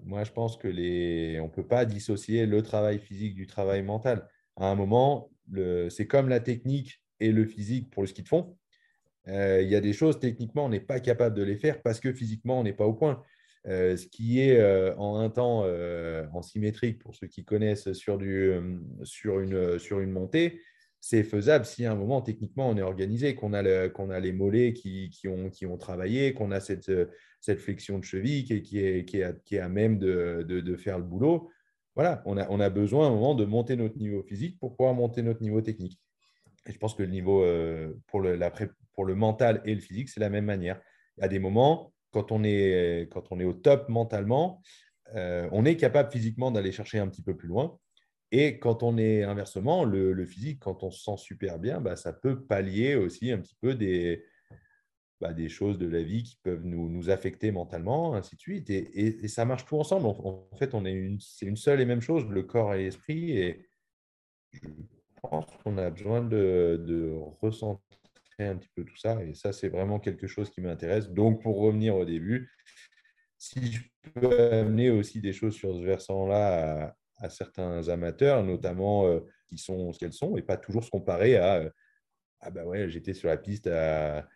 [0.05, 1.41] moi, je pense que les...
[1.41, 4.29] ne peut pas dissocier le travail physique du travail mental.
[4.57, 5.31] À un moment,
[5.89, 8.70] c'est comme la technique et le physique pour le ski de fond euh,
[9.27, 12.13] il y a des choses, techniquement, on n'est pas capable de les faire parce que
[12.13, 13.23] physiquement, on n'est pas au point.
[13.67, 14.61] Ce qui est
[14.97, 15.65] en un temps
[16.33, 18.53] en symétrique, pour ceux qui connaissent sur, du,
[19.03, 20.61] sur, une, sur une montée,
[21.01, 24.75] c'est faisable si à un moment, techniquement, on est organisé, qu'on a, a les mollets
[24.75, 26.93] qui, qui, ont, qui ont travaillé, qu'on a cette,
[27.41, 30.99] cette flexion de cheville qui est, qui est, qui est, à même de, de, faire
[30.99, 31.51] le boulot.
[31.95, 34.77] Voilà, on a, on a besoin à un moment de monter notre niveau physique pour
[34.77, 35.99] pouvoir monter notre niveau technique.
[36.67, 37.45] Et je pense que le niveau
[38.07, 38.53] pour la,
[39.01, 40.79] pour le mental et le physique, c'est la même manière.
[41.23, 44.61] A des moments, quand on est, quand on est au top mentalement,
[45.15, 47.79] euh, on est capable physiquement d'aller chercher un petit peu plus loin.
[48.31, 52.13] Et quand on est inversement, le, physique, quand on se sent super bien, bah, ça
[52.13, 54.23] peut pallier aussi un petit peu des,
[55.19, 58.69] bah, des choses de la vie qui peuvent nous, nous affecter mentalement, ainsi de suite.
[58.69, 60.09] Et, ça marche tout ensemble.
[60.09, 63.31] En, fait, on est une, c'est une seule et même chose, le corps et l'esprit.
[63.39, 63.67] Et
[64.53, 64.69] je
[65.23, 68.00] pense qu'on a besoin de, de ressentir
[68.47, 69.23] un petit peu tout ça.
[69.25, 71.11] Et ça, c'est vraiment quelque chose qui m'intéresse.
[71.11, 72.51] Donc, pour revenir au début,
[73.39, 73.81] si je
[74.15, 79.93] peux amener aussi des choses sur ce versant-là à, certains amateurs, notamment euh, qui sont
[79.93, 81.71] ce qu'elles sont, et pas toujours se comparer à euh,
[82.41, 84.27] Ah ben ouais, j'étais sur la piste à,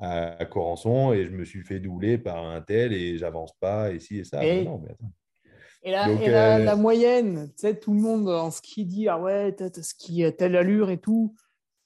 [0.00, 4.00] à, Corançon et je me suis fait doubler par un tel et j'avance pas, et
[4.00, 4.44] ci et ça.
[4.44, 4.64] Et...
[4.64, 4.82] Non,
[5.82, 9.20] Et, la, la, euh, la, moyenne, tu sais, tout le monde en ski dit Ah
[9.20, 11.34] ouais, t'as ski telle allure et tout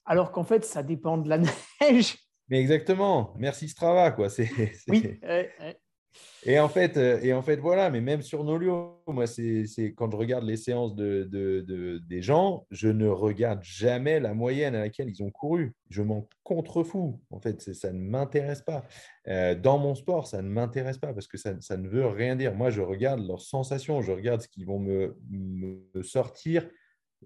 [0.07, 1.37] alors qu'en fait, ça dépend de la
[1.81, 2.17] neige.
[2.49, 3.33] Mais exactement.
[3.37, 4.29] Merci Strava, quoi.
[4.29, 4.49] C'est,
[4.87, 5.03] Oui.
[6.45, 7.89] Et en fait, euh, et en fait, voilà.
[7.89, 12.87] Mais même sur Nolio, moi, c'est, quand je regarde les séances de, des gens, je
[12.87, 15.73] ne regarde jamais la moyenne à laquelle ils ont couru.
[15.89, 17.19] Je m'en contrefous.
[17.29, 18.85] En fait, ça ne m'intéresse pas.
[19.27, 22.35] Euh, dans mon sport, ça ne m'intéresse pas parce que ça, ça, ne veut rien
[22.35, 22.55] dire.
[22.55, 24.01] Moi, je regarde leurs sensations.
[24.01, 26.67] Je regarde ce qu'ils vont me, me sortir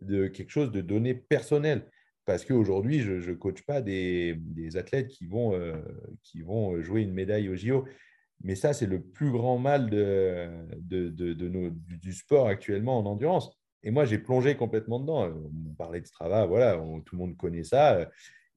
[0.02, 1.86] de quelque chose de données personnelles
[2.26, 4.38] parce qu'aujourd'hui, je ne coach pas des,
[4.76, 5.74] athlètes qui vont, euh,
[6.24, 7.86] qui vont jouer une médaille au JO.
[8.44, 10.50] Mais ça, c'est le plus grand mal de,
[10.80, 13.52] de, nos, du, sport actuellement en endurance.
[13.84, 15.30] Et moi, j'ai plongé complètement dedans.
[15.30, 18.08] On parlait de Strava, voilà, tout le monde connaît ça.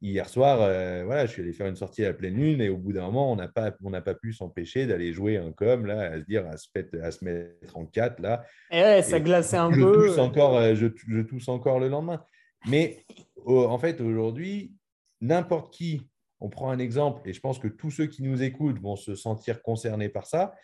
[0.04, 2.68] Hier soir, euh, voilà, je suis allé faire une sortie à la pleine lune et
[2.68, 5.86] au bout d'un moment, on n'a pas, on pas pu s'empêcher d'aller jouer un com,
[5.86, 8.20] là, à se dire, à se, mettre, à se mettre en quatre.
[8.20, 8.44] Là.
[8.70, 10.08] Et ouais, ça glaçait un je peu.
[10.08, 12.22] Tousse encore, euh, je, je tousse encore le lendemain.
[12.66, 13.04] Mais
[13.46, 14.74] en fait, aujourd'hui,
[15.20, 16.08] n'importe qui,
[16.40, 19.14] on prend un exemple, et je pense que tous ceux qui nous écoutent vont se
[19.14, 20.54] sentir concernés par ça.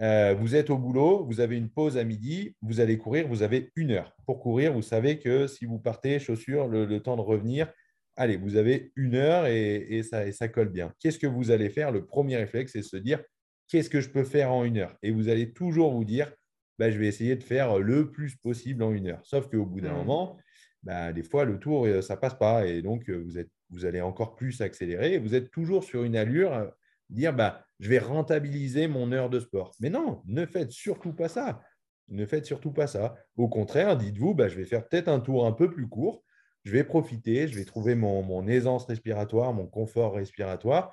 [0.00, 3.42] Euh, vous êtes au boulot, vous avez une pause à midi, vous allez courir, vous
[3.42, 4.16] avez une heure.
[4.24, 7.70] Pour courir, vous savez que si vous partez, chaussures, le, temps de revenir,
[8.16, 10.92] allez, vous avez une heure et, ça, et ça colle bien.
[11.00, 11.92] Qu'est-ce que vous allez faire?
[11.92, 13.22] Le premier réflexe, c'est se dire,
[13.68, 14.96] qu'est-ce que je peux faire en une heure?
[15.02, 16.32] Et vous allez toujours vous dire,
[16.78, 19.20] bah, je vais essayer de faire le plus possible en une heure.
[19.22, 19.96] Sauf qu'au bout d'un mmh.
[19.96, 20.38] moment,
[20.82, 22.66] bah, des fois, le tour, euh, ça ne passe pas.
[22.66, 25.14] Et donc, euh, vous, êtes, vous allez encore plus accélérer.
[25.14, 26.66] Et vous êtes toujours sur une allure, euh,
[27.10, 29.74] dire, bah, je vais rentabiliser mon heure de sport.
[29.80, 31.62] Mais non, ne faites surtout pas ça.
[32.08, 33.14] Ne faites surtout pas ça.
[33.36, 36.24] Au contraire, dites-vous, bah, je vais faire peut-être un tour un peu plus court.
[36.64, 40.92] Je vais profiter, je vais trouver mon, aisance respiratoire, mon confort respiratoire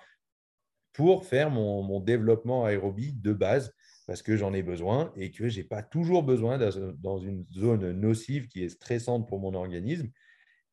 [0.94, 3.74] pour faire mon, mon développement aérobie de base
[4.08, 7.92] parce que j'en ai besoin et que je n'ai pas toujours besoin dans une zone
[7.92, 10.10] nocive qui est stressante pour mon organisme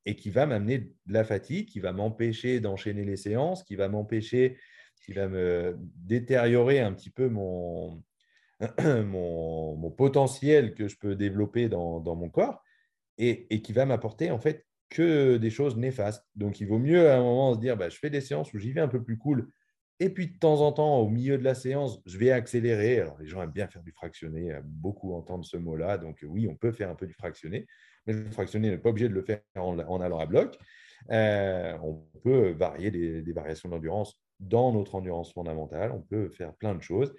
[0.07, 3.89] et qui va m'amener de la fatigue, qui va m'empêcher d'enchaîner les séances, qui va
[3.89, 4.57] m'empêcher,
[5.05, 8.05] qui va me détériorer un petit peu mon,
[8.81, 12.63] mon, potentiel que je peux développer dans, mon corps
[13.19, 16.25] et, et qui va m'apporter en fait que des choses néfastes.
[16.37, 18.59] Donc, il vaut mieux à un moment se dire, bah, je fais des séances où
[18.59, 19.51] j'y vais un peu plus cool.
[20.05, 23.01] Et puis, de temps en temps, au milieu de la séance, je vais accélérer.
[23.01, 25.97] Alors, les gens aiment bien faire du fractionné, beaucoup entendre ce mot-là.
[25.97, 27.67] Donc, oui, on peut faire un peu du fractionné.
[28.07, 30.59] Mais le fractionné n'est pas obligé de le faire en, allant à bloc.
[31.11, 35.91] Euh, on peut varier des, variations d'endurance dans notre endurance fondamentale.
[35.91, 37.15] On peut faire plein de choses.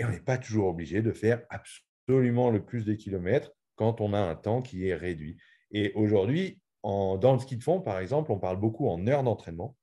[0.00, 4.12] Et on n'est pas toujours obligé de faire absolument le plus de kilomètres quand on
[4.12, 5.36] a un temps qui est réduit.
[5.70, 9.76] Et aujourd'hui, dans le ski de fond, par exemple, on parle beaucoup en heures d'entraînement,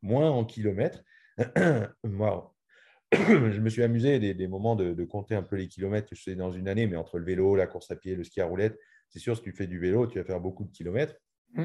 [0.00, 1.02] moins en kilomètres.
[2.04, 2.54] Moi,
[3.12, 6.34] je me suis amusé des, moments de, compter un peu les kilomètres que je fais
[6.34, 8.78] dans une année, mais entre le vélo, la course à pied, le ski à roulette,
[9.08, 11.14] c'est sûr, si tu fais du vélo, tu vas faire beaucoup de kilomètres.
[11.54, 11.64] Mm.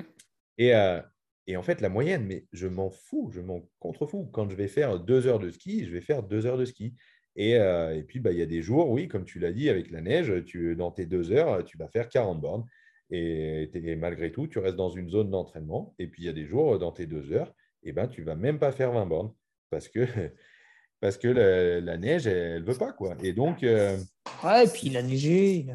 [0.58, 1.02] Et, euh,
[1.48, 4.30] et, en fait, la moyenne, mais je m'en fous, je m'en contrefous.
[4.32, 6.94] Quand je vais faire deux heures de ski, je vais faire deux heures de ski.
[7.36, 9.70] Et, euh, et puis, bah, il y a des jours, oui, comme tu l'as dit,
[9.70, 12.66] avec la neige, tu, dans tes deux heures, tu vas faire 40 bornes.
[13.10, 15.96] Et, malgré tout, tu restes dans une zone d'entraînement.
[15.98, 17.54] Et puis, il y a des jours, dans tes deux heures,
[17.84, 19.34] eh ben, tu ne vas même pas faire 20 bornes
[19.72, 20.06] parce que,
[21.00, 22.94] parce que la, neige, elle ne veut pas.
[22.94, 23.16] Quoi.
[23.24, 23.64] Et donc.
[23.64, 23.98] Euh,
[24.44, 25.66] ouais, et puis il a neigé.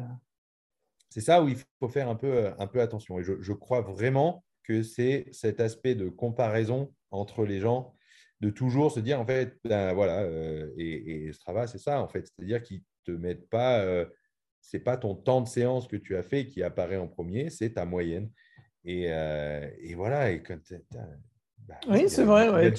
[1.09, 3.19] C'est ça où il faut faire un peu, un peu attention.
[3.19, 7.95] Et je, je crois vraiment que c'est cet aspect de comparaison entre les gens,
[8.41, 12.27] de toujours se dire, en fait, ben, voilà, euh, et, Strava, c'est ça, en fait.
[12.27, 13.79] C'est-à-dire qu'ils ne te mettent pas.
[13.79, 14.05] Euh,
[14.61, 17.73] c'est pas ton temps de séance que tu as fait qui apparaît en premier, c'est
[17.75, 18.29] ta moyenne.
[18.83, 20.59] Et, euh, et voilà, et quand
[21.67, 22.45] bah, oui, c'est vrai.
[22.45, 22.71] Il y a le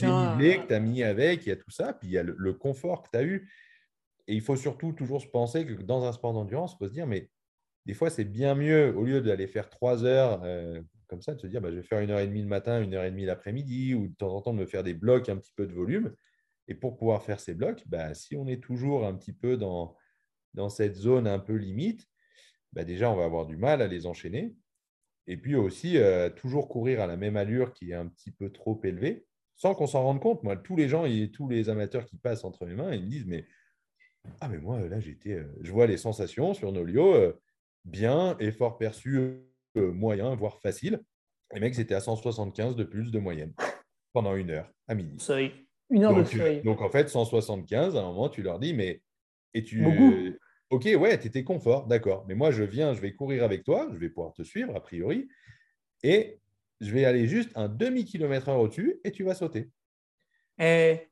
[0.62, 2.52] que tu as mis avec, il y a tout ça, puis il y a le,
[2.54, 3.50] confort que tu as eu.
[4.26, 6.92] Et il faut surtout toujours se penser que dans un sport d'endurance, il faut se
[6.92, 7.30] dire, mais
[7.86, 11.40] des fois, c'est bien mieux, au lieu d'aller faire trois heures euh, comme ça, de
[11.40, 13.10] se dire, bah, je vais faire une heure et demie le matin, une heure et
[13.10, 15.66] demie l'après-midi, ou de temps en temps de me faire des blocs un petit peu
[15.66, 16.14] de volume.
[16.66, 19.96] Et pour pouvoir faire ces blocs, bah, si on est toujours un petit peu dans,
[20.54, 22.06] dans cette zone un peu limite,
[22.74, 24.54] bah, déjà, on va avoir du mal à les enchaîner.
[25.30, 28.50] Et puis aussi, euh, toujours courir à la même allure qui est un petit peu
[28.50, 29.26] trop élevée,
[29.56, 30.42] sans qu'on s'en rende compte.
[30.42, 33.08] Moi, tous les gens et tous les amateurs qui passent entre mes mains, ils me
[33.08, 33.44] disent Mais,
[34.40, 37.32] ah, mais moi, là, j'étais, euh, je vois les sensations sur nos lieux, euh,
[37.84, 41.00] bien, effort perçu moyen, voire facile.
[41.52, 43.52] Les mecs, c'était à 175 de plus de moyenne
[44.12, 45.20] pendant une heure à midi.
[45.90, 46.62] Une heure donc, de seuil.
[46.62, 49.02] Donc, en fait, 175, à un moment, tu leur dis Mais,
[49.52, 49.84] et tu.
[50.70, 52.26] Ok, ouais, tu étais confort, d'accord.
[52.28, 54.80] Mais moi, je viens, je vais courir avec toi, je vais pouvoir te suivre, a
[54.80, 55.28] priori.
[56.02, 56.40] Et
[56.80, 59.70] je vais aller juste un demi-kilomètre heure au-dessus et tu vas sauter.
[60.58, 61.08] Et...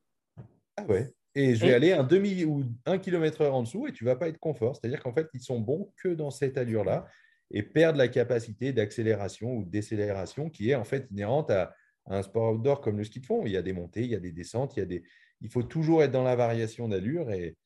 [0.76, 1.10] Ah ouais.
[1.34, 4.16] Et je vais aller un demi ou un kilomètre heure en dessous et tu vas
[4.16, 4.76] pas être confort.
[4.76, 7.06] C'est-à-dire qu'en fait, ils sont bons que dans cette allure-là
[7.50, 11.74] et perdent la capacité d'accélération ou décélération qui est en fait inhérente à,
[12.08, 13.44] un sport outdoor comme le ski de fond.
[13.46, 15.02] Il y a des montées, il y a des descentes, il y a des...
[15.40, 17.56] Il faut toujours être dans la variation d'allure et,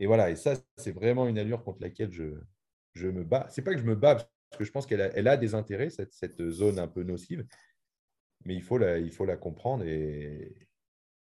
[0.00, 2.40] et voilà, et ça, c'est vraiment une allure contre laquelle je,
[2.94, 3.46] je me bats.
[3.50, 5.54] C'est pas que je me bats, parce que je pense qu'elle a, elle a des
[5.54, 7.46] intérêts, cette, cette, zone un peu nocive,
[8.46, 10.68] mais il faut la, il faut la comprendre et,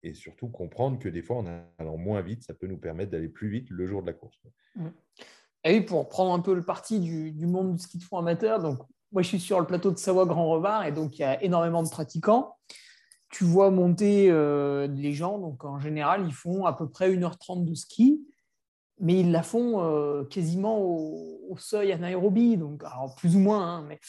[0.04, 1.48] et surtout comprendre que des fois, en
[1.80, 4.40] allant moins vite, ça peut nous permettre d'aller plus vite le jour de la course.
[4.76, 4.88] Mmh.
[5.64, 8.62] Et pour prendre un peu le parti du, du, monde du ski de fond amateur,
[8.62, 8.80] donc
[9.12, 11.44] moi je suis sur le plateau de Savoie Grand Revard et donc il y a
[11.44, 12.56] énormément de pratiquants.
[13.30, 17.66] Tu vois monter euh, les gens, donc en général ils font à peu près 1h30
[17.66, 18.22] de ski
[19.00, 23.86] mais ils la font euh, quasiment au, seuil anaérobie, donc alors plus ou moins, hein,
[23.88, 24.00] mais,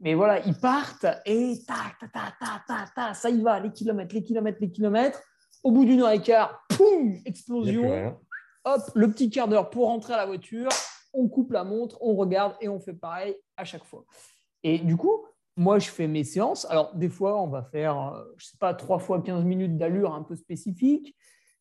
[0.00, 4.14] mais voilà, ils partent et tac, tac, tac, tac, tac, ça y va, les kilomètres,
[4.14, 5.22] les kilomètres, les kilomètres.
[5.64, 8.14] Au bout d'une heure et quart, poum, explosion.
[8.64, 10.68] Hop, le petit quart d'heure pour rentrer à la voiture,
[11.14, 14.04] on coupe la montre, on regarde et on fait pareil à chaque fois.
[14.62, 15.24] Et du coup,
[15.56, 16.66] moi, je fais mes séances.
[16.70, 19.76] Alors, des fois, on va faire, euh, je ne sais pas, 3 fois 15 minutes
[19.76, 21.16] d'allure un peu spécifique.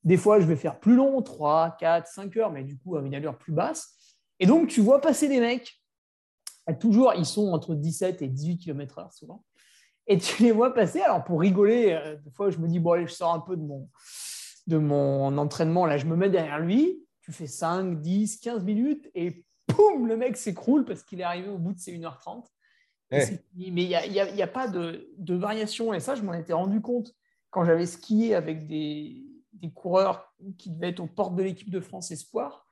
[0.08, 3.02] Des fois, je vais faire plus long, 3, 4, 5 heures, mais du coup, à
[3.02, 3.94] une allure plus basse.
[4.40, 5.82] Et donc, tu vois passer des mecs,
[6.80, 9.44] toujours, ils sont entre 17 et 18 km/h souvent.
[10.08, 11.02] Et tu les vois passer.
[11.02, 13.58] Alors, pour rigoler, euh, des fois, je me dis, bon, allez, je sors un peu
[13.58, 13.90] de mon,
[14.68, 15.86] de mon entraînement.
[15.86, 17.06] Là, je me mets derrière lui.
[17.20, 21.50] Tu fais 5, 10, 15 minutes et poum, le mec s'écroule parce qu'il est arrivé
[21.50, 22.46] au bout de ses 1h30.
[23.12, 23.28] Mais
[23.58, 25.94] il n'y a, y a, pas de, de, variation.
[25.94, 27.14] Et ça, je m'en étais rendu compte
[27.50, 29.27] quand j'avais skié avec des,
[29.60, 32.66] des coureurs qui devaient être aux portes de l'équipe de France Espoir.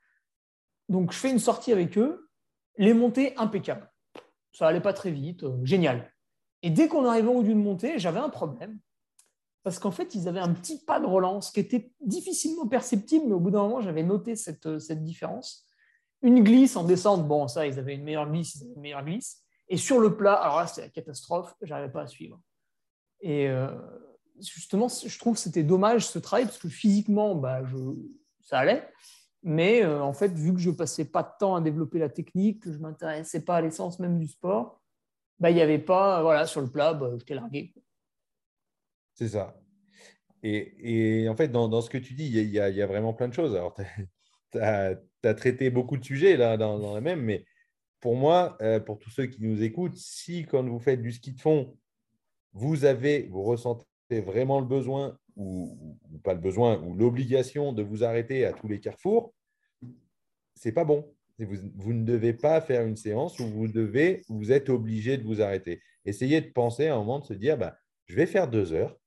[0.90, 2.30] Donc, je fais une sortie avec eux,
[2.78, 3.92] les montées impeccables.
[4.52, 6.12] Ça allait pas très vite, euh, génial.
[6.62, 8.80] Et dès qu'on arrivait au bout d'une montée, j'avais un problème.
[9.64, 13.34] Parce qu'en fait, ils avaient un petit pas de relance qui était difficilement perceptible, mais
[13.34, 15.66] au bout d'un moment, j'avais noté cette, euh, cette différence.
[16.22, 19.04] Une glisse en descente, bon, ça, ils avaient une meilleure glisse, ils avaient une meilleure
[19.04, 19.44] glisse.
[19.68, 22.40] Et sur le plat, alors là, c'était la catastrophe, j'arrivais pas à suivre.
[23.22, 23.70] Et, euh,
[24.42, 27.78] justement, je trouve que c'était dommage ce travail parce que physiquement, bah, je,
[28.42, 28.88] ça allait.
[29.44, 32.64] Mais euh, en fait, vu que je passais pas de temps à développer la technique,
[32.64, 34.82] que je m'intéressais pas à l'essence même du sport,
[35.40, 37.74] bah, il n'y avait pas, voilà, sur le plat, bah, je t'ai largué.
[39.14, 39.56] C'est ça.
[40.44, 43.56] Et, en fait, dans, ce que tu dis, il y, a, vraiment plein de choses.
[43.56, 43.76] Alors,
[44.52, 47.46] tu as, traité beaucoup de sujets là, dans, la même, mais
[48.00, 51.32] pour moi, euh, pour tous ceux qui nous écoutent, si quand vous faites du ski
[51.32, 51.76] de fond,
[52.54, 58.04] vous avez, vous ressentez vraiment le besoin ou, pas le besoin ou l'obligation de vous
[58.04, 59.34] arrêter à tous les carrefours,
[60.56, 61.12] c'est pas bon.
[61.38, 65.42] Vous, ne devez pas faire une séance où vous devez, vous êtes obligé de vous
[65.42, 65.82] arrêter.
[66.06, 68.98] Essayez de penser à un moment de se dire, bah, je vais faire deux heures,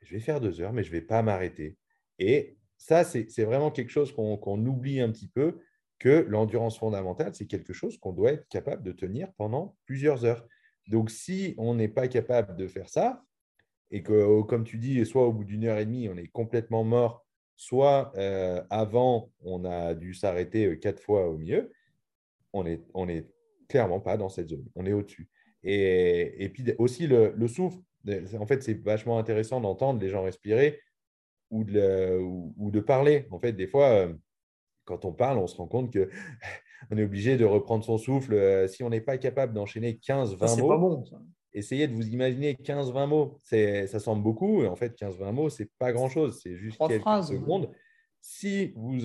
[0.00, 1.76] je vais faire deux heures, mais je ne vais pas m'arrêter.
[2.18, 5.60] Et ça, c'est vraiment quelque chose qu'on oublie un petit peu,
[5.98, 10.46] que l'endurance fondamentale, c'est quelque chose qu'on doit être capable de tenir pendant plusieurs heures.
[10.88, 13.24] Donc, si on n'est pas capable de faire ça,
[13.94, 16.26] et que, oh, comme tu dis, soit au bout d'une heure et demie, on est
[16.26, 17.24] complètement mort,
[17.54, 21.72] soit euh, avant, on a dû s'arrêter euh, quatre fois au milieu,
[22.52, 23.30] on n'est on est
[23.68, 25.28] clairement pas dans cette zone, on est au-dessus.
[25.62, 27.78] Et, et, puis aussi le, le, souffle,
[28.36, 30.80] en fait, c'est vachement intéressant d'entendre les gens respirer
[31.52, 33.28] ou de, ou, de, parler.
[33.30, 34.12] En fait, des fois, euh,
[34.86, 36.10] quand on parle, on se rend compte que
[36.90, 38.68] on est obligé de reprendre son souffle.
[38.68, 41.20] Si on n'est pas capable d'enchaîner 15-20 mots, pas bon, ça
[41.54, 43.38] essayez de vous imaginer 15-20 mots.
[43.42, 46.40] Ça semble beaucoup, et en fait, 15-20 mots, c'est pas grand-chose.
[46.42, 47.70] C'est juste quelques secondes.
[48.20, 48.98] Si vous,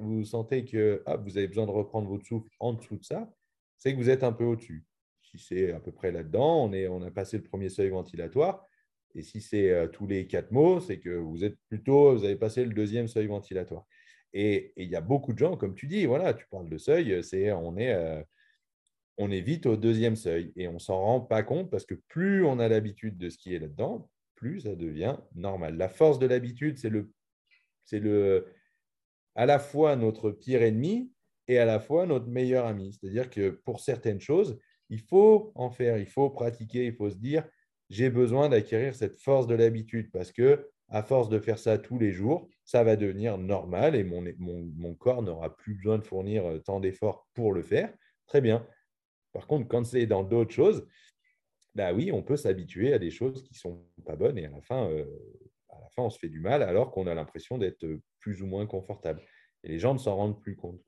[0.00, 3.32] vous sentez que ah, vous avez besoin de reprendre votre souffle en dessous de ça,
[3.78, 4.84] c'est que vous êtes un peu au-dessus.
[5.22, 8.66] Si c'est à peu près là-dedans, on, on a passé le premier seuil ventilatoire.
[9.14, 12.36] Et si c'est euh, tous les quatre mots, c'est que vous êtes plutôt, vous avez
[12.36, 13.86] passé le deuxième seuil ventilatoire.
[14.32, 17.22] Et il y a beaucoup de gens, comme tu dis, voilà, tu parles de seuil,
[17.22, 18.20] c'est on est euh,
[19.16, 22.44] on est vite au deuxième seuil et on s'en rend pas compte parce que plus
[22.44, 25.76] on a l'habitude de skier là-dedans, plus ça devient normal.
[25.76, 28.02] La force de l'habitude, c'est
[29.36, 31.12] à la fois notre pire ennemi
[31.48, 32.92] et à la fois notre meilleur ami.
[32.92, 34.58] C'est-à-dire que pour certaines choses,
[34.90, 37.44] il faut en faire, il faut pratiquer, il faut se dire,
[37.90, 41.98] j'ai besoin d'acquérir cette force de l'habitude parce que à force de faire ça tous
[41.98, 46.04] les jours, ça va devenir normal et mon, mon, mon corps n'aura plus besoin de
[46.04, 47.92] fournir euh, tant d'efforts pour le faire.
[48.26, 48.66] Très bien.
[49.34, 50.86] Par contre, quand c'est dans d'autres choses,
[51.74, 54.50] bah oui, on peut s'habituer à des choses qui ne sont pas bonnes et à
[54.50, 55.04] la fin, euh,
[55.68, 57.84] à la fin on se fait du mal alors qu'on a l'impression d'être
[58.20, 59.20] plus ou moins confortable.
[59.64, 60.80] Et les gens ne s'en rendent plus compte.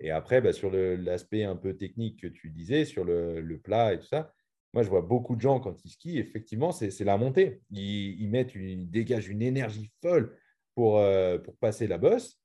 [0.00, 3.98] Et après, bah, sur l'aspect un peu technique que tu disais, sur le, plat et
[3.98, 4.32] tout ça,
[4.72, 7.62] moi, je vois beaucoup de gens quand ils skient, effectivement, c'est la montée.
[7.70, 10.36] Ils, dégagent une énergie folle
[10.74, 12.40] pour, euh, passer la bosse.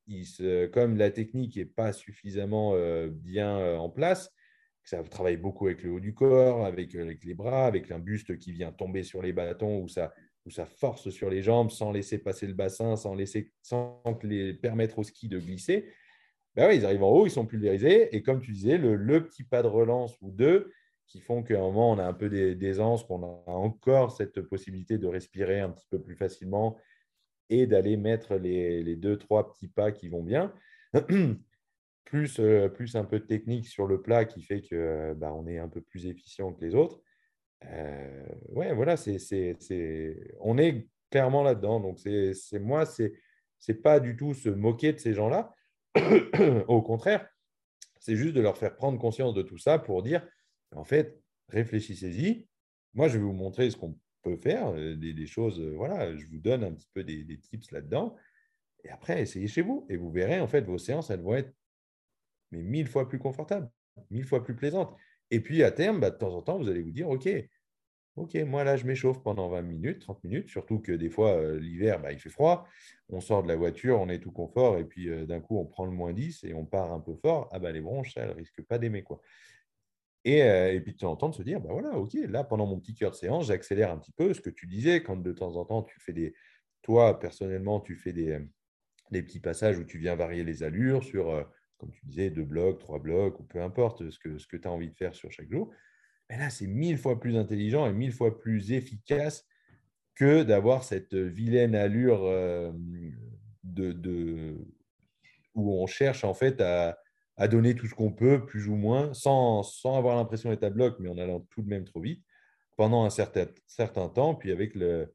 [0.72, 4.32] Comme la technique n'est pas suffisamment euh, bien en place,
[4.84, 8.00] ça travaille beaucoup avec le haut du corps, avec, euh, avec les bras, avec un
[8.00, 10.14] buste qui vient tomber sur les bâtons ou ça,
[10.50, 14.02] ça force sur les jambes sans laisser passer le bassin, sans, laisser, sans
[14.62, 15.92] permettre au ski de glisser.
[16.56, 18.14] Ben ils arrivent en haut, ils sont pulvérisés.
[18.16, 20.72] Et comme tu disais, le, petit pas de relance ou deux
[21.08, 24.98] qui font qu'à un moment, on a un peu d'aisance, qu'on a encore cette possibilité
[24.98, 26.78] de respirer un petit peu plus facilement
[27.50, 30.54] et d'aller mettre les, les, deux, trois petits pas qui vont bien.
[32.06, 32.42] plus,
[32.74, 35.70] plus un peu de technique sur le plat qui fait que bah, on est un
[35.70, 37.02] peu plus efficient que les autres.
[38.50, 41.80] Ouais, voilà, c'est, c'est, on est clairement là-dedans.
[41.80, 43.14] Donc, c'est, c'est moi, c'est
[43.68, 45.54] n'est pas du tout se moquer de ces gens-là.
[46.68, 47.28] Au contraire,
[48.00, 50.28] c'est juste de leur faire prendre conscience de tout ça pour dire,
[50.76, 52.48] en fait, réfléchissez-y.
[52.94, 56.40] Moi, je vais vous montrer ce qu'on peut faire, des, des, choses, voilà, je vous
[56.40, 58.16] donne un petit peu des, des tips là-dedans.
[58.84, 59.86] Et après, essayez chez vous.
[59.90, 61.54] Et vous verrez, en fait, vos séances, elles vont être
[62.52, 63.70] mais mille fois plus confortable,
[64.10, 64.96] mille fois plus plaisante.
[65.32, 67.28] Et puis à terme, bah, de temps en temps, vous allez vous dire, OK,
[68.18, 71.58] OK, moi là, je m'échauffe pendant 20 minutes, 30 minutes, surtout que des fois, euh,
[71.60, 72.68] l'hiver, bah, il fait froid,
[73.08, 75.66] on sort de la voiture, on est tout confort, et puis euh, d'un coup, on
[75.66, 78.22] prend le moins 10 et on part un peu fort, ah bah, les bronches, ça,
[78.22, 79.04] elles risquent pas d'aimer.
[79.04, 79.22] quoi.
[80.26, 82.44] Et, euh, et, puis de temps en temps, de se dire, bah voilà, OK, là,
[82.44, 85.16] pendant mon petit cœur de séance, j'accélère un petit peu ce que tu disais, quand
[85.16, 86.36] de temps en temps, tu fais des,
[86.82, 88.40] toi, personnellement, tu fais des,
[89.12, 91.48] des petits passages où tu viens varier les allures sur
[91.82, 94.68] comme tu disais, deux blocs, trois blocs, ou peu importe ce que, ce que tu
[94.68, 95.74] as envie de faire sur chaque jour.
[96.30, 99.46] Mais là, c'est mille fois plus intelligent et mille fois plus efficace
[100.16, 102.72] que d'avoir cette vilaine allure euh,
[103.64, 104.56] de,
[105.56, 106.98] où on cherche en fait à,
[107.50, 110.98] donner tout ce qu'on peut, plus ou moins, sans, sans avoir l'impression d'être à bloc,
[111.00, 112.24] mais en allant tout de même trop vite,
[112.78, 115.12] pendant un certain, certain temps, puis avec le,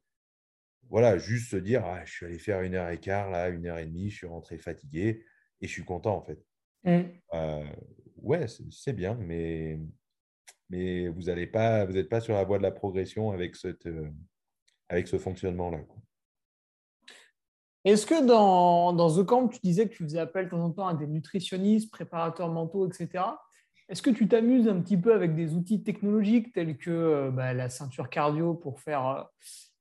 [0.89, 3.65] voilà, juste se dire, ah, je suis allé faire une heure et quart, là, une
[3.65, 5.23] heure et demie, je suis rentré fatigué
[5.61, 6.45] et je suis content en fait.
[6.87, 7.03] Mm.
[7.33, 7.65] Euh,
[8.21, 9.77] ouais, c'est bien, mais,
[10.69, 14.09] mais vous n'êtes pas, vous pas sur la voie de la progression avec, cette, euh,
[14.87, 15.79] avec ce fonctionnement-là.
[17.83, 20.71] Est-ce que dans, dans The Camp, tu disais que tu faisais appel de temps en
[20.71, 23.23] temps à des nutritionnistes, préparateurs mentaux, etc.
[23.89, 27.69] Est-ce que tu t'amuses un petit peu avec des outils technologiques tels que bah, la
[27.69, 29.29] ceinture cardio pour faire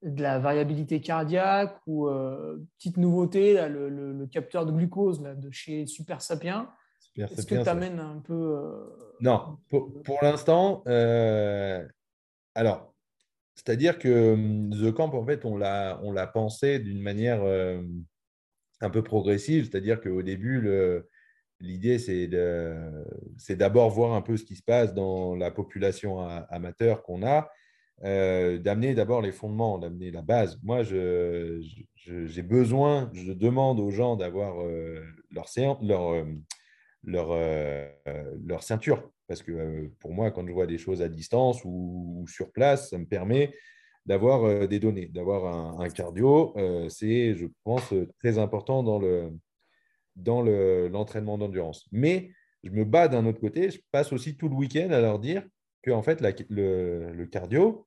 [0.02, 2.08] de la variabilité cardiaque ou
[2.78, 6.70] petite nouveauté, le, capteur de glucose de chez Super Sapiens?
[7.16, 8.58] Est-ce que tu amènes un peu
[9.20, 10.82] Non, pour, l'instant,
[12.54, 12.96] alors
[13.56, 17.82] c'est-à-dire que hum, The Camp, en fait, on l'a pensé d'une manière euh,
[18.80, 19.68] un peu progressive.
[19.68, 20.68] C'est-à-dire qu'au début,
[21.60, 27.26] l'idée, c'est d'abord voir un peu ce qui se passe dans la population amateur qu'on
[27.26, 27.50] a,
[28.04, 30.60] euh, d'amener d'abord les fondements, d'amener la base.
[30.62, 35.46] Moi, j'ai besoin, je demande aux gens d'avoir euh, leur,
[35.82, 36.26] leur,
[37.06, 37.28] leur,
[38.44, 42.24] leur ceinture parce que euh, pour moi, quand je vois des choses à distance ou,
[42.28, 43.54] sur place, ça me permet
[44.04, 46.54] d'avoir euh, des données, d'avoir un, cardio.
[46.56, 49.32] Euh, c'est, je pense, très important dans le
[50.14, 51.86] dans l'entraînement d'endurance.
[51.92, 52.30] Mais
[52.62, 55.42] je me bats d'un autre côté, je passe aussi tout le week-end à leur dire
[55.82, 57.86] que en fait, le, cardio,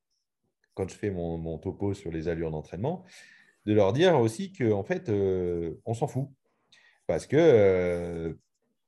[0.76, 3.04] quand je fais mon, topo sur les allures d'entraînement,
[3.66, 5.10] de leur dire aussi qu'en en fait,
[5.86, 6.30] on s'en fout.
[7.08, 8.38] Parce que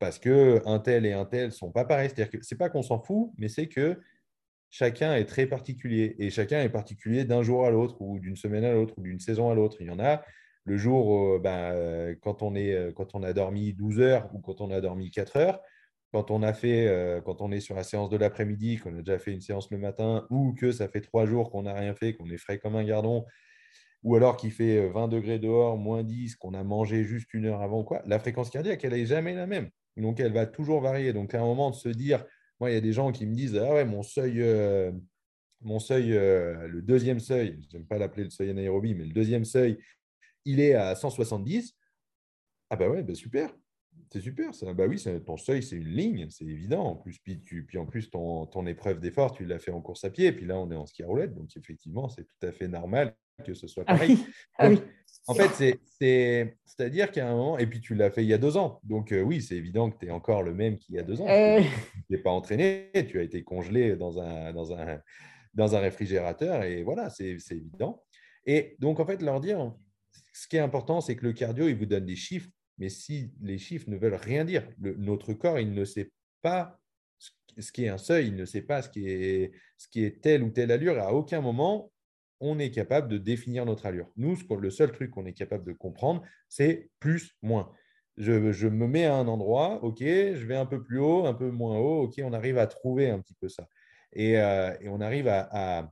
[0.02, 2.10] parce que un tel et un tel sont pas pareils.
[2.10, 4.02] C'est-à-dire que ce n'est pas qu'on s'en fout, mais c'est que
[4.70, 6.16] chacun est très particulier.
[6.20, 9.20] Et chacun est particulier d'un jour à l'autre, ou d'une semaine à l'autre, ou d'une
[9.20, 9.78] saison à l'autre.
[9.80, 10.24] Il y en a
[10.66, 14.72] le jour ben, quand, on est, quand on a dormi 12 heures ou quand on
[14.72, 15.62] a dormi 4 heures,
[16.12, 19.02] quand on, a fait, euh, quand on est sur la séance de l'après-midi, qu'on a
[19.02, 21.96] déjà fait une séance le matin, ou que ça fait trois jours qu'on n'a rien
[21.96, 23.26] fait, qu'on est frais comme un gardon,
[24.04, 27.62] ou alors qu'il fait 20 degrés dehors, moins 10, qu'on a mangé juste une heure
[27.62, 29.70] avant, quoi, la fréquence cardiaque, elle n'est jamais la même.
[29.98, 31.14] Donc, elle va toujours varier.
[31.14, 32.26] Donc, à un moment de se dire,
[32.60, 34.92] moi, il y a des gens qui me disent, ah ouais, mon seuil, euh,
[35.62, 39.46] mon seuil euh, le deuxième seuil, j'aime pas l'appeler le seuil anaérobie, mais le deuxième
[39.46, 39.78] seuil,
[40.46, 41.76] il est à 170.
[42.70, 43.54] Ah bah ouais, bah super.
[44.12, 44.74] C'est super, ça.
[44.74, 46.84] Bah oui, ton seuil, c'est une ligne, c'est évident.
[46.84, 49.82] En plus, puis, tu, puis en plus, ton, ton épreuve d'effort, tu l'as fait en
[49.82, 50.28] course à pied.
[50.28, 51.34] Et puis là, on est en ski à roulette.
[51.34, 53.16] Donc, effectivement, c'est tout à fait normal
[53.46, 54.18] que ce soit ah pareil.
[54.58, 54.70] Ah
[55.28, 55.76] en fait,
[56.66, 58.80] c'est-à-dire qu'à un moment, et puis tu l'as fait il y a deux ans.
[58.84, 61.22] Donc euh, oui, c'est évident que tu es encore le même qu'il y a deux
[61.22, 61.28] ans.
[61.30, 65.00] Eh tu n'es pas entraîné, tu as été congelé dans un, dans un,
[65.54, 66.64] dans un réfrigérateur.
[66.64, 68.04] Et voilà, c'est évident.
[68.46, 69.74] Et donc, en fait, leur dire,
[70.34, 72.50] ce qui est important, c'est que le cardio, il vous donne des chiffres.
[72.78, 76.12] Mais si les chiffres ne veulent rien dire, notre corps, il ne sait
[76.42, 76.80] pas
[77.60, 80.22] ce qui est un seuil, il ne sait pas ce qui est, ce qui est
[80.22, 80.98] telle ou telle allure.
[81.00, 81.92] À aucun moment,
[82.42, 84.12] on est capable de définir notre allure.
[84.18, 87.72] Nous, le seul truc qu'on est capable de comprendre, c'est plus, moins.
[88.18, 91.50] Je, me mets à un endroit, ok, je vais un peu plus haut, un peu
[91.50, 93.68] moins haut, ok, on arrive à trouver un petit peu ça.
[94.14, 95.92] Et, euh, on arrive à,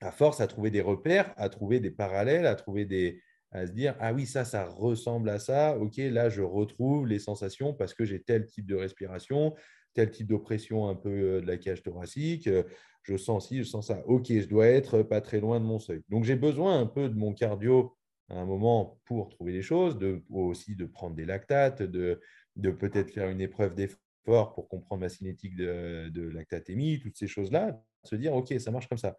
[0.00, 3.22] à, force à trouver des repères, à trouver des parallèles, à trouver des,
[3.52, 7.20] à se dire ah oui ça ça ressemble à ça ok là je retrouve les
[7.20, 9.54] sensations parce que j'ai tel type de respiration
[9.96, 12.62] tel type d'oppression un peu euh, de la cage thoracique, euh,
[13.06, 14.02] je sens ci, je sens ça.
[14.06, 16.02] Ok, je dois être pas très loin de mon seuil.
[16.08, 17.96] Donc j'ai besoin un peu de mon cardio
[18.28, 22.20] à un moment pour trouver les choses, de, aussi de prendre des lactates, de,
[22.56, 27.28] de peut-être faire une épreuve d'effort pour comprendre ma cinétique de, de lactatémie, toutes ces
[27.28, 29.16] choses-là, se dire ok, ça marche comme ça.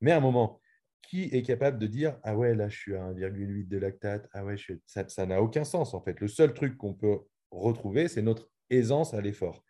[0.00, 0.60] Mais à un moment,
[1.02, 4.44] qui est capable de dire ah ouais là je suis à 1,8 de lactate, ah
[4.44, 4.56] ouais
[4.86, 6.18] ça n'a aucun sens en fait.
[6.20, 7.18] Le seul truc qu'on peut
[7.50, 9.62] retrouver, c'est notre aisance à l'effort.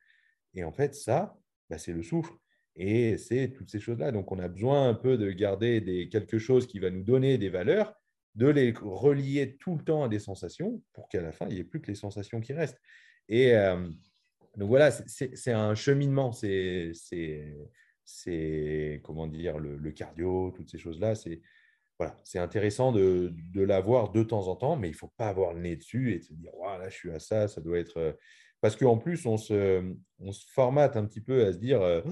[0.55, 1.37] Et en fait, ça,
[1.69, 2.33] bah, c'est le souffle.
[2.77, 4.13] Et c'est toutes ces choses-là.
[4.13, 7.39] Donc, on a besoin un peu de garder des, quelque chose qui va nous donner
[7.39, 7.95] des valeurs,
[8.35, 11.61] de les relier tout le temps à des sensations pour qu'à la fin, il n'y
[11.61, 12.81] ait plus que les sensations qui restent.
[13.29, 13.89] Et euh,
[14.57, 16.33] donc, voilà, c'est un cheminement.
[16.33, 16.93] C'est,
[19.03, 21.15] comment dire, le, cardio, toutes ces choses-là.
[21.15, 21.41] C'est
[21.99, 25.55] voilà, intéressant de, de l'avoir de temps en temps, mais il ne faut pas avoir
[25.55, 27.97] le nez dessus et se dire, là, je suis à ça, ça doit être.
[27.97, 28.13] Euh,
[28.61, 32.03] parce qu'en plus, on se, on se formate un petit peu à se dire euh,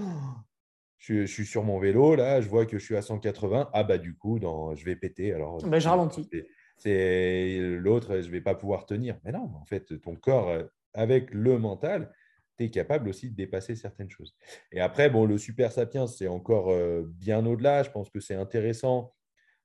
[1.07, 3.71] je, suis sur mon vélo, là, je vois que je suis à 180.
[3.73, 5.33] Ah, bah, du coup, dans, je vais péter.
[5.33, 6.29] Alors, bah, je ralentis.
[6.77, 9.19] C'est l'autre, je ne vais pas pouvoir tenir.
[9.25, 12.13] Mais non, en fait, ton corps, euh, avec le mental,
[12.57, 14.35] tu es capable aussi de dépasser certaines choses.
[14.73, 17.83] Et après, bon, le super sapiens, c'est encore euh, bien au-delà.
[17.83, 19.15] Je pense que c'est intéressant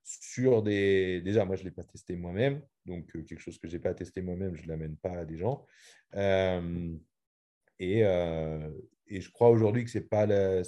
[0.02, 1.22] sur des.
[1.22, 2.62] Déjà, moi, je ne l'ai pas testé moi-même.
[2.84, 5.38] Donc, quelque chose que je n'ai pas testé moi-même, je ne l'amène pas à des
[5.38, 5.64] gens.
[6.14, 6.94] Euh,
[7.78, 8.70] et, euh,
[9.10, 10.62] et, je crois aujourd'hui que ce n'est pas, la,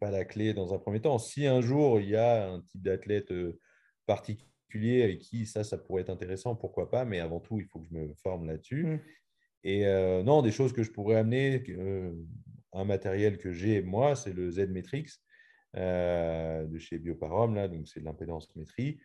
[0.00, 1.18] pas la clé dans un premier temps.
[1.18, 3.58] Si un jour il y a un type d'athlète euh,
[4.06, 7.80] particulier avec qui ça, ça pourrait être intéressant, pourquoi pas, mais avant tout, il faut
[7.80, 8.84] que je me forme là-dessus.
[8.84, 9.00] Mmh.
[9.64, 9.84] Et
[10.22, 11.64] non, des choses que je pourrais amener,
[12.72, 15.06] un matériel que j'ai moi, c'est le Z-Metrix
[15.74, 18.98] de chez Bioparom, là, donc c'est de l'impédance métrie.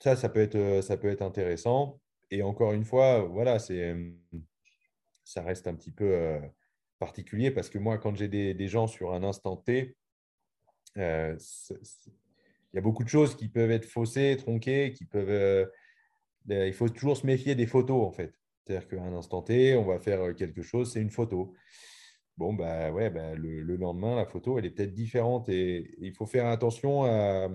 [0.00, 2.00] Ça, ça peut, être, ça peut être intéressant.
[2.30, 3.94] Et encore une fois, voilà, c'est
[5.24, 6.40] ça reste un petit peu, euh,
[6.98, 9.96] particulier parce que moi, quand j'ai des, gens sur un instant T,
[10.96, 11.36] euh,
[11.70, 15.30] il y a beaucoup de choses qui peuvent être faussées, tronquées, qui peuvent.
[15.30, 15.66] Euh,
[16.48, 18.34] il faut toujours se méfier des photos, en fait.
[18.66, 21.54] C'est-à-dire qu'à un instant T, on va faire quelque chose, c'est une photo.
[22.36, 26.26] Bon, bah ouais, bah, le, lendemain, la photo, elle est peut-être différente et, il faut
[26.26, 27.48] faire attention à,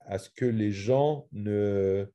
[0.00, 2.06] à, ce que les gens ne,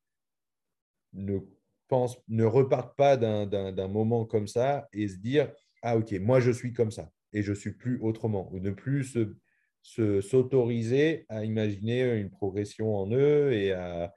[1.12, 1.40] ne,
[1.88, 6.50] pensent, ne repartent pas d'un moment comme ça et se dire Ah, ok, moi je
[6.50, 8.50] suis comme ça et je suis plus autrement.
[8.52, 9.16] Ou ne plus
[9.82, 14.14] se s'autoriser à imaginer une progression en eux et à,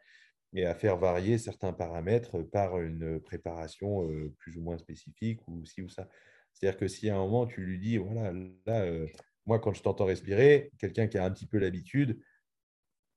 [0.54, 5.66] et à faire varier certains paramètres par une préparation euh, plus ou moins spécifique ou
[5.66, 6.08] ci ou ça.
[6.54, 8.32] C'est-à-dire que si à un moment tu lui dis, voilà,
[8.68, 9.08] là, euh,
[9.46, 12.22] moi quand je t'entends respirer, quelqu'un qui a un petit peu l'habitude,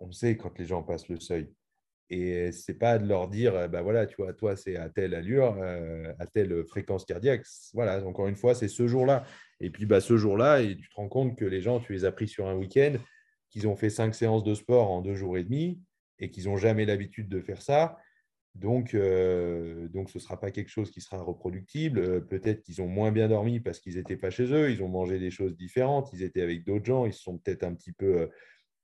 [0.01, 1.53] on sait quand les gens passent le seuil.
[2.11, 5.59] Et c'est pas de leur dire, ben voilà, tu vois, toi c'est à telle allure,
[5.61, 7.45] euh, à telle fréquence cardiaque.
[7.75, 9.25] Voilà, encore une fois, c'est ce jour-là.
[9.61, 12.05] Et puis bah, ce jour-là, et tu te rends compte que les gens, tu les
[12.07, 12.95] as pris sur un week-end,
[13.51, 15.83] qu'ils ont fait cinq séances de sport en deux jours et demi
[16.19, 17.99] et qu'ils n'ont jamais l'habitude de faire ça.
[18.55, 21.99] Donc, euh, donc ce ne sera pas quelque chose qui sera reproductible.
[22.01, 24.89] Euh, peut-être qu'ils ont moins bien dormi parce qu'ils n'étaient pas chez eux, ils ont
[24.89, 27.93] mangé des choses différentes, ils étaient avec d'autres gens, ils se sont peut-être un petit
[27.93, 28.31] peu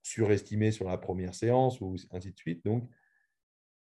[0.02, 2.64] surestimés sur la première séance ou ainsi de suite.
[2.64, 2.88] Donc,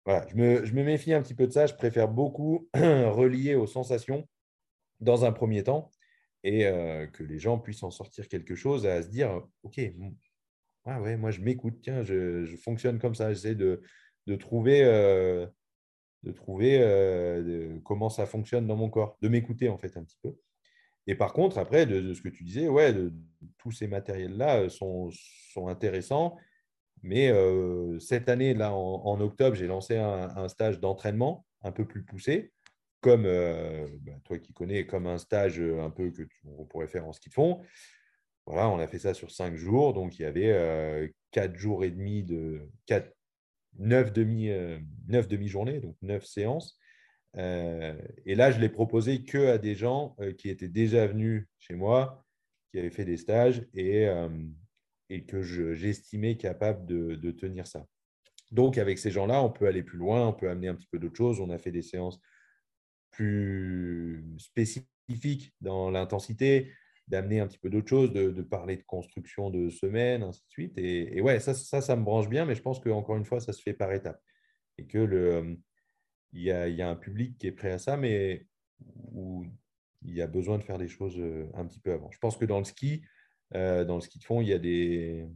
[0.06, 1.66] je me, méfie un petit peu de ça.
[1.66, 4.28] Je préfère beaucoup relier aux sensations
[5.00, 5.92] dans un premier temps
[6.44, 6.62] et
[7.12, 11.42] que les gens puissent en sortir quelque chose à se dire, OK, ouais, moi je
[11.42, 13.82] m'écoute, tiens, je, fonctionne comme ça, j'essaie de,
[14.28, 20.04] de, trouver, de trouver comment ça fonctionne dans mon corps, de m'écouter en fait un
[20.04, 20.36] petit peu.
[21.08, 22.94] Et par contre, après, de, ce que tu disais, ouais,
[23.58, 25.10] tous ces matériels-là sont,
[25.68, 26.38] intéressants.
[27.06, 27.32] Mais
[28.00, 32.52] cette année, là, en, octobre, j'ai lancé un stage d'entraînement un peu plus poussé
[33.06, 36.24] comme euh, bah, toi qui connais, comme un stage euh, un peu que
[36.58, 37.62] on pourrait faire en ski de fond.
[38.48, 41.84] Voilà, on a fait ça sur cinq jours, donc il y avait euh, quatre jours
[41.84, 43.14] et demi de quatre,
[43.78, 44.50] neuf demi,
[45.08, 46.80] neuf demi-journées, donc neuf séances.
[47.36, 52.26] et là, je l'ai proposé que à des gens qui étaient déjà venus chez moi,
[52.72, 54.08] qui avaient fait des stages et,
[55.10, 55.42] et que
[55.74, 57.86] j'estimais capable de, tenir ça.
[58.52, 61.00] Donc, avec ces gens-là, on peut aller plus loin, on peut amener un petit peu
[61.00, 61.40] d'autres choses.
[61.40, 62.20] On a fait des séances
[63.12, 66.72] plus spécifique dans l'intensité,
[67.08, 70.78] d'amener un petit peu d'autres choses, de, parler de construction de semaines, ainsi de suite.
[70.78, 73.62] Et, ouais, ça, ça, me branche bien, mais je pense qu'encore une fois, ça se
[73.62, 74.22] fait par étapes.
[74.78, 75.58] Et que
[76.34, 78.46] y a un public qui est prêt à ça, mais
[79.12, 79.46] où
[80.08, 82.12] il y a besoin de faire des choses euh, un petit peu avant.
[82.12, 83.04] Je pense que dans le ski,
[83.54, 85.28] euh, dans le ski de fond, il y a des.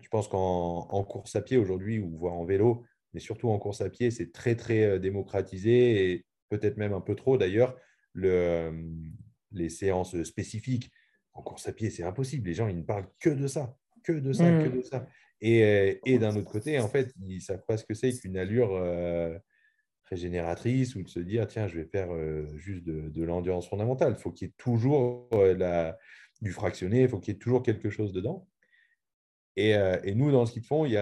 [0.00, 3.80] Je pense qu'en course à pied aujourd'hui, ou voire en vélo, mais surtout en course
[3.80, 6.12] à pied, c'est très, très euh, démocratisé.
[6.12, 7.76] Et peut-être même un peu trop d'ailleurs,
[8.12, 8.72] le,
[9.52, 10.90] les séances spécifiques.
[11.34, 12.48] En course à pied, c'est impossible.
[12.48, 14.76] Les gens, ils ne parlent que de ça, que de ça, que mmh.
[14.76, 15.06] de ça.
[15.40, 18.36] Et, et d'un autre côté, en fait, ils ne savent pas ce que c'est qu'une
[18.36, 19.38] allure euh,
[20.04, 24.14] régénératrice ou de se dire, tiens, je vais faire euh, juste de, l'endurance fondamentale.
[24.16, 25.98] Il faut qu'il y ait toujours euh, la,
[26.40, 28.48] du fractionné, il faut qu'il y ait toujours quelque chose dedans.
[29.56, 29.70] Et,
[30.04, 30.96] et, nous, dans ce qu'ils font, il y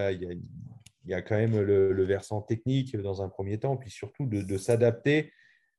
[1.13, 5.31] a quand même le, versant technique dans un premier temps, puis surtout de, s'adapter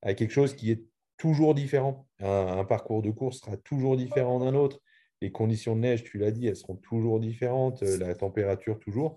[0.03, 0.85] à quelque chose qui est
[1.17, 2.09] toujours différent.
[2.21, 4.81] Un, parcours de course sera toujours différent d'un autre.
[5.21, 9.17] Les conditions de neige, tu l'as dit, elles seront toujours différentes, euh, la température toujours.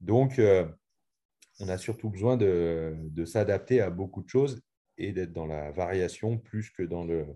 [0.00, 0.66] Donc, euh,
[1.60, 4.60] on a surtout besoin de, s'adapter à beaucoup de choses
[4.98, 7.26] et d'être dans la variation plus que dans le,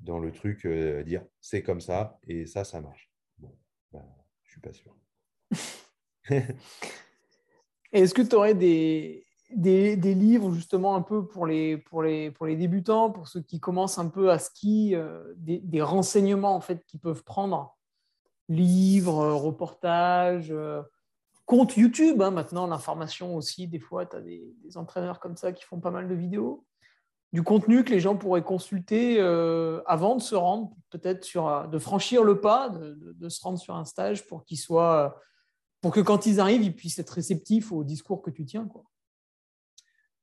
[0.00, 3.10] dans le truc, euh, dire c'est comme ça et ça, ça marche.
[3.38, 3.56] Bon,
[3.92, 4.04] ben,
[4.44, 4.96] suis pas sûr.
[7.92, 11.84] Est-ce que tu aurais des, livres justement un peu pour les,
[12.40, 17.00] débutants, pour ceux qui commencent un peu à ski, euh, des, renseignements en fait qu'ils
[17.00, 17.76] peuvent prendre?
[18.48, 20.54] Livres, euh, reportages,
[21.46, 25.64] compte YouTube, hein, maintenant l'information aussi, des fois tu as des, entraîneurs comme ça qui
[25.64, 26.64] font pas mal de vidéos.
[27.32, 32.22] Du contenu que les gens pourraient consulter avant de se rendre, peut-être sur, de franchir
[32.22, 35.20] le pas, de, de, se rendre sur un stage pour qu'ils soient
[35.82, 38.84] pour que quand ils arrivent, ils puissent être réceptifs au discours que tu tiens quoi.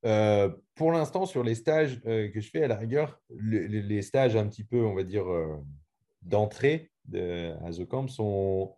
[0.05, 4.35] Euh, pour l'instant, sur les stages euh, que je fais, à la rigueur, les, stages
[4.35, 5.57] un petit peu, on va dire, euh,
[6.21, 8.75] d'entrée à The Camp sont.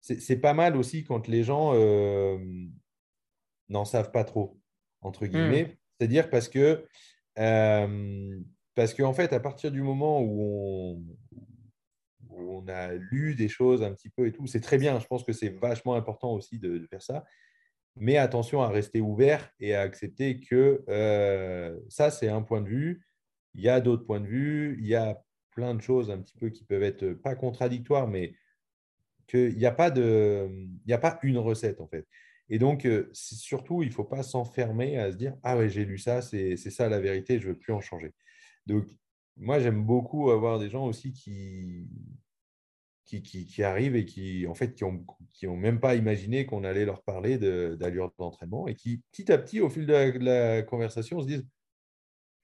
[0.00, 1.74] C'est pas mal aussi quand les gens
[3.68, 4.60] n'en savent pas trop,
[5.00, 5.28] entre hmm.
[5.28, 5.78] guillemets.
[5.98, 6.86] C'est-à-dire parce que,
[7.36, 11.02] parce qu'en fait, à partir du moment où
[12.30, 14.46] on, a lu des choses un petit peu et tout.
[14.46, 14.98] C'est très bien.
[14.98, 17.24] Je pense que c'est vachement important aussi de, faire ça.
[17.96, 22.68] Mais attention à rester ouvert et à accepter que euh, ça, c'est un point de
[22.68, 23.06] vue.
[23.54, 24.76] Il y a d'autres points de vue.
[24.80, 28.34] Il y a plein de choses un petit peu qui peuvent être pas contradictoires, mais
[29.26, 32.06] qu'il n'y a, a pas une recette en fait.
[32.48, 35.98] Et donc, surtout, il ne faut pas s'enfermer à se dire Ah ouais, j'ai lu
[35.98, 38.14] ça, c'est ça la vérité, je ne veux plus en changer.
[38.66, 38.86] Donc,
[39.36, 41.88] moi, j'aime beaucoup avoir des gens aussi qui,
[43.04, 46.64] qui, qui, arrivent et qui, en fait, qui n'ont qui ont même pas imaginé qu'on
[46.64, 51.20] allait leur parler d'allure d'entraînement et qui, petit à petit, au fil de la, conversation,
[51.20, 51.46] se disent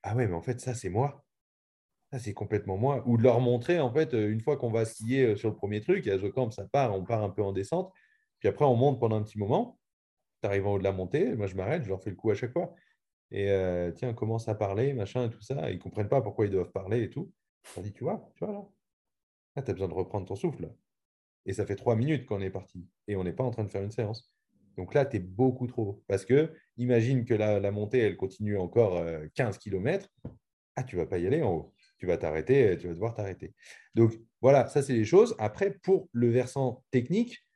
[0.03, 1.25] Ah ouais, mais en fait, ça, c'est moi.
[2.13, 3.03] Ça, c'est complètement moi.
[3.07, 6.07] Ou de leur montrer, en fait, une fois qu'on va skier sur le premier truc,
[6.09, 7.93] à The Camp, ça part, on part un peu en descente.
[8.41, 9.79] Puis après, on monte pendant un petit moment.
[10.43, 12.31] Tu arrives en haut de la montée, moi, je m'arrête, je leur fais le coup
[12.31, 12.75] à chaque fois.
[13.31, 15.71] Et euh, tiens, commence à parler, machin, tout ça.
[15.71, 17.33] Ils ne comprennent pas pourquoi ils doivent parler et tout.
[17.77, 18.71] On dit, tu vois, tu vois
[19.57, 20.71] là, tu as besoin de reprendre ton souffle.
[21.47, 22.87] Et ça fait trois minutes qu'on est parti.
[23.09, 24.33] Et on n'est pas en train de faire une séance.
[24.77, 26.03] Donc là, tu es beaucoup trop.
[26.09, 29.05] Parce que imagine que la, montée, elle continue encore
[29.35, 30.09] 15 euh, km.
[30.77, 31.75] Ah, tu ne vas pas y aller en haut.
[31.99, 33.55] Tu vas t'arrêter, tu vas devoir t'arrêter.
[33.95, 35.35] Donc voilà, ça, c'est les choses.
[35.39, 37.47] Après, pour le versant technique,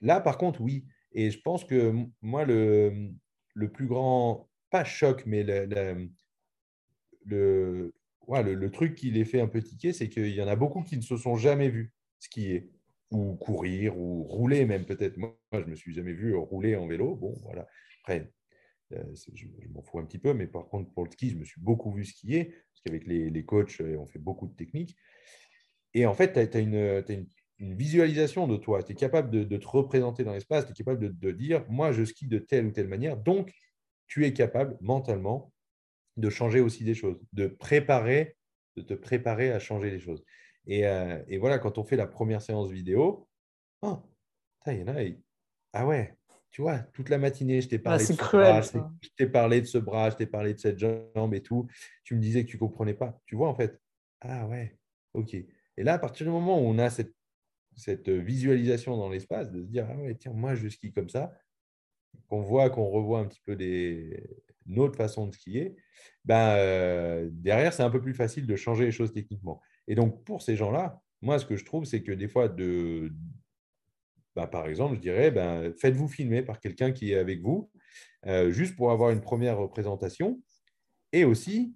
[0.00, 0.86] là, par contre, oui.
[1.14, 3.10] Et je pense que moi, le,
[3.54, 5.68] le plus grand pas choc, mais le,
[7.26, 10.96] le, truc qui les fait un peu tiquer, c'est qu'il y en a beaucoup qui
[10.96, 12.70] ne se sont jamais vus skier
[13.10, 15.18] ou courir ou rouler même peut-être.
[15.18, 17.14] Moi, je ne me suis jamais vu rouler en vélo.
[17.14, 17.68] Bon, voilà.
[18.00, 18.32] Après,
[18.92, 19.02] euh,
[19.34, 21.60] je, m'en fous un petit peu, mais par contre, pour le ski, je me suis
[21.60, 24.96] beaucoup vu skier, parce qu'avec les, les, coachs, euh, on fait beaucoup de techniques.
[25.94, 27.02] Et en fait, tu as, une,
[27.62, 28.82] visualisation de toi.
[28.82, 31.92] Tu es capable de, te représenter dans l'espace, tu es capable de, de, dire, moi,
[31.92, 33.52] je skie de telle ou telle manière, donc
[34.06, 35.52] tu es capable mentalement
[36.16, 38.36] de changer aussi des choses, de préparer,
[38.76, 40.24] de te préparer à changer les choses.
[40.66, 43.28] Et, euh, voilà, quand on fait la première séance vidéo,
[43.82, 43.98] oh,
[44.66, 45.00] il y en a,
[45.72, 46.16] ah ouais,
[46.50, 49.66] tu vois, toute la matinée, je t'ai parlé, de ce bras, je t'ai parlé de
[49.66, 51.66] ce bras, je t'ai parlé de cette jambe et tout.
[52.04, 53.18] Tu me disais que tu ne comprenais pas.
[53.24, 53.80] Tu vois, en fait,
[54.20, 54.76] ah ouais,
[55.14, 55.34] ok.
[55.34, 57.14] Et là, à partir du moment où on a cette,
[57.76, 61.32] cette visualisation dans l'espace, de se dire, ah ouais, tiens, moi, je skie comme ça,
[62.28, 64.22] qu'on voit, qu'on revoit un petit peu des,
[64.66, 65.76] notre façon de skier,
[66.24, 69.60] ben, euh, derrière, c'est un peu plus facile de changer les choses techniquement.
[69.88, 73.12] Et donc, pour ces gens-là, moi, ce que je trouve, c'est que des fois, de,
[74.36, 77.70] ben, par exemple, je dirais, ben, faites-vous filmer par quelqu'un qui est avec vous,
[78.26, 80.40] euh, juste pour avoir une première représentation,
[81.12, 81.74] et aussi,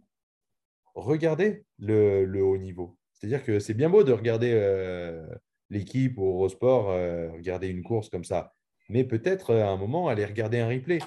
[0.94, 2.98] regardez le, haut niveau.
[3.12, 5.26] C'est-à-dire que c'est bien beau de regarder euh,
[5.70, 6.86] l'équipe au Eurosport,
[7.32, 8.52] regarder une course comme ça
[8.88, 10.98] mais peut-être euh, à un moment aller regarder un replay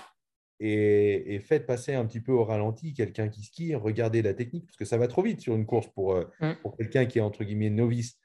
[0.59, 4.65] et, et faites passer un petit peu au ralenti quelqu'un qui skie, regardez la technique,
[4.65, 6.53] parce que ça va trop vite sur une course pour, euh, mm.
[6.61, 8.17] pour quelqu'un qui est entre guillemets novice.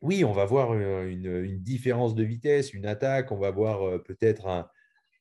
[0.00, 4.46] Oui, on va voir euh, une, différence de vitesse, une attaque, on va voir peut-être
[4.46, 4.68] un,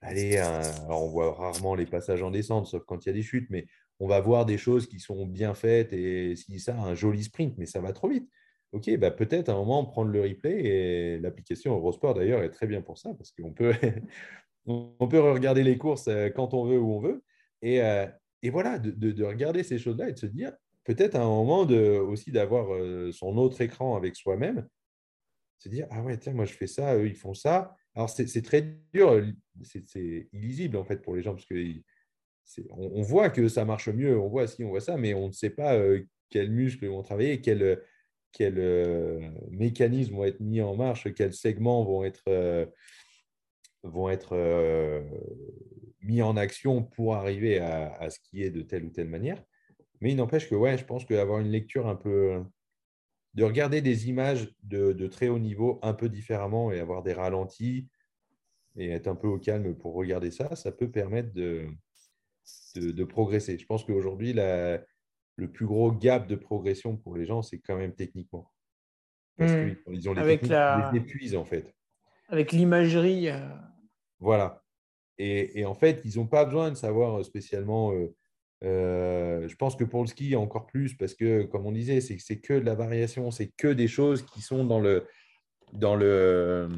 [0.02, 0.41] allez,
[0.90, 3.66] on voit rarement les passages en descente, sauf quand il y a des chutes, mais
[4.00, 7.58] on va voir des choses qui sont bien faites et si ça, un joli sprint,
[7.58, 8.30] mais ça va trop vite.
[8.74, 12.66] OK, bah peut-être à un moment prendre le replay et l'application Eurosport d'ailleurs est très
[12.66, 13.72] bien pour ça parce qu'on peut,
[14.66, 17.24] on peut regarder les courses euh, quand on veut, où on veut.
[17.62, 18.08] Et, euh,
[18.41, 20.54] et voilà, de, de, regarder ces choses-là et de se dire
[20.86, 24.68] peut-être à un moment de, aussi d'avoir euh, son autre écran avec soi-même,
[25.60, 27.76] se dire ah ouais, tiens, moi je fais ça, eux ils font ça.
[27.94, 29.24] Alors c'est très dur,
[29.62, 31.54] c'est illisible en fait pour les gens parce que
[32.72, 35.28] on, on, voit que ça marche mieux, on voit si on voit ça, mais on
[35.28, 35.78] ne sait pas
[36.32, 37.80] quels muscles vont travailler, quels
[38.34, 42.65] quels euh, mécanismes vont être mis en marche, quels segments vont être, euh,
[44.31, 45.01] euh,
[46.01, 49.41] mis en action pour arriver à, à, skier de telle ou telle manière.
[50.01, 52.43] Mais il n'empêche que ouais, je pense qu'avoir une lecture un peu,
[53.35, 57.88] de regarder des images de, très haut niveau un peu différemment et avoir des ralentis
[58.76, 63.57] et être un peu au calme pour regarder ça, ça peut permettre de progresser.
[63.57, 64.84] Je pense qu'aujourd'hui, la,
[65.35, 68.51] le plus gros gap de progression pour les gens, c'est quand même techniquement.
[69.38, 69.76] Parce mmh.
[69.85, 70.91] qu'ils ont les Avec la...
[70.91, 71.73] les épuisent en fait.
[72.30, 73.30] Avec l'imagerie.
[73.30, 73.39] Euh.
[74.19, 74.64] Voilà.
[75.19, 77.93] Et, en fait, ils n'ont pas besoin de savoir spécialement.
[77.93, 78.15] Euh,
[78.64, 82.18] euh, je pense que pour le ski, encore plus, parce que, comme on disait, c'est,
[82.18, 85.05] c'est que de la variation, c'est que des choses qui sont dans le.
[85.72, 86.69] Dans le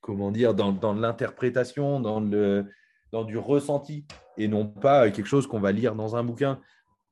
[0.00, 2.66] comment dire, dans, dans l'interprétation, dans, le,
[3.12, 4.06] dans du ressenti,
[4.38, 6.60] et non pas quelque chose qu'on va lire dans un bouquin.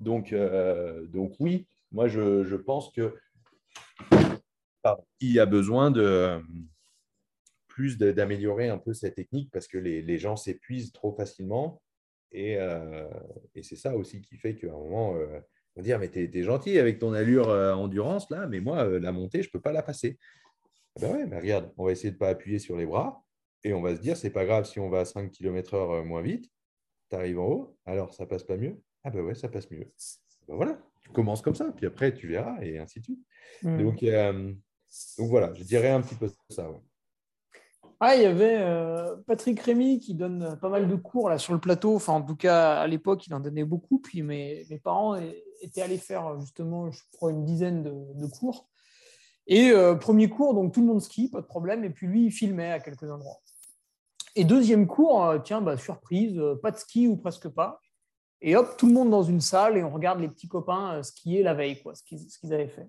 [0.01, 3.15] Donc, euh, donc oui, moi je, pense que
[5.21, 6.41] il y a besoin de
[7.67, 11.83] plus d'améliorer un peu cette technique parce que les, gens s'épuisent trop facilement.
[12.35, 13.09] Euh,
[13.55, 15.41] et, c'est ça aussi qui fait qu'à un moment, euh,
[15.75, 19.13] on va dire Mais tu es, gentil avec ton allure endurance là, mais moi, la
[19.13, 20.19] montée, je ne peux pas la passer.
[20.97, 23.23] Ah ben ouais, mais regarde, on va essayer de ne pas appuyer sur les bras
[23.65, 26.23] et on va se dire C'est pas grave si on va à 5 km/h moins
[26.23, 26.51] vite,
[27.11, 28.81] tu arrives en haut, alors ça passe pas mieux.
[29.07, 29.89] Ah ben ouais, ça passe mieux.
[30.49, 33.25] Ben voilà, tu commences comme ça, puis après, tu verras, et ainsi de suite.
[33.63, 33.79] Hmm.
[33.79, 34.05] Donc,
[35.19, 36.69] donc, voilà, je dirais un petit peu ça.
[38.01, 41.53] Ah, il y avait euh, Patrick Rémy qui donne pas mal de cours là sur
[41.53, 41.95] le plateau.
[41.95, 44.01] Enfin, en tout cas, à l'époque, il en donnait beaucoup.
[44.01, 45.17] Puis mes, mes parents
[45.63, 48.69] étaient allés faire justement, je crois, une dizaine de, cours.
[49.47, 51.85] Et euh, premier cours, donc tout le monde skie, pas de problème.
[51.85, 53.41] Et puis lui, il filmait à quelques endroits.
[54.35, 57.81] Et deuxième cours, euh, tiens, bah, surprise, pas de ski ou presque pas.
[58.41, 61.43] Et hop, tout le monde dans une salle et on regarde les petits copains skier
[61.43, 62.89] la veille, quoi, ce qu'ils avaient fait.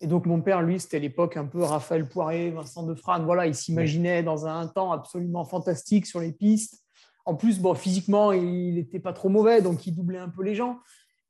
[0.00, 3.24] Et donc, mon père, lui, c'était l'époque un peu Raphaël Poiré, Vincent Defrane.
[3.24, 6.82] Voilà, il s'imaginait dans un temps absolument fantastique sur les pistes.
[7.24, 10.56] En plus, bon, physiquement, il n'était pas trop mauvais, donc il doublait un peu les
[10.56, 10.80] gens.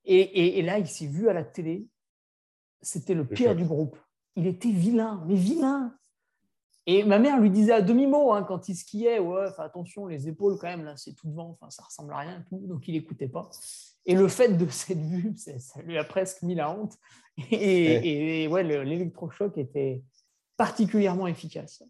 [0.06, 1.86] Et, là, il s'est vu à la télé.
[2.80, 3.98] C'était le pire du groupe.
[4.36, 5.94] Il était vilain, mais vilain.
[6.86, 10.58] Et ma mère lui disait à demi-mot hein, quand il skiait, ouais, attention, les épaules
[10.58, 12.60] quand même, là, c'est tout devant, enfin, ça ressemble à rien, tout.
[12.66, 13.50] donc il n'écoutait pas.
[14.04, 16.94] Et le fait de cette vue, ça lui a presque mis la honte.
[17.50, 20.02] Et, ouais, l'électrochoc était
[20.56, 21.82] particulièrement efficace.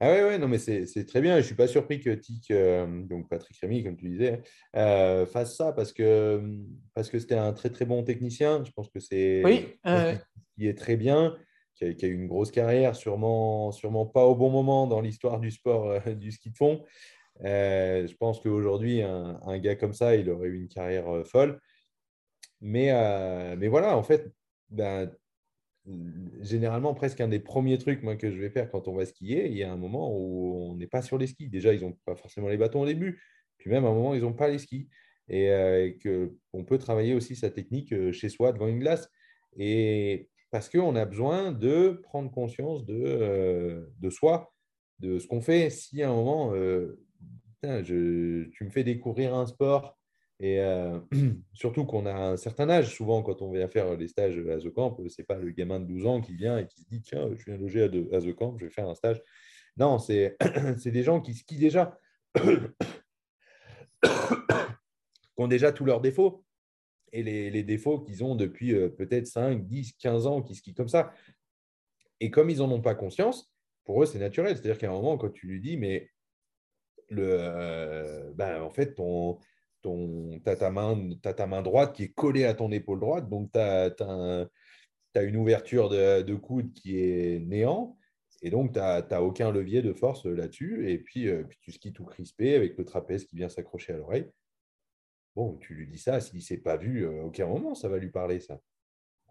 [0.00, 1.34] Ah ouais, ouais, non, mais c'est très bien.
[1.34, 4.42] Je ne suis pas surpris que Tic, euh, donc Patrick Rémy, comme tu disais,
[4.76, 6.42] euh, fasse ça parce que
[6.92, 8.62] parce que c'était un très très bon technicien.
[8.64, 9.78] Je pense que c'est oui,
[10.56, 11.34] qui est très bien,
[11.74, 15.50] qui a, eu une grosse carrière, sûrement, sûrement pas au bon moment dans l'histoire du
[15.50, 16.84] sport euh, du ski de fond.
[17.40, 21.60] je pense qu'aujourd'hui, un, un, gars comme ça, il aurait eu une carrière folle.
[22.60, 22.92] Mais,
[23.56, 24.32] mais voilà, en fait,
[24.70, 25.10] ben,
[26.40, 29.56] généralement, presque un des premiers trucs que je vais faire quand on va skier, il
[29.56, 31.48] y a un moment où on n'est pas sur les skis.
[31.48, 33.22] Déjà, ils n'ont pas forcément les bâtons au début,
[33.58, 34.88] puis même à un moment, ils n'ont pas les skis.
[35.28, 35.90] Et, euh,
[36.52, 39.10] qu'on peut travailler aussi sa technique euh, chez soi devant une glace.
[39.56, 44.54] Et parce qu'on a besoin de prendre conscience de, euh, de soi,
[45.00, 45.68] de ce qu'on fait.
[45.68, 46.54] Si à un moment,
[47.64, 49.98] je, tu me fais découvrir un sport
[50.38, 51.00] et euh,
[51.54, 54.70] surtout qu'on a un certain âge, souvent quand on vient faire les stages à The
[54.72, 57.02] Camp, ce n'est pas le gamin de 12 ans qui vient et qui se dit
[57.02, 59.20] Tiens, je viens loger à, The Camp, je vais faire un stage.
[59.76, 60.36] Non, c'est
[60.84, 61.98] des gens qui skient déjà,
[62.36, 62.46] qui
[65.36, 66.43] ont déjà tous leurs défauts
[67.14, 70.88] et les, défauts qu'ils ont depuis euh, peut-être 5, 10, 15 ans qui skient comme
[70.88, 71.12] ça.
[72.20, 73.52] Et comme ils n'en ont pas conscience,
[73.84, 74.56] pour eux, c'est naturel.
[74.56, 76.10] C'est-à-dire qu'à un moment, quand tu lui dis Mais
[77.10, 79.38] le, euh, ben, en fait, ton
[79.84, 79.90] tu
[80.46, 85.22] as, main, ta main droite qui est collée à ton épaule droite, donc tu as,
[85.22, 87.96] une ouverture de, coude qui est néant,
[88.42, 91.92] et donc tu n'as aucun levier de force là-dessus, et puis, euh, puis, tu skis
[91.92, 94.26] tout crispé avec le trapèze qui vient s'accrocher à l'oreille.
[95.34, 97.98] Bon, tu lui dis ça, s'il ne s'est pas vu, euh, aucun moment, ça va
[97.98, 98.60] lui parler, ça.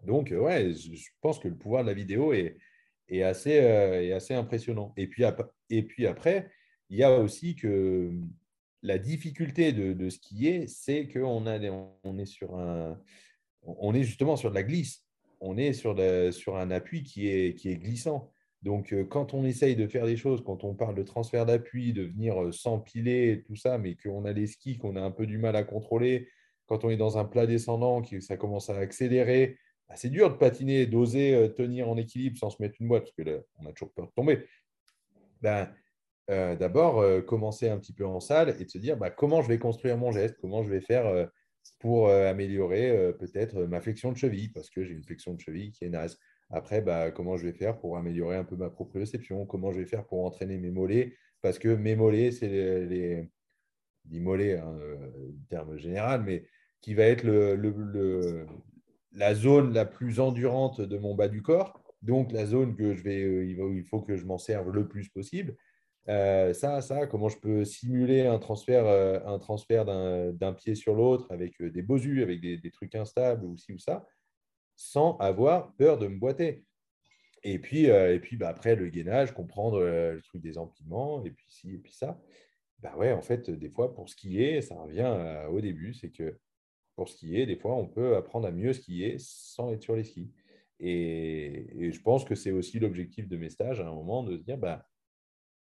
[0.02, 2.58] Donc, euh, ouais, je pense que le pouvoir de la vidéo est,
[3.08, 4.92] est assez, impressionnant.
[4.96, 5.24] Et puis,
[6.06, 6.50] après,
[6.90, 8.12] il y a aussi que
[8.82, 11.46] la difficulté de, skier, c'est qu'on
[12.02, 12.58] on est sur
[14.02, 15.04] justement sur de la glisse.
[15.40, 15.98] On est sur,
[16.56, 18.33] un appui qui est glissant.
[18.64, 21.92] Donc, euh, quand on essaye de faire des choses, quand on parle de transfert d'appui,
[21.92, 25.26] de venir euh, s'empiler, tout ça, mais qu'on a des skis qu'on a un peu
[25.26, 26.28] du mal à contrôler,
[26.66, 30.30] quand on est dans un plat descendant, que ça commence à accélérer, bah, c'est dur
[30.30, 33.72] de patiner, d'oser euh, tenir en équilibre sans se mettre une boîte, parce qu'on a
[33.74, 34.46] toujours peur de tomber.
[35.42, 35.68] Ben,
[36.26, 39.58] d'abord commencer un petit peu en salle et de se dire bah, comment je vais
[39.58, 41.28] construire mon geste, comment je vais faire
[41.80, 45.84] pour améliorer peut-être ma flexion de cheville, parce que j'ai une flexion de cheville qui
[45.84, 46.18] est naze.
[46.50, 49.86] Après, bah, comment je vais faire pour améliorer un peu ma proprioception, comment je vais
[49.86, 53.28] faire pour entraîner mes mollets, parce que mes mollets, c'est les,
[54.10, 54.78] les, mollets, hein,
[55.48, 56.46] terme général, mais
[56.80, 57.26] qui va être
[59.12, 63.02] la zone la plus endurante de mon bas du corps, donc la zone que je
[63.02, 65.56] vais, il faut que je m'en serve le plus possible.
[66.08, 70.94] Euh, ça, ça, comment je peux simuler un transfert, euh, un transfert d'un pied sur
[70.94, 74.06] l'autre avec euh, des bosus, avec des, trucs instables ou ci ou ça,
[74.76, 76.64] sans avoir peur de me boiter.
[77.42, 81.46] Et puis, et puis bah, après, le gainage, comprendre le truc des empilements, et puis
[81.48, 82.18] ci, et puis ça.
[82.80, 86.38] Bah ouais, en fait, des fois, pour skier, ça revient au début, c'est que
[86.96, 90.30] pour skier, des fois, on peut apprendre à mieux skier sans être sur les skis.
[90.80, 94.42] Et, je pense que c'est aussi l'objectif de mes stages à un moment de se
[94.42, 94.86] dire, bah,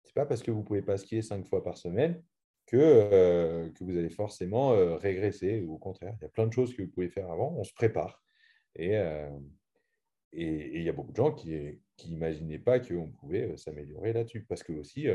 [0.05, 2.21] n'est pas parce que vous pouvez pas skier cinq fois par semaine
[2.65, 5.61] que, euh, que vous allez forcément euh, régresser.
[5.61, 7.53] Au contraire, il y a plein de choses que vous pouvez faire avant.
[7.57, 8.21] On se prépare.
[8.75, 9.29] Et euh,
[10.35, 11.77] et il y a beaucoup de gens qui
[12.07, 14.45] n'imaginaient pas qu'on pouvait s'améliorer là-dessus.
[14.49, 15.05] Parce que aussi,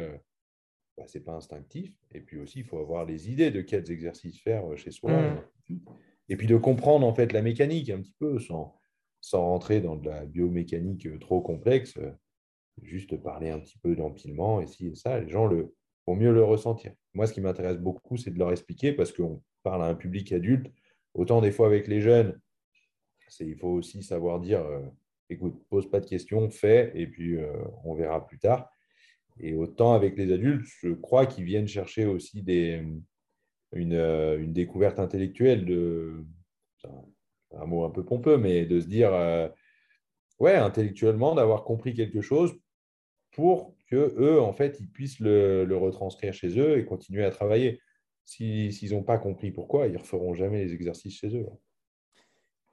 [0.96, 1.92] bah, ce n'est pas instinctif.
[2.12, 5.10] Et puis aussi, il faut avoir les idées de quels exercices faire chez soi.
[5.68, 5.78] Mmh.
[6.28, 8.78] Et puis de comprendre en fait la mécanique un petit peu sans,
[9.20, 11.98] sans rentrer dans de la biomécanique trop complexe
[12.82, 15.74] juste parler un petit peu d'empilement et si et ça, les gens le,
[16.06, 16.92] vont mieux le ressentir.
[17.14, 20.32] Moi, ce qui m'intéresse beaucoup, c'est de leur expliquer parce qu'on parle à un public
[20.32, 20.70] adulte.
[21.14, 22.38] Autant des fois avec les jeunes,
[23.40, 24.64] il faut aussi savoir dire
[25.30, 27.36] écoute, pose pas de questions, fais, et puis
[27.84, 28.70] on verra plus tard.
[29.40, 32.82] Et autant avec les adultes, je crois qu'ils viennent chercher aussi des,
[33.72, 36.24] une, une, découverte intellectuelle de.
[37.56, 39.12] Un mot un peu pompeux, mais de se dire,
[40.38, 42.54] ouais, intellectuellement, d'avoir compris quelque chose
[43.32, 47.30] pour que eux, en fait, ils puissent le, le retranscrire chez eux et continuer à
[47.30, 47.80] travailler.
[48.24, 51.46] S'ils n'ont pas compris pourquoi, ils ne referont jamais les exercices chez eux.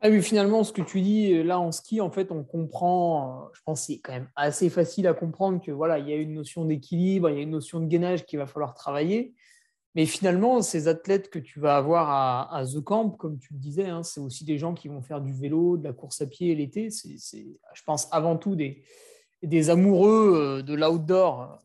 [0.02, 3.46] Ah oui, finalement, ce que tu dis euh, là en ski, en fait, on comprend,
[3.46, 6.14] euh, je pense que c'est quand même assez facile à comprendre que voilà, il y
[6.14, 9.34] a une notion d'équilibre, il y a une notion de gainage qu'il va falloir travailler.
[9.96, 12.10] Mais finalement, ces athlètes que tu vas avoir
[12.54, 15.22] à, The Camp, comme tu le disais, hein, c'est aussi des gens qui vont faire
[15.22, 16.90] du vélo, de la course à pied l'été.
[16.90, 18.84] C'est, je pense, avant tout des,
[19.42, 21.60] des amoureux euh, de l'outdoor,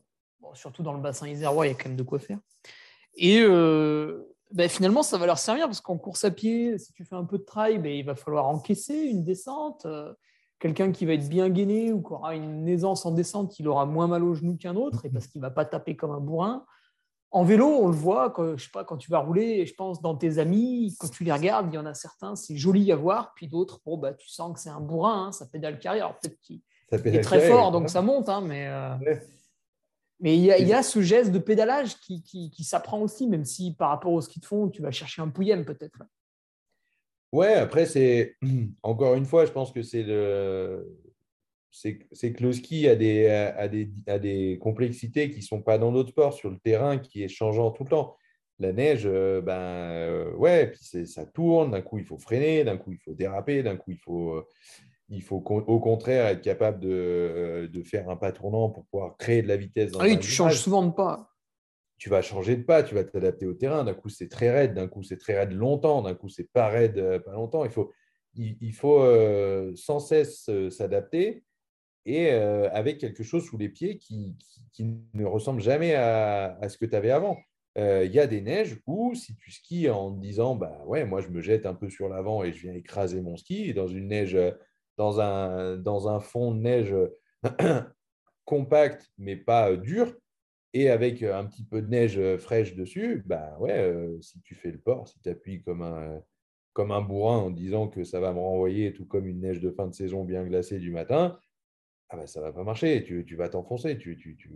[0.53, 2.39] surtout dans le bassin isérois, il y a quand même de quoi faire.
[3.17, 3.41] Et,
[4.53, 7.25] ben, finalement, ça va leur servir parce qu'en course à pied, si tu fais un
[7.25, 9.85] peu de trail, ben, il va falloir encaisser une descente.
[9.85, 10.13] Euh,
[10.59, 13.85] quelqu'un qui va être bien gainé ou qui aura une aisance en descente, il aura
[13.85, 16.19] moins mal aux genoux qu'un autre et parce qu'il ne va pas taper comme un
[16.19, 16.65] bourrin.
[17.31, 20.01] En vélo, on le voit, quand, je sais pas, quand tu vas rouler, je pense
[20.01, 22.97] dans tes amis, quand tu les regardes, il y en a certains, c'est joli à
[22.97, 26.07] voir, puis d'autres, bon, bah, tu sens que c'est un bourrin, hein, ça pédale carrière.
[26.07, 26.61] Alors peut-être qu'il
[26.91, 28.67] est très fort, donc ça monte, hein, mais.
[28.67, 29.15] Euh,
[30.21, 33.89] mais il y, a, ce geste de pédalage qui, qui, s'apprend aussi, même si par
[33.89, 36.03] rapport au ski de fond, tu vas chercher un pouillem peut-être.
[37.31, 38.35] Ouais, après, c'est
[38.83, 40.97] encore une fois, je pense que c'est le.
[41.71, 41.97] C'est
[42.33, 45.93] que le ski a des, a des, a des complexités qui ne sont pas dans
[45.93, 48.17] d'autres sports, sur le terrain qui est changeant tout le temps.
[48.61, 52.77] La neige, euh, ben euh, ouais, puis ça tourne, d'un coup il faut freiner, d'un
[52.77, 54.47] coup il faut déraper, d'un coup il faut, euh,
[55.11, 59.41] il faut au contraire être capable euh, de, faire un pas tournant pour pouvoir créer
[59.41, 59.91] de la vitesse.
[59.91, 61.29] Dans ah oui, tu changes souvent de pas.
[61.97, 63.83] Tu vas changer de pas, tu vas t'adapter au terrain.
[63.83, 66.69] D'un coup, c'est très raide, d'un coup, c'est très raide longtemps, d'un coup, c'est pas
[66.69, 67.65] raide euh, pas longtemps.
[67.65, 67.91] Il faut,
[68.35, 71.43] il, faut euh, sans cesse s'adapter
[72.05, 74.35] et avec quelque chose sous les pieds qui,
[74.79, 77.37] ne ressemble jamais à, ce que tu avais avant.
[77.75, 81.21] Il y a des neiges où, si tu skis en te disant, bah ouais, moi
[81.21, 84.07] je me jette un peu sur l'avant et je viens écraser mon ski, dans une
[84.07, 84.35] neige
[85.01, 86.95] dans un, dans un fond de neige
[88.45, 90.15] compact, mais pas dur,
[90.73, 94.69] et avec un petit peu de neige fraîche dessus, bah ouais, euh, si tu fais
[94.69, 96.21] le port, si tu appuies comme un,
[96.73, 99.71] comme un bourrin en disant que ça va me renvoyer tout comme une neige de
[99.71, 101.39] fin de saison bien glacée du matin,
[102.09, 104.51] ah bah, ça ne va pas marcher, tu, tu vas t'enfoncer, tu, tu, tu,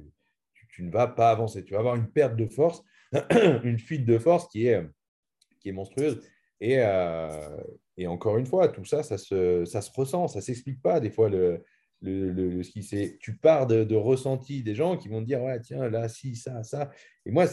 [0.69, 2.83] tu, ne vas pas avancer, tu vas avoir une perte de force,
[3.63, 4.85] une fuite de force qui est,
[5.59, 6.21] qui est monstrueuse.
[6.61, 7.57] Et, euh,
[7.97, 10.99] et encore une fois, tout ça, ça se, ça se ressent, ça ne s'explique pas.
[10.99, 11.63] Des fois, le,
[12.01, 15.41] le, le, ce qui tu pars de, de ressentis des gens qui vont te dire
[15.41, 16.91] ouais, tiens, là, si, ça, ça.
[17.25, 17.45] Et moi,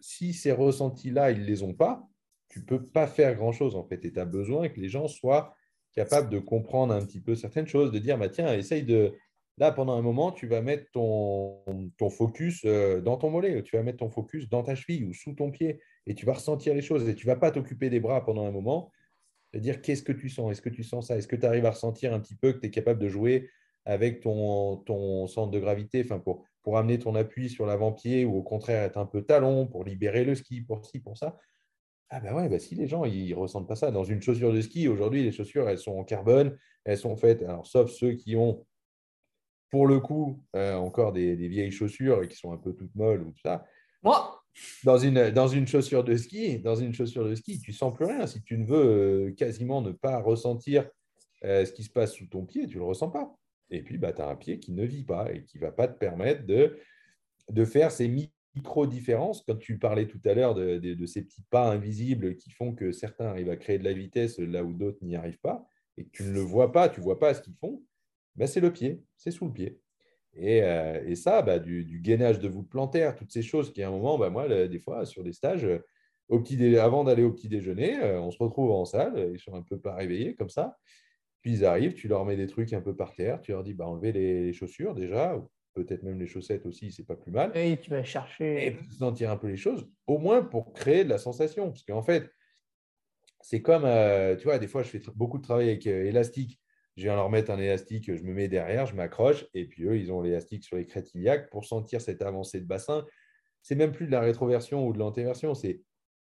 [0.00, 2.08] si ces ressentis-là, ils ne les ont pas,
[2.48, 4.04] tu ne peux pas faire grand-chose en fait.
[4.04, 5.54] Et tu as besoin que les gens soient
[5.94, 9.14] capables de comprendre un petit peu certaines choses, de dire bah, tiens, essaye de.
[9.58, 11.62] Là, pendant un moment, tu vas mettre ton,
[11.98, 15.12] ton focus euh, dans ton mollet, tu vas mettre ton focus dans ta cheville ou
[15.12, 17.06] sous ton pied, et tu vas ressentir les choses.
[17.06, 18.90] Et tu ne vas pas t'occuper des bras pendant un moment
[19.52, 20.50] de dire qu'est-ce que tu sens?
[20.52, 21.16] Est-ce que tu sens ça?
[21.16, 23.50] Est-ce que tu arrives à ressentir un petit peu que tu es capable de jouer
[23.84, 26.46] avec ton, centre de gravité enfin pour,
[26.78, 30.34] amener ton appui sur l'avant-pied ou au contraire être un peu talon pour libérer le
[30.34, 31.38] ski, pour ci, pour ça?
[32.08, 33.90] Ah ben ouais, bah si les gens ils ressentent pas ça.
[33.90, 37.42] Dans une chaussure de ski, aujourd'hui, les chaussures, elles sont en carbone, elles sont faites,
[37.42, 38.66] alors sauf ceux qui ont
[39.70, 42.94] pour le coup euh, encore des, des, vieilles chaussures et qui sont un peu toutes
[42.94, 43.64] molles ou tout ça.
[44.02, 44.41] Moi,
[44.84, 48.26] dans une, chaussure de ski, dans une chaussure de ski, tu sens plus rien.
[48.26, 48.84] Si tu ne veux
[49.28, 50.88] euh, quasiment ne pas ressentir
[51.44, 53.34] euh, ce qui se passe sous ton pied, tu ne le ressens pas.
[53.70, 55.72] Et puis, bah, tu as un pied qui ne vit pas et qui ne va
[55.72, 58.08] pas te permettre de, faire ces
[58.54, 59.42] micro-différences.
[59.46, 62.92] Quand tu parlais tout à l'heure de, de, ces petits pas invisibles qui font que
[62.92, 65.66] certains arrivent à créer de la vitesse là où d'autres n'y arrivent pas,
[65.96, 67.82] et que tu ne le vois pas, tu ne vois pas ce qu'ils font,
[68.36, 69.81] bah, c'est le pied, c'est sous le pied.
[70.40, 73.90] Euh, et, ça, bah, du, gainage de voûte plantaire, toutes ces choses qui, à un
[73.90, 75.66] moment, bah, moi, des fois, sur des stages,
[76.32, 79.54] au petit avant d'aller au petit déjeuner, euh, on se retrouve en salle, ils sont
[79.54, 80.78] un peu pas réveillés comme ça.
[81.42, 83.74] Puis ils arrivent, tu leur mets des trucs un peu par terre, tu leur dis
[83.74, 87.50] bah, enlevez les, chaussures déjà, ou peut-être même les chaussettes aussi, c'est pas plus mal.
[87.54, 88.66] Et tu vas chercher.
[88.66, 91.70] Et sentir un peu les choses, au moins pour créer de la sensation.
[91.70, 92.30] Parce qu'en fait,
[93.42, 96.61] c'est comme, euh, tu vois, des fois, je fais beaucoup de travail avec élastique
[96.96, 99.96] je viens leur mettre un élastique, je me mets derrière, je m'accroche, et puis eux,
[99.96, 103.06] ils ont l'élastique sur les crêtes iliaques pour sentir cette avancée de bassin.
[103.62, 105.80] C'est même plus de la rétroversion ou de l'antéversion, c'est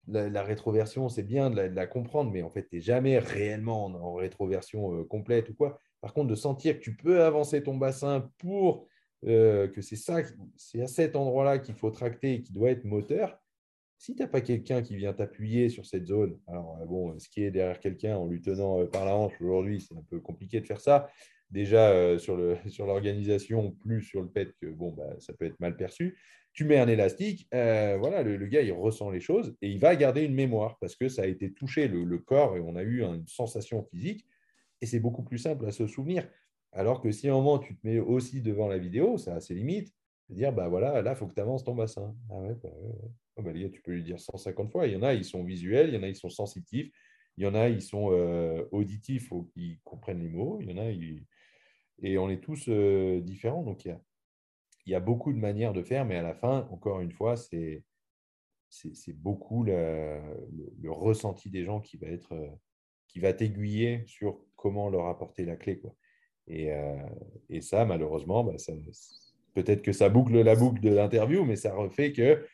[0.08, 4.14] la, rétroversion, c'est bien de la, comprendre, mais en fait, tu n'es jamais réellement en,
[4.16, 5.80] rétroversion euh, complète ou quoi.
[6.02, 8.88] Par contre, de sentir que tu peux avancer ton bassin pour
[9.26, 10.22] euh, que c'est ça,
[10.56, 13.38] c'est à cet endroit-là qu'il faut tracter et qui doit être moteur,
[14.00, 17.44] Si tu n'as pas quelqu'un qui vient t'appuyer sur cette zone, alors bon, ce qui
[17.44, 20.66] est derrière quelqu'un en lui tenant par la hanche aujourd'hui, c'est un peu compliqué de
[20.66, 21.10] faire ça.
[21.52, 26.18] Déjà sur l'organisation, plus sur le fait que bon, bah, ça peut être mal perçu
[26.54, 29.96] tu mets un élastique, euh, voilà, le, gars, il ressent les choses et il va
[29.96, 33.02] garder une mémoire parce que ça a été touché le, corps et on a eu
[33.02, 34.26] une sensation physique
[34.82, 36.28] et c'est beaucoup plus simple à se souvenir.
[36.72, 39.40] Alors que si à un moment, tu te mets aussi devant la vidéo, ça a
[39.40, 39.94] ses limites.
[40.30, 42.16] Dire, bah voilà, là, faut que tu avances ton bassin.
[42.30, 42.70] Ah ouais, bah,
[43.40, 44.88] oh, bah, tu peux lui dire 150 fois.
[44.88, 46.92] Il y en a, ils sont visuels, il y en a, ils sont sensitifs,
[47.38, 50.78] il y en a, ils sont euh, auditifs, ils comprennent les mots, il y en
[50.78, 50.90] a,
[52.02, 53.64] et on est tous euh, différents.
[53.64, 53.98] Donc, il
[54.86, 57.84] y a, beaucoup de manières de faire, mais à la fin, encore une fois, c'est
[59.14, 60.20] beaucoup le,
[60.88, 62.36] ressenti des gens qui va être
[63.10, 65.80] qui va t'aiguiller sur comment leur apporter la clé.
[65.80, 65.96] Quoi.
[66.48, 66.96] Et, euh,
[67.50, 68.54] et ça, malheureusement, bah,
[69.54, 72.46] peut-être que ça boucle la boucle de l'interview, mais ça refait que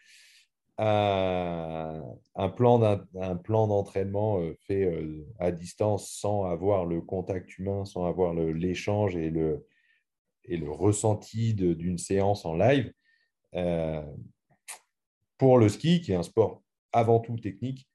[0.78, 8.34] un, plan d'entraînement euh, fait euh, à distance sans avoir le contact humain, sans avoir
[8.34, 9.66] l'échange et le,
[10.44, 12.92] et le ressenti d'une séance en live
[13.56, 14.04] euh,
[15.38, 16.62] pour le ski, qui est un sport
[16.92, 17.88] avant tout technique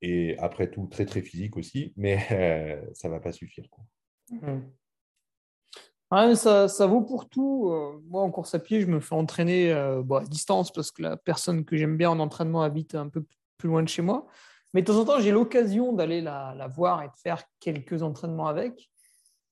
[0.00, 2.18] et après tout très très physique aussi, mais
[2.94, 3.66] ça ne va pas suffire.
[4.30, 4.60] Mmh.
[6.10, 7.70] Ça, vaut pour tout.
[7.70, 11.16] Euh, moi, en course à pied, je me fais entraîner à distance parce que la
[11.16, 13.24] personne que j'aime bien en entraînement habite un peu
[13.58, 14.26] plus loin de chez moi.
[14.74, 18.46] Mais de temps en temps, j'ai l'occasion d'aller la, voir et de faire quelques entraînements
[18.46, 18.90] avec.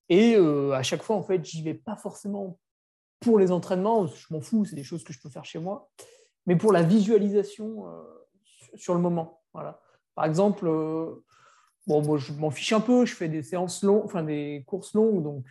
[0.09, 2.59] Et euh, à chaque fois, en fait, j'y vais pas forcément
[3.21, 5.89] pour les entraînements, je m'en fous, c'est des choses que je peux faire chez moi,
[6.45, 8.03] mais pour la visualisation euh,
[8.75, 9.43] sur le moment.
[9.55, 9.81] Voilà.
[10.15, 11.25] Par exemple, euh,
[11.87, 14.95] bon, moi, je m'en fiche un peu, je fais des séances longues, enfin des courses
[14.95, 15.47] longues, donc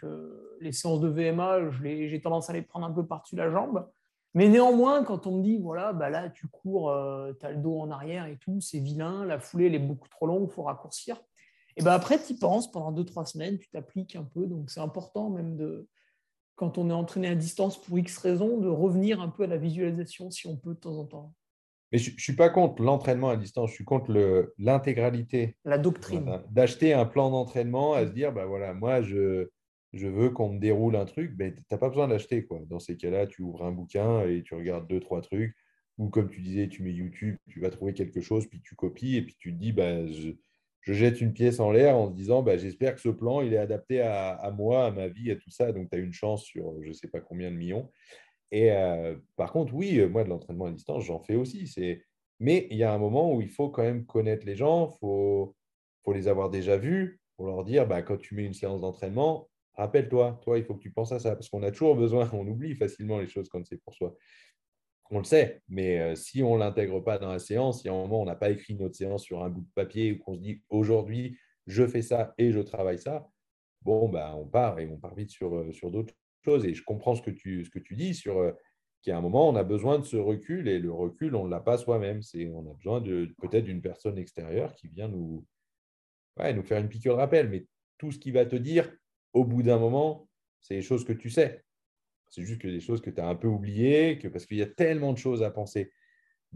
[0.62, 3.88] les séances de VMA, j'ai tendance à les prendre un peu par-dessus la jambe.
[4.34, 6.94] Mais néanmoins, quand on me dit, voilà, bah là, tu cours,
[7.40, 10.10] tu as le dos en arrière et tout, c'est vilain, la foulée, elle est beaucoup
[10.10, 11.18] trop longue, il faut raccourcir.
[11.78, 14.46] Et ben après, tu y penses pendant deux, trois semaines, tu t'appliques un peu.
[14.46, 15.88] Donc, c'est important même de,
[16.56, 19.58] quand on est entraîné à distance pour X raisons, de revenir un peu à la
[19.58, 21.34] visualisation si on peut de temps en temps.
[21.96, 24.12] Mais je ne suis pas contre l'entraînement à distance, je suis contre
[24.58, 25.56] l'intégralité.
[25.64, 26.42] La doctrine.
[26.52, 29.48] D'acheter un plan d'entraînement, à se dire, bah voilà, moi, je,
[29.94, 32.46] je veux qu'on me déroule un truc, ben, tu n'as pas besoin d'acheter.
[32.68, 35.56] Dans ces cas-là, tu ouvres un bouquin et tu regardes deux, trois trucs.
[35.98, 39.16] Ou comme tu disais, tu mets YouTube, tu vas trouver quelque chose, puis tu copies,
[39.16, 40.32] et puis tu te dis, bah, je,
[40.86, 43.54] je jette une pièce en l'air en se disant bah, j'espère que ce plan il
[43.54, 45.72] est adapté à, moi, à ma vie, à tout ça.
[45.72, 47.90] Donc tu as une chance sur je ne sais pas combien de millions.
[48.52, 51.72] Et euh, par contre, oui, moi de l'entraînement à distance, j'en fais aussi.
[52.40, 55.00] Mais il y a un moment où il faut quand même connaître les gens, il
[55.00, 55.56] faut,
[56.14, 60.40] les avoir déjà vus pour leur dire bah, quand tu mets une séance d'entraînement, rappelle-toi,
[60.44, 61.36] toi, il faut que tu penses à ça.
[61.36, 64.16] Parce qu'on a toujours besoin, on oublie facilement les choses quand c'est pour soi
[65.12, 67.94] on le sait, mais euh, si on ne l'intègre pas dans la séance, si à
[67.94, 70.36] un moment on n'a pas écrit notre séance sur un bout de papier ou qu'on
[70.36, 73.28] se dit aujourd'hui je fais ça et je travaille ça,
[73.82, 76.14] bon, bah, on part et on part vite sur, euh, sur d'autres
[76.66, 78.52] Et je comprends ce que tu, ce que tu dis sur euh,
[79.02, 81.60] qu'à un moment on a besoin de ce recul et le recul on ne l'a
[81.60, 82.22] pas soi-même.
[82.22, 85.46] C'est, on a besoin de, peut-être d'une personne extérieure qui vient nous,
[86.38, 87.50] nous faire une piqûre de rappel.
[87.50, 87.66] Mais
[87.98, 88.92] tout ce qui va te dire
[89.34, 90.30] au bout d'un moment,
[90.62, 91.64] c'est les choses que tu sais.
[92.30, 94.62] C'est juste que des choses que tu as un peu oubliées, que, parce qu'il y
[94.62, 95.92] a tellement de choses à penser.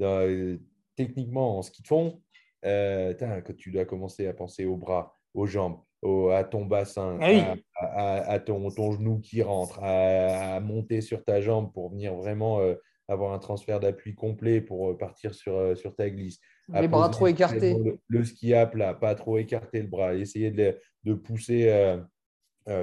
[0.02, 0.58] Euh,
[0.96, 2.22] techniquement, en ski de fond,
[2.66, 7.56] euh, que tu dois commencer à penser aux bras, aux jambes, à ton bassin, ah
[7.76, 12.76] à, ton, ton, genou qui rentre, à, monter sur ta jambe pour venir vraiment euh,
[13.08, 16.40] avoir un transfert d'appui complet pour partir sur, sur ta glisse.
[16.74, 17.76] Les bras trop écartés.
[18.08, 21.98] Le, ski à plat, pas trop écarter le bras, essayer de, de pousser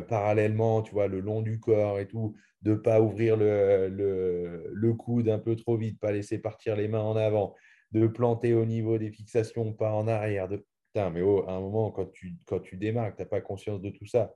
[0.09, 2.35] parallèlement, tu vois, le long du corps et tout
[2.67, 6.89] de ne pas ouvrir le, le, coude un peu trop vite, pas laisser partir les
[6.89, 7.55] mains en avant,
[7.93, 10.49] de planter au niveau des fixations, pas en arrière.
[10.49, 10.65] De...
[11.11, 14.07] Mais à un moment, quand tu, quand tu démarres, tu n'as pas conscience de tout
[14.07, 14.35] ça,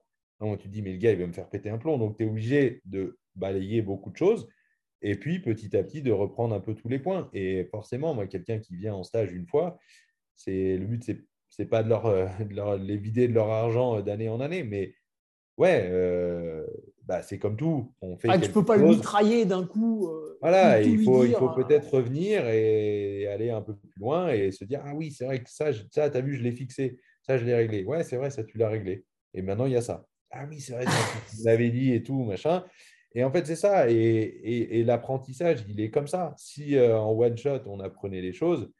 [0.59, 1.99] tu dis, mais le gars, il va me faire péter un plomb.
[1.99, 4.49] Donc, tu es obligé de balayer beaucoup de choses
[5.03, 7.31] et puis petit à petit de reprendre un peu tous les points.
[7.32, 9.78] Et forcément, moi, quelqu'un qui vient en stage une fois,
[10.37, 11.05] c'est le but,
[11.49, 14.95] c'est pas de leur, de leur, les vider de leur argent d'année en année, mais
[15.59, 16.66] ouais, euh,
[17.11, 17.93] bah, c'est comme tout.
[18.03, 20.07] On fait ah, tu ne peux pas le mitrailler d'un coup.
[20.07, 24.28] Euh, voilà, il faut, il faut euh, peut-être revenir et aller un peu plus loin
[24.28, 26.53] et se dire Ah oui, c'est vrai que ça, ça tu as vu, je l'ai
[26.53, 27.82] fixé, ça, je l'ai réglé.
[27.82, 29.05] Ouais, c'est vrai, ça, tu l'as réglé.
[29.35, 30.07] Et maintenant, il y a ça.
[30.31, 32.65] Ah oui, c'est vrai, tu l'avais dit et tout, machin.
[33.16, 33.91] Et en fait, c'est ça.
[33.91, 36.32] Et, et, l'apprentissage, il est comme ça.
[36.37, 38.70] Si en one shot, on apprenait les choses,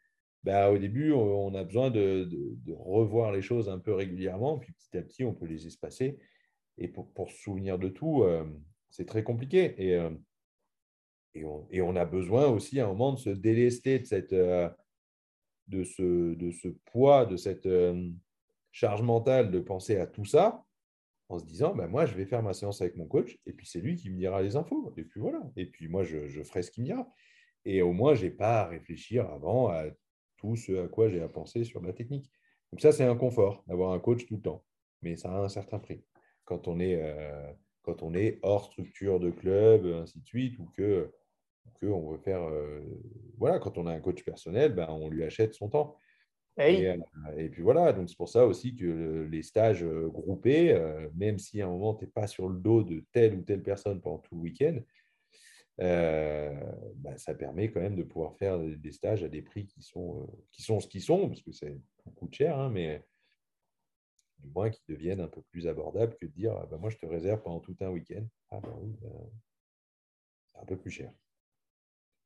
[0.45, 4.57] bah, au début, on a besoin de, de, revoir les choses un peu régulièrement.
[4.57, 6.17] Puis petit à petit, on peut les espacer.
[6.81, 8.43] Et pour, se souvenir de tout, euh,
[8.89, 9.75] c'est très compliqué.
[9.77, 10.09] Et, euh,
[11.35, 14.67] et, on, a besoin aussi à un moment de se délester de cette, euh,
[15.67, 17.69] de ce, de ce poids, de cette
[18.71, 20.65] charge mentale de penser à tout ça,
[21.29, 23.67] en se disant, bah, moi, je vais faire ma séance avec mon coach, et puis
[23.67, 24.91] c'est lui qui me dira les infos.
[24.97, 25.39] Et puis voilà.
[25.55, 27.07] Et puis moi, je, ferai ce qu'il me dira.
[27.63, 29.83] Et au moins, je n'ai pas à réfléchir avant à
[30.37, 32.31] tout ce à quoi j'ai à penser sur la technique.
[32.71, 34.65] Donc ça, c'est un confort d'avoir un coach tout le temps.
[35.03, 36.03] Mais ça a un certain prix.
[36.51, 37.51] Quand on est, euh,
[37.81, 41.09] quand on est hors structure de club, ainsi de suite, ou que,
[41.79, 42.43] que on veut faire...
[42.43, 42.81] Euh,
[43.37, 45.95] voilà, quand on a un coach personnel, ben, on lui achète son temps.
[46.59, 46.97] Euh,
[47.37, 50.77] et, puis voilà, donc c'est pour ça aussi que les stages groupés,
[51.15, 53.63] même si à un moment, tu n'es pas sur le dos de telle ou telle
[53.63, 54.77] personne pendant tout le week-end,
[55.81, 56.53] euh,
[56.95, 60.21] bah, ça permet quand même de pouvoir faire des stages à des prix qui sont,
[60.21, 61.75] euh, qui sont ce qu'ils sont, parce que c'est
[62.05, 63.03] beaucoup de cher, hein, mais
[64.41, 66.97] du moins qui deviennent un peu plus abordables que de dire ah, bah, moi je
[66.97, 68.23] te réserve pendant tout un week-end.
[68.51, 69.09] Ah bah oui, bah,
[70.53, 71.11] c'est un peu plus cher.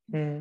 [0.08, 0.40] Mmh.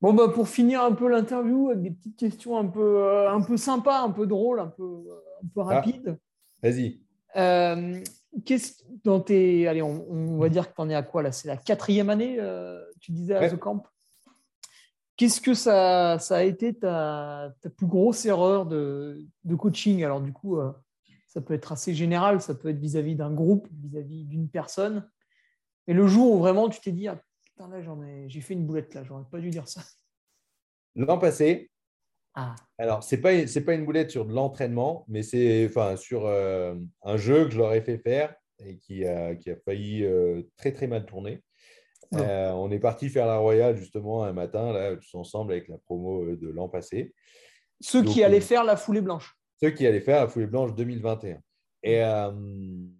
[0.00, 3.42] Bon, bah, pour finir un peu l'interview avec des petites questions un peu, euh, un
[3.42, 5.04] peu sympas, un peu drôles, un peu,
[5.42, 6.18] un peu ah, rapides.
[6.62, 7.00] Vas-y.
[8.44, 9.66] Qu'est-ce dans tes.
[9.66, 11.32] Allez, on, va dire que tu en es à quoi là?
[11.32, 13.82] C'est la quatrième année, euh, tu disais, à The Camp?
[15.20, 20.02] Qu'est-ce que ça, ça, a été ta, ta plus grosse erreur de, de, coaching?
[20.02, 20.72] Alors, du coup, euh,
[21.26, 25.06] ça peut être assez général, ça peut être vis-à-vis d'un groupe, vis-à-vis d'une personne.
[25.86, 28.54] Et le jour où vraiment tu t'es dit, ah, putain, là, j'en ai, j'ai fait
[28.54, 29.82] une boulette là, j'aurais pas dû dire ça.
[30.96, 31.70] L'an passé,
[32.32, 32.56] ah.
[32.78, 33.32] Alors, ce n'est pas,
[33.66, 37.58] pas une boulette sur de l'entraînement, mais c'est enfin, sur euh, un jeu que je
[37.58, 38.34] leur ai fait faire
[38.64, 41.42] et qui a, qui a failli euh, très très mal tourner.
[42.12, 42.18] Oh.
[42.18, 45.78] Euh, on est parti faire la Royale justement un matin, là, tous ensemble avec la
[45.78, 47.14] promo de l'an passé.
[47.80, 49.36] Ceux qui allaient faire la foulée blanche.
[49.60, 51.40] Ceux qui allaient faire la foulée blanche 2021.
[51.82, 52.02] Et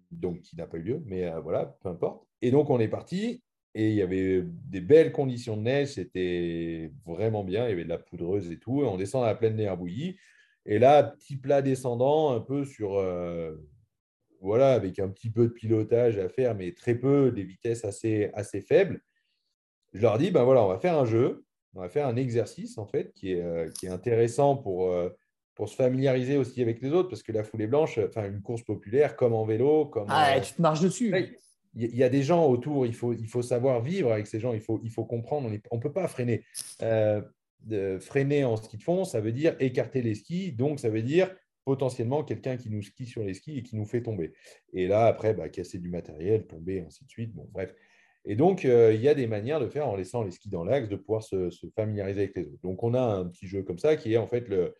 [0.09, 2.25] donc, qui n'a pas eu lieu, mais voilà, peu importe.
[2.41, 3.43] Et donc, on est parti
[3.73, 7.65] et il y avait des belles conditions de neige, c'était vraiment bien.
[7.67, 8.81] Il y avait de la poudreuse et tout.
[8.83, 10.17] on descend à la plaine des bouillie.
[10.65, 12.97] Et là, petit plat descendant, un peu sur.
[14.41, 18.29] Voilà, avec un petit peu de pilotage à faire, mais très peu, des vitesses assez,
[18.33, 19.01] assez faibles.
[19.93, 21.45] Je leur dis ben voilà, on va faire un jeu,
[21.75, 25.09] on va faire un exercice, en fait, qui est, euh, qui est intéressant pour, euh,
[25.55, 28.63] pour se familiariser aussi avec les autres, parce que la foulée blanche, enfin, une course
[28.63, 30.07] populaire, comme en vélo, comme.
[30.09, 31.13] Ah, tu te marches dessus
[31.75, 34.53] il y a des gens autour, il faut, il faut savoir vivre avec ces gens,
[34.53, 36.43] il faut, il faut comprendre, on ne peut pas freiner.
[36.81, 37.21] Euh,
[37.99, 41.33] freiner en ski de fond, ça veut dire écarter les skis, donc ça veut dire
[41.65, 44.33] potentiellement quelqu'un qui nous skie sur les skis et qui nous fait tomber.
[44.73, 47.33] Et là, après, bah, casser du matériel, tomber, ainsi de suite.
[47.33, 47.73] Bon, bref.
[48.25, 50.63] Et donc, euh, il y a des manières de faire en laissant les skis dans
[50.63, 52.61] l'axe, de pouvoir se, familiariser avec les autres.
[52.61, 54.75] Donc, on a un petit jeu comme ça qui est en fait le,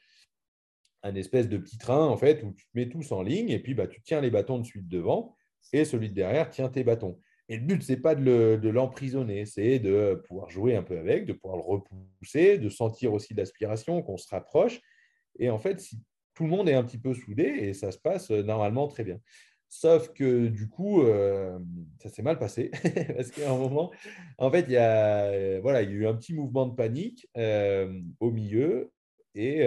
[1.04, 3.74] un espèce de petit train en fait où tu mets tous en ligne et puis
[3.74, 5.36] bah, tu tiens les bâtons de suite devant
[5.74, 7.20] et celui de derrière tient tes bâtons.
[7.50, 11.26] Et le but, ce n'est pas de l'emprisonner, c'est de pouvoir jouer un peu avec,
[11.26, 14.80] de pouvoir le repousser, de sentir aussi l'aspiration, qu'on se rapproche.
[15.38, 16.00] Et en fait, si
[16.34, 19.04] tout le monde est un petit peu soudé, et ça se passe euh, normalement très
[19.04, 19.20] bien.
[19.70, 21.58] Sauf que du coup, euh,
[22.00, 22.72] ça s'est mal passé,
[23.16, 23.92] parce qu'à un moment,
[24.38, 27.28] en fait, il y, a, voilà, il y a eu un petit mouvement de panique
[27.38, 28.92] euh, au milieu,
[29.34, 29.62] et,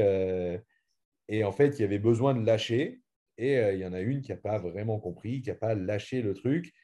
[1.29, 3.01] et en fait, il y avait besoin de lâcher.
[3.39, 6.21] Et il y en a une qui n'a pas vraiment compris, qui n'a pas lâché
[6.21, 6.75] le truc.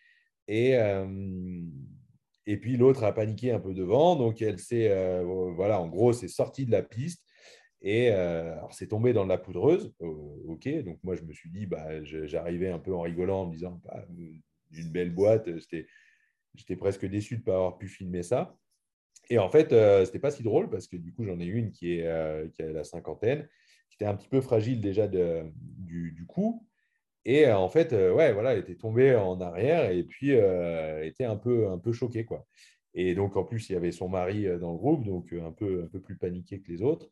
[0.48, 0.72] Et,
[2.46, 4.16] et puis l'autre a paniqué un peu devant.
[4.16, 5.22] Donc elle s'est,
[5.54, 7.22] voilà, en gros, c'est sorti de la piste.
[7.82, 9.94] Et alors c'est tombé dans la poudreuse.
[10.00, 13.52] ok, donc moi je me suis dit, bah, j'arrivais un peu en rigolant en me
[13.52, 14.04] disant, bah,
[14.72, 15.48] une belle boîte.
[16.54, 18.56] J'étais presque déçu de ne pas avoir pu filmer ça.
[19.30, 21.70] Et en fait, ce n'était pas si drôle parce que du coup, j'en ai une
[21.70, 23.48] qui, est, qui a la cinquantaine
[23.90, 26.66] qui était un petit peu fragile déjà de, du, coup.
[27.24, 31.04] Et euh, en fait, euh, ouais, voilà, elle était tombée en arrière et puis euh,
[31.04, 32.24] était un peu, un peu choquée.
[32.24, 32.46] Quoi.
[32.94, 35.82] Et donc, en plus, il y avait son mari dans le groupe, donc un peu,
[35.84, 37.10] un peu plus paniqué que les autres.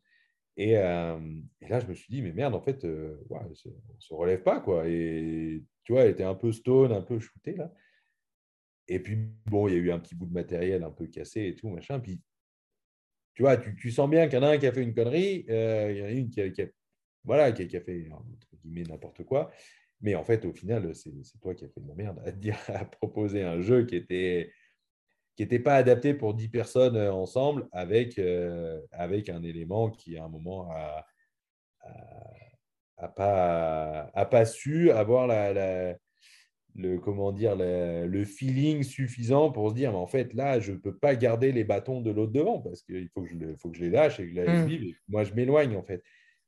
[0.61, 4.43] Et, et là, je me suis dit, mais merde, en fait, ouais, ne se, relève
[4.43, 4.59] pas.
[4.59, 4.89] Quoi.
[4.89, 7.73] Et tu vois, elle était un peu stone, un peu shootée là.
[8.89, 11.45] Et puis, bon, il y a eu un petit bout de matériel un peu cassé
[11.45, 12.01] et tout, machin.
[12.01, 12.19] Puis,
[13.35, 15.45] tu vois, tu, sens bien qu'il y en a un qui a fait une connerie,
[15.47, 16.65] il y en a une qui a,
[17.23, 18.09] voilà, qui, a fait
[18.65, 19.51] n'importe quoi.
[20.01, 22.21] Mais en fait, au final, c'est toi qui as fait de la merde
[22.67, 24.51] à proposer un jeu qui était
[25.39, 30.17] qui n'était pas adapté pour 10 personnes euh, ensemble avec, euh, avec un élément qui,
[30.17, 31.05] à un moment, a,
[32.97, 35.95] a, pas, a pas su avoir la,
[36.75, 40.77] le, comment dire, le feeling suffisant pour se dire, mais en fait, là, je ne
[40.77, 43.77] peux pas garder les bâtons de l'autre devant parce qu'il faut, que je, faut que
[43.77, 44.65] je les lâche et que je les mmh.
[44.65, 44.95] vive.
[45.07, 46.03] moi, je m'éloigne, en fait.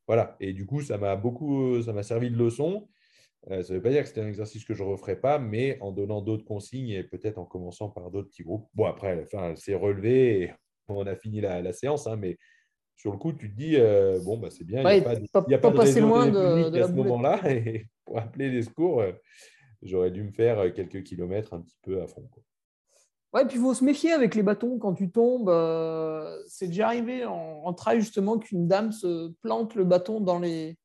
[0.05, 0.35] Voilà.
[0.41, 2.89] Et du coup, ça m'a beaucoup, ça m'a servi de leçon.
[3.49, 5.39] Euh, ça ne veut pas dire que c'était un exercice que je ne referai pas,
[5.39, 8.67] mais en donnant d'autres consignes et peut-être en commençant par d'autres petits groupes.
[8.75, 10.53] Bon, après, enfin, c'est relevé et
[10.87, 12.37] on a fini la, séance, hein, mais
[12.95, 13.77] sur le coup, tu te dis,
[14.23, 16.87] bon, bah, c'est bien, il n'y a pas, de, pas, passer loin de, de, à
[16.87, 17.41] ce moment-là.
[17.49, 19.03] Et pour appeler les secours,
[19.81, 22.27] j'aurais dû me faire quelques kilomètres un petit peu à fond.
[22.29, 22.43] Quoi.
[23.33, 25.49] Ouais, puis il faut se méfier avec les bâtons quand tu tombes.
[26.47, 30.77] c'est déjà arrivé en, en trail justement qu'une dame se plante le bâton dans les,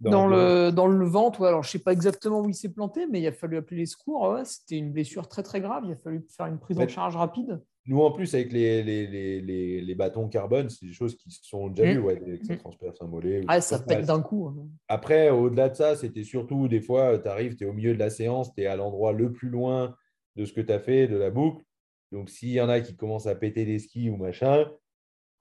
[0.00, 3.06] dans, le, dans le ventre, alors je ne sais pas exactement où il s'est planté,
[3.06, 4.38] mais il a fallu appeler les secours.
[4.44, 5.84] C'était une blessure très très grave.
[5.86, 7.60] Il a fallu faire une prise en charge rapide.
[7.86, 11.68] Nous, en plus, avec les, les, les, les bâtons carbone, c'est des choses qui sont
[11.68, 12.04] déjà vues, mmh.
[12.04, 12.58] ouais, que ça mmh.
[12.58, 13.40] transperce un mollet.
[13.48, 14.48] Ah, ça pète d'un coup.
[14.48, 14.68] Hein.
[14.86, 17.98] Après, au-delà de ça, c'était surtout des fois, tu arrives, tu es au milieu de
[17.98, 19.96] la séance, tu es à l'endroit le plus loin
[20.36, 21.64] de ce que tu as fait, de la boucle.
[22.12, 24.70] Donc, s'il y en a qui commencent à péter des skis ou machin,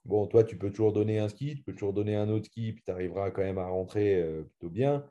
[0.10, 2.74] Bon, toi, tu peux toujours donner un ski, tu peux toujours donner un autre ski,
[2.74, 5.06] puis tu arriveras quand même à rentrer euh, plutôt bien.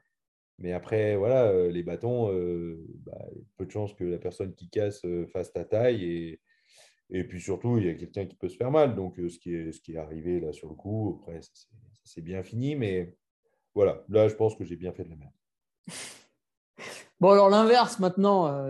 [0.59, 3.25] Mais après, voilà, euh, les bâtons, euh, bah,
[3.57, 6.03] peu de chance que la personne qui casse fasse ta taille.
[6.03, 6.41] Et,
[7.11, 8.97] et puis surtout, il y a quelqu'un qui peut se faire mal.
[8.97, 11.39] Donc, ce, qui est, ce qui est arrivé là sur le coup, après,
[12.03, 12.75] c'est bien fini.
[12.75, 13.15] Mais
[13.77, 15.33] voilà, là, je pense que j'ai bien fait de la merde.
[17.21, 18.65] Bon, alors l'inverse maintenant,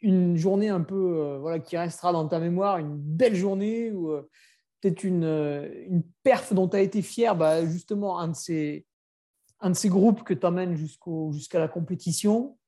[0.00, 4.10] une journée un peu voilà, qui restera dans ta mémoire, une belle journée où
[4.82, 8.84] peut-être une, euh, une, perf dont tu as été fier, bah, justement, un de ces,
[9.60, 12.58] un de ces groupes que tu emmènes jusqu'à la compétition.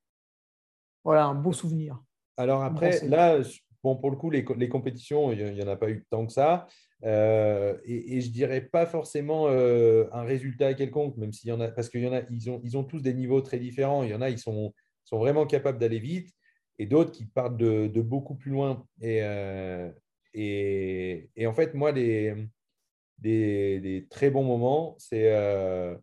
[1.02, 2.00] Voilà, un beau souvenir.
[2.36, 3.40] Alors après, là,
[3.82, 6.32] bon, pour le coup, les, les compétitions, il n'y en a pas eu tant que
[6.32, 6.66] ça.
[7.04, 11.60] Euh, et, et, je dirais pas forcément euh, un résultat quelconque, même s'il y en
[11.60, 14.04] a, parce qu'il y en a, ils ont, ils ont tous des niveaux très différents.
[14.04, 14.72] Il y en a, ils sont,
[15.04, 16.32] sont vraiment capables d'aller vite,
[16.78, 18.86] et d'autres qui partent de, de, beaucoup plus loin.
[19.02, 19.20] Et,
[20.34, 22.34] et, en fait, moi, des,
[23.18, 25.32] des, très bons moments, c'est.
[25.32, 25.96] Euh,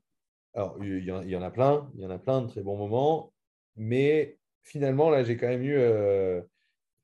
[0.53, 3.33] alors, il y, en, a plein, il y en a plein de très bons moments,
[3.75, 5.75] mais finalement, là, j'ai quand même eu.
[5.77, 6.41] Euh,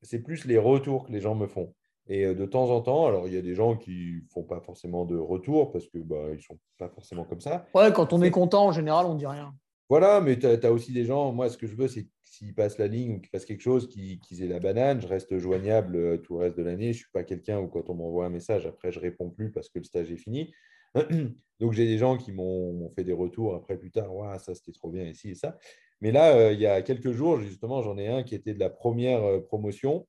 [0.02, 1.74] c'est plus les retours que les gens me font.
[2.08, 4.42] Et euh, de temps en temps, alors il y a des gens qui ne font
[4.42, 7.66] pas forcément de retour parce que bah, ils ne sont pas forcément comme ça.
[7.74, 9.54] Ouais, quand on est content, en général, on ne dit rien.
[9.88, 12.06] Voilà, mais tu as, aussi des gens, moi, ce que je veux, c'est
[12.38, 15.00] s'ils passent la ligne ou qu'ils fassent quelque chose, qu'ils aient la banane.
[15.00, 16.92] Je reste joignable euh, tout le reste de l'année.
[16.92, 19.50] Je ne suis pas quelqu'un où quand on m'envoie un message, après, je réponds plus
[19.50, 20.52] parce que le stage est fini.
[21.60, 24.10] Donc, j'ai des gens qui m'ont fait des retours après plus tard.
[24.40, 25.58] Ça, c'était trop bien ici et ça.
[26.00, 28.60] Mais là, euh, il y a quelques jours, justement, j'en ai un qui était de
[28.60, 30.06] la première euh, promotion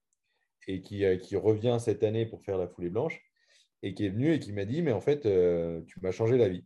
[0.67, 3.19] et qui, qui, revient cette année pour faire la foulée blanche
[3.81, 5.21] et qui est venu et qui m'a dit, mais en fait,
[5.87, 6.63] tu m'as changé la vie.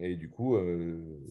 [0.00, 0.58] Et du coup,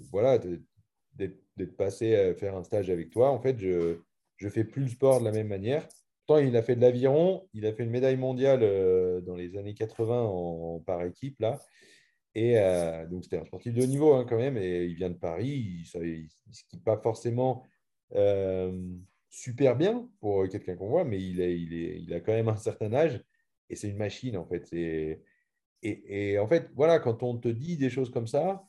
[0.10, 1.43] voilà, d'être
[1.78, 3.32] passé à faire un stage avec toi.
[3.32, 3.98] En fait, je
[4.42, 5.88] ne fais plus le sport de la même manière.
[6.26, 9.58] Pourtant, il a fait de l'aviron, il a fait une médaille mondiale euh, dans les
[9.58, 11.40] années 80 en, par équipe.
[11.40, 11.60] là.
[12.36, 14.58] Et euh, donc, c'était un sportif de haut niveau hein, quand même.
[14.58, 15.86] Et il vient de Paris.
[15.94, 17.64] Il ne skie pas forcément
[18.16, 18.72] euh,
[19.30, 22.94] super bien pour quelqu'un qu'on voit, mais il, est, il, a quand même un certain
[22.94, 23.22] âge.
[23.70, 24.72] Et c'est une machine, en fait.
[24.72, 25.22] Et,
[25.82, 28.64] et, en fait, voilà, quand on te dit des choses comme ça,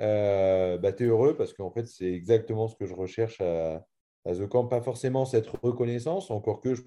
[0.00, 3.84] euh, bah, tu es heureux parce qu'en fait, c'est exactement ce que je recherche à,
[4.24, 4.66] The Camp.
[4.66, 6.82] Pas forcément cette reconnaissance, encore que je,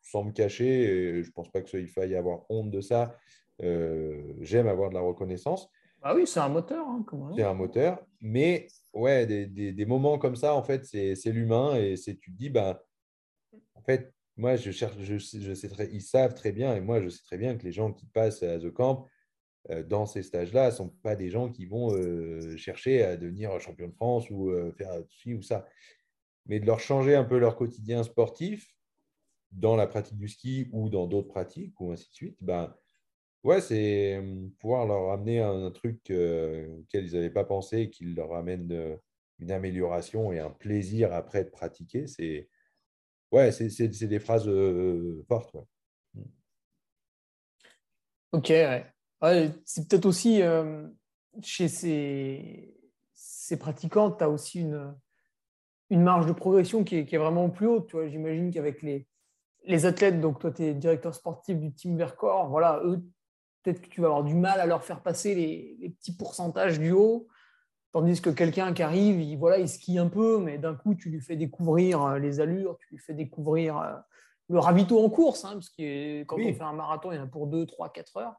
[0.00, 3.16] sans me cacher, et je ne pense pas qu'il faille avoir honte de ça.
[3.62, 5.68] Euh, j'aime avoir de la reconnaissance.
[6.02, 6.86] Ah oui, c'est un moteur.
[6.86, 7.04] Hein,
[7.36, 8.04] c'est un moteur.
[8.20, 12.36] Mais ouais, des, des, moments comme ça, en fait, c'est l'humain et c'est tu te
[12.36, 12.82] dis, bah,
[13.74, 17.00] en fait, moi, je cherche, je, je sais très, ils savent très bien, et moi,
[17.00, 19.06] je sais très bien que les gens qui passent à The Camp,
[19.68, 23.88] dans ces stages-là ne sont pas des gens qui vont euh, chercher à devenir champion
[23.88, 25.66] de France ou euh, faire ci ou ça.
[26.46, 28.74] Mais de leur changer un peu leur quotidien sportif
[29.52, 32.74] dans la pratique du ski ou dans d'autres pratiques ou ainsi de suite, ben,
[33.44, 34.20] ouais, c'est
[34.58, 38.98] pouvoir leur amener un, truc auquel ils n'avaient pas pensé, qui leur amène
[39.38, 42.06] une amélioration et un plaisir après de pratiquer.
[42.06, 42.48] C'est
[43.30, 44.50] ouais, des phrases
[45.28, 45.54] fortes.
[48.32, 48.91] Ok, ouais
[49.64, 50.86] c'est peut-être aussi euh,
[51.40, 52.74] chez ces,
[53.14, 54.94] ces pratiquants, tu as aussi une,
[55.90, 57.94] une marge de progression qui est, qui est vraiment plus haute.
[58.08, 59.06] J'imagine qu'avec les,
[59.64, 63.02] les athlètes, donc toi, tu es directeur sportif du team Vercors, voilà, eux,
[63.62, 66.78] peut-être que tu vas avoir du mal à leur faire passer les, les petits pourcentages
[66.78, 67.28] du haut.
[67.92, 71.10] Tandis que quelqu'un qui arrive, il, voilà, il skie un peu, mais d'un coup, tu
[71.10, 73.92] lui fais découvrir euh, les allures, tu lui fais découvrir euh,
[74.48, 77.24] le ravito en course, hein, parce que quand on fait un marathon, il y en
[77.24, 78.34] a pour 2, 3, 4 heures.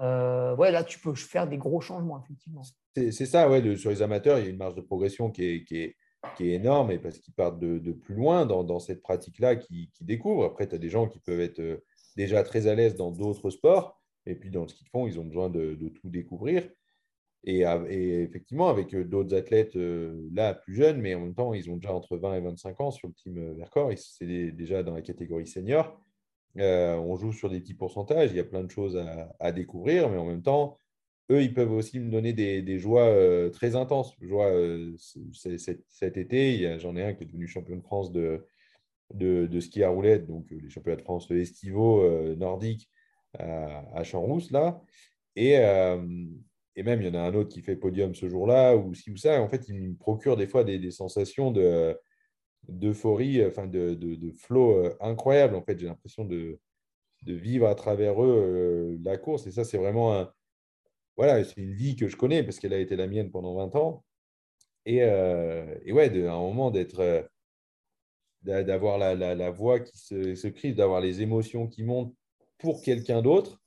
[0.00, 2.62] Euh, ouais, là, tu peux faire des gros changements, effectivement.
[2.94, 5.64] C'est ça, ouais, sur les amateurs, il y a une marge de progression qui est,
[5.64, 5.96] qui est,
[6.36, 9.56] qui est énorme et parce qu'ils partent de, de, plus loin dans, dans cette pratique-là,
[9.56, 10.44] qui, qui, découvrent.
[10.44, 11.84] Après, tu as des gens qui peuvent être euh,
[12.16, 15.24] déjà très à l'aise dans d'autres sports et puis dans ce qu'ils font, ils ont
[15.24, 16.68] besoin de, de tout découvrir.
[17.44, 21.70] Et, et, effectivement, avec euh, d'autres athlètes là plus jeunes, mais en même temps, ils
[21.70, 25.02] ont déjà entre 20 et 25 ans sur le team Vercors, c'est déjà dans la
[25.02, 26.00] catégorie senior.
[26.58, 29.02] Euh, on joue sur des petits pourcentages, il y a plein de choses
[29.40, 30.78] à, découvrir, mais en même temps,
[31.30, 34.14] eux, ils peuvent aussi me donner des, joies très intenses.
[34.20, 34.52] Joie,
[35.32, 38.46] cet, été, j'en ai un qui est devenu champion de France de,
[39.14, 42.06] de, ski à roulette, donc les championnats de France estivaux
[42.36, 42.90] nordiques
[43.38, 44.82] à, Champs-Rousse, là.
[45.36, 45.56] Et,
[46.74, 49.10] et même, il y en a un autre qui fait podium ce jour-là, ou si
[49.10, 49.40] ou ça.
[49.40, 51.98] En fait, il me procure des fois des, sensations de
[52.68, 55.54] d'euphorie, enfin de, de, de, flow euh, incroyable.
[55.56, 56.58] En fait, j'ai l'impression de,
[57.22, 59.46] de, vivre à travers eux euh, la course.
[59.46, 60.32] Et ça, c'est vraiment un,
[61.16, 64.04] voilà, une vie que je connais parce qu'elle a été la mienne pendant 20 ans.
[64.86, 67.28] Et, euh, et ouais, à un moment d'être,
[68.42, 72.14] d'avoir la, la, la, voix qui se, se crie, d'avoir les émotions qui montent
[72.58, 73.60] pour quelqu'un d'autre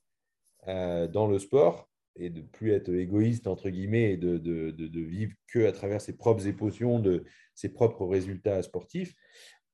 [0.66, 1.85] dans le sport
[2.18, 6.00] et de plus être égoïste, entre guillemets, et de, de, de, vivre que à travers
[6.00, 7.24] ses propres émotions, de
[7.54, 9.14] ses propres résultats sportifs.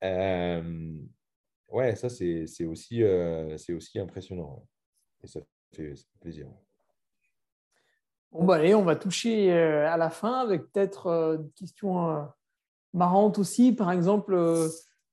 [0.02, 0.92] Euh,
[1.68, 4.66] ouais, ça, c'est aussi, euh, aussi impressionnant.
[5.22, 5.40] Et ça
[5.74, 6.48] fait, plaisir.
[8.32, 12.26] Bon, bah, allez, on va toucher euh, à la fin avec peut-être une question
[12.92, 13.72] marrante aussi.
[13.72, 14.36] Par exemple,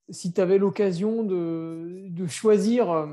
[0.08, 3.08] si tu avais l'occasion de, de, choisir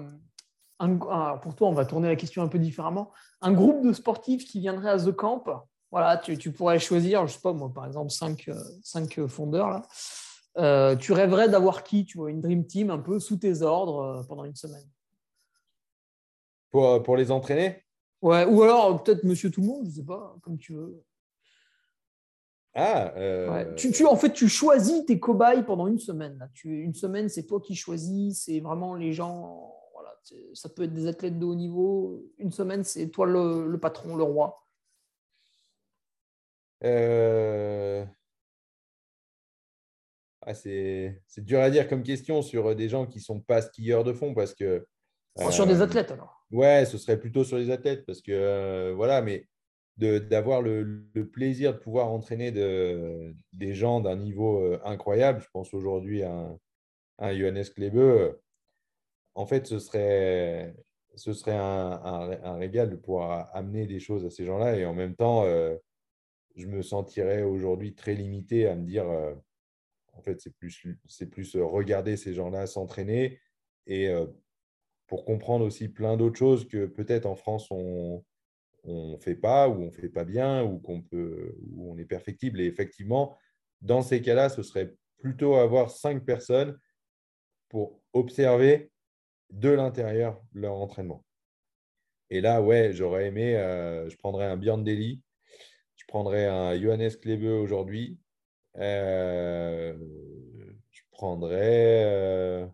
[0.77, 3.11] pour toi, on va tourner la question un peu différemment.
[3.41, 5.43] Un groupe de sportifs qui viendrait à The Camp,
[5.91, 9.81] voilà, tu, pourrais choisir, je sais pas moi, par exemple, cinq, euh, cinq fondeurs là.
[10.57, 13.99] Euh, tu rêverais d'avoir qui, tu vois, une dream team un peu sous tes ordres
[13.99, 14.87] euh, pendant une semaine?
[16.71, 17.83] Pour, pour les entraîner?
[18.21, 21.03] Ouais, ou alors peut-être Monsieur Tout le Monde, je sais pas, comme tu veux.
[22.73, 23.11] Ah,
[23.75, 26.37] tu, tu, en fait, tu choisis tes cobayes pendant une semaine.
[26.37, 26.47] Là.
[26.53, 29.76] Tu, une semaine, c'est toi qui choisis, c'est vraiment les gens
[30.53, 32.23] ça peut être des athlètes de haut niveau.
[32.37, 34.55] Une semaine, c'est toi le, patron, le roi.
[36.83, 38.05] Euh,
[40.41, 44.03] ah, c'est dur à dire comme question sur des gens qui ne sont pas skieurs
[44.03, 44.85] de fond parce que.
[45.49, 48.93] sur des euh, athlètes alors Ouais, ce serait plutôt sur les athlètes parce que euh,
[48.95, 49.47] voilà, mais
[49.97, 55.41] d'avoir le, plaisir de pouvoir entraîner de, des gens d'un niveau incroyable.
[55.41, 56.59] Je pense aujourd'hui à un,
[57.17, 58.37] à Johannes Klebe
[59.37, 60.75] en fait, ce serait,
[61.15, 64.75] ce serait un, régal de pouvoir amener des choses à ces gens-là.
[64.77, 65.75] Et en même temps, euh,
[66.55, 69.35] je me sentirais aujourd'hui très limité à me dire, euh,
[70.13, 70.87] en fait, c'est plus,
[71.29, 73.39] plus regarder ces gens-là s'entraîner
[73.85, 74.25] et euh,
[75.05, 78.23] pour comprendre aussi plein d'autres choses que peut-être en France, on
[78.85, 82.05] ne fait pas ou on ne fait pas bien ou qu'on peut ou on est
[82.05, 82.59] perfectible.
[82.59, 83.37] Et effectivement,
[83.81, 86.75] dans ces cas-là, ce serait plutôt avoir cinq personnes
[87.69, 88.89] pour observer
[89.49, 91.23] de l'intérieur leur entraînement.
[92.29, 95.21] Et là, ouais, j'aurais aimé, euh, je prendrais un Björn Deli,
[95.95, 98.19] je prendrais un Johannes Klebe aujourd'hui,
[98.77, 99.97] euh,
[100.91, 102.67] je prendrais euh,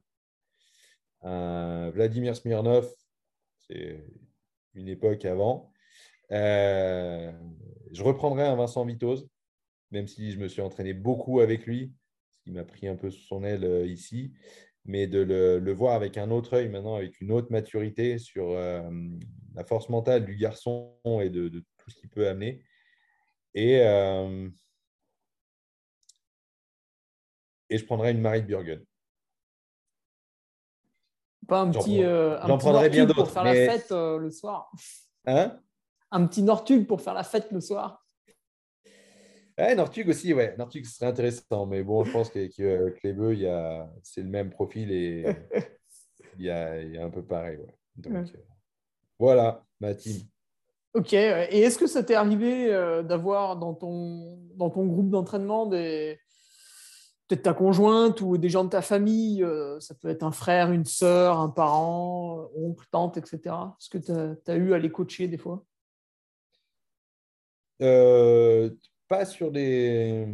[1.21, 2.91] un Vladimir Smirnov,
[3.59, 4.03] c'est
[4.73, 5.71] une époque avant.
[6.31, 7.33] je
[8.03, 9.27] reprendrais un Vincent Vitoz,
[9.91, 11.93] même si je me suis entraîné beaucoup avec lui,
[12.45, 14.33] ce m'a pris un peu sous son aile ici
[14.85, 18.81] mais de le, voir avec un autre œil maintenant, avec une autre maturité sur euh,
[19.55, 22.63] la force mentale du garçon et de, tout ce qu'il peut amener.
[23.53, 24.49] Et, euh,
[27.69, 28.83] et je prendrai une Marie Burgen.
[31.47, 34.71] Pas un petit, euh, un petit bien pour faire la fête le soir.
[35.25, 35.59] Hein?
[36.11, 38.02] Un petit Nortug pour faire la fête le soir.
[39.57, 40.55] Ouais, Nortug aussi, ouais.
[40.57, 41.65] Nortug, serait intéressant.
[41.67, 43.35] Mais bon, je pense qu'avec euh, Clébeux,
[44.01, 45.25] c'est le même profil et
[46.39, 47.59] il y a, il y a un peu pareil.
[47.95, 48.23] Donc, euh,
[49.19, 50.17] voilà, ma team.
[50.93, 51.13] Ok.
[51.13, 56.19] Et est-ce que ça t'est arrivé euh, d'avoir dans ton, dans ton groupe d'entraînement des
[57.27, 59.45] peut-être ta conjointe ou des gens de ta famille,
[59.79, 63.39] ça peut être un frère, une sœur, un parent, oncle, tante, etc.
[63.79, 65.63] Est-ce que tu as, eu à les coacher des fois?
[69.13, 70.25] Pas sur des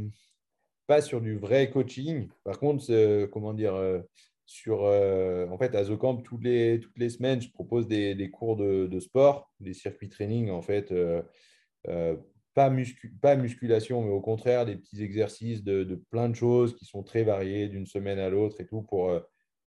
[0.88, 2.30] pas sur du vrai coaching.
[2.45, 3.99] Par contre, comment dire, euh,
[4.45, 8.31] sur euh, en fait à The toutes les toutes les semaines, je propose des, des
[8.31, 10.93] cours de, de, sport, des circuits training en fait.
[10.93, 11.22] Euh,
[12.53, 16.73] pas, muscu pas musculation, mais au contraire des petits exercices de, de plein de choses
[16.77, 19.11] qui sont très variés d'une semaine à l'autre et tout pour,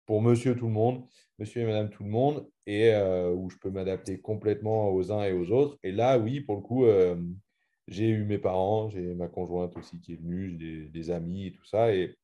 [0.06, 1.05] pour monsieur tout le monde,
[1.39, 2.94] monsieur et madame tout le monde, et
[3.35, 5.78] où je peux m'adapter complètement aux uns et aux autres.
[5.82, 6.85] Et là, oui, pour le coup,
[7.89, 11.52] j'ai eu mes parents, j'ai ma conjointe aussi qui est venue, des, des, amis et
[11.52, 11.94] tout ça.
[11.94, 12.16] Et,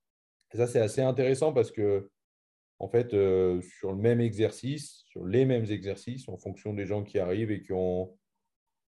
[0.54, 2.10] ça, c'est assez intéressant parce que,
[2.80, 7.04] en fait, euh, sur le même exercice, sur les mêmes exercices, en fonction des gens
[7.04, 8.16] qui arrivent et qui ont,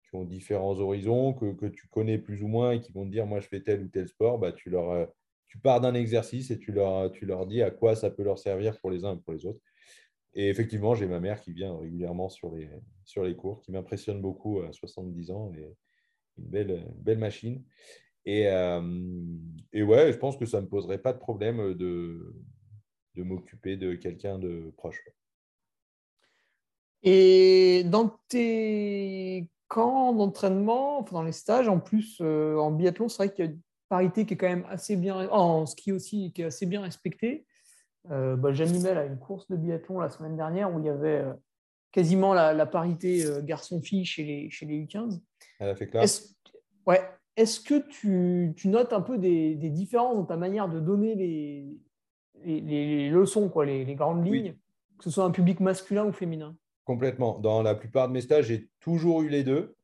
[0.09, 3.11] qui ont différents horizons, que, que, tu connais plus ou moins et qui vont te
[3.11, 5.07] dire, moi, je fais tel ou tel sport, bah, tu, leur, euh,
[5.49, 8.39] tu pars d'un exercice et tu leur, tu leur dis à quoi ça peut leur
[8.39, 9.61] servir pour les uns et pour les autres.
[10.35, 12.71] Et effectivement, j'ai ma mère qui vient régulièrement sur les,
[13.05, 15.53] sur les cours, qui m'impressionne beaucoup à 70 ans.
[15.55, 15.77] Et
[16.41, 17.63] belle, belle machine.
[18.27, 18.43] Et,
[19.73, 22.35] et, ouais, je pense que ça ne me poserait pas de problème de,
[23.15, 25.03] de m'occuper de quelqu'un de proche.
[27.03, 33.45] Et dans tes camps d'entraînement, dans les stages, en plus, en biathlon, c'est vrai qu'il
[33.45, 36.47] y a une parité qui est quand même assez bien, en ski aussi, qui est
[36.47, 37.47] assez bien respectée.
[38.11, 41.35] Euh, bah, une course de biathlon la semaine dernière où il y avait euh,
[41.93, 45.21] quasiment la, parité euh, garçon-fille chez les, chez les U15.
[45.59, 46.37] Elle a fait classe.
[46.47, 46.53] Est
[46.87, 47.01] ouais.
[47.37, 51.15] Est-ce que tu, tu, notes un peu des, des, différences dans ta manière de donner
[51.15, 51.67] les,
[52.45, 54.55] les, leçons, quoi, les, grandes lignes,
[54.99, 56.57] que ce soit un public masculin ou féminin?
[56.85, 57.39] Complètement.
[57.39, 59.75] Dans la plupart de mes stages, j'ai toujours eu les deux.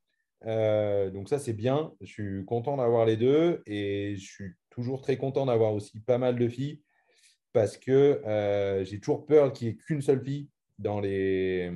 [0.44, 1.92] donc ça, c'est bien.
[2.02, 6.18] Je suis content d'avoir les deux et je suis toujours très content d'avoir aussi pas
[6.18, 6.82] mal de filles
[7.56, 11.70] parce que euh, j'ai toujours peur qu'il n'y ait qu'une seule fille dans les,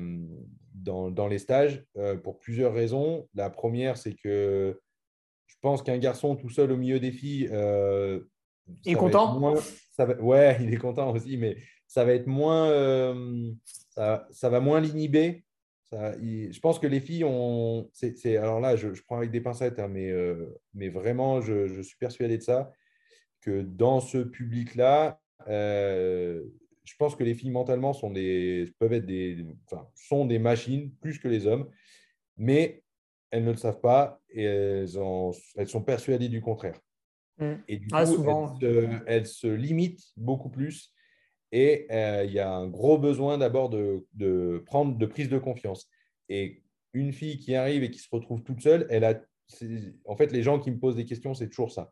[0.74, 3.28] dans, dans les stages euh, pour plusieurs raisons.
[3.34, 4.80] La première, c'est que
[5.46, 7.48] je pense qu'un garçon tout seul au milieu des filles.
[7.52, 8.20] Euh,
[8.84, 9.56] il est content
[9.96, 11.56] ça va, Ouais, il est content aussi, mais
[11.86, 12.68] ça va être moins.
[13.94, 15.44] Ça, ça, va moins l'inhiber.
[15.92, 17.90] je pense que les filles ont.
[17.92, 20.12] c'est alors là, je, prends avec des pincettes, hein, mais,
[20.72, 22.70] mais vraiment, je, je, suis persuadé de ça,
[23.40, 26.42] que dans ce public-là, euh,
[26.84, 30.90] je pense que les filles mentalement sont des, peuvent être des, enfin, sont des machines
[31.00, 31.68] plus que les hommes,
[32.36, 32.82] mais
[33.30, 34.88] elles ne le savent pas et elles,
[35.56, 36.80] elles sont persuadées du contraire.
[37.38, 37.52] Mmh.
[37.68, 38.24] Et du ah, coup,
[39.06, 40.92] elles, se, limitent beaucoup plus
[41.52, 45.38] et euh, il y a un gros besoin d'abord de, de, prendre de prise de
[45.38, 45.88] confiance.
[46.28, 46.62] Et
[46.92, 49.20] une fille qui arrive et qui se retrouve toute seule, elle a,
[50.04, 51.90] en fait, les gens qui me posent des questions, c'est toujours ça.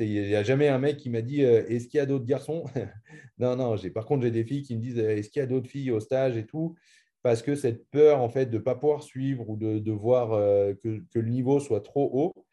[0.00, 2.26] Il n'y a jamais un mec qui m'a dit euh, Est-ce qu'il y a d'autres
[2.26, 2.64] garçons?
[3.38, 3.76] Non, non.
[3.94, 5.90] Par contre, j'ai des filles qui me disent euh, Est-ce qu'il y a d'autres filles
[5.90, 6.74] au stage et tout?
[7.22, 10.74] Parce que cette peur en fait, de ne pas pouvoir suivre ou de, voir euh,
[10.82, 12.46] que, que, le niveau soit trop haut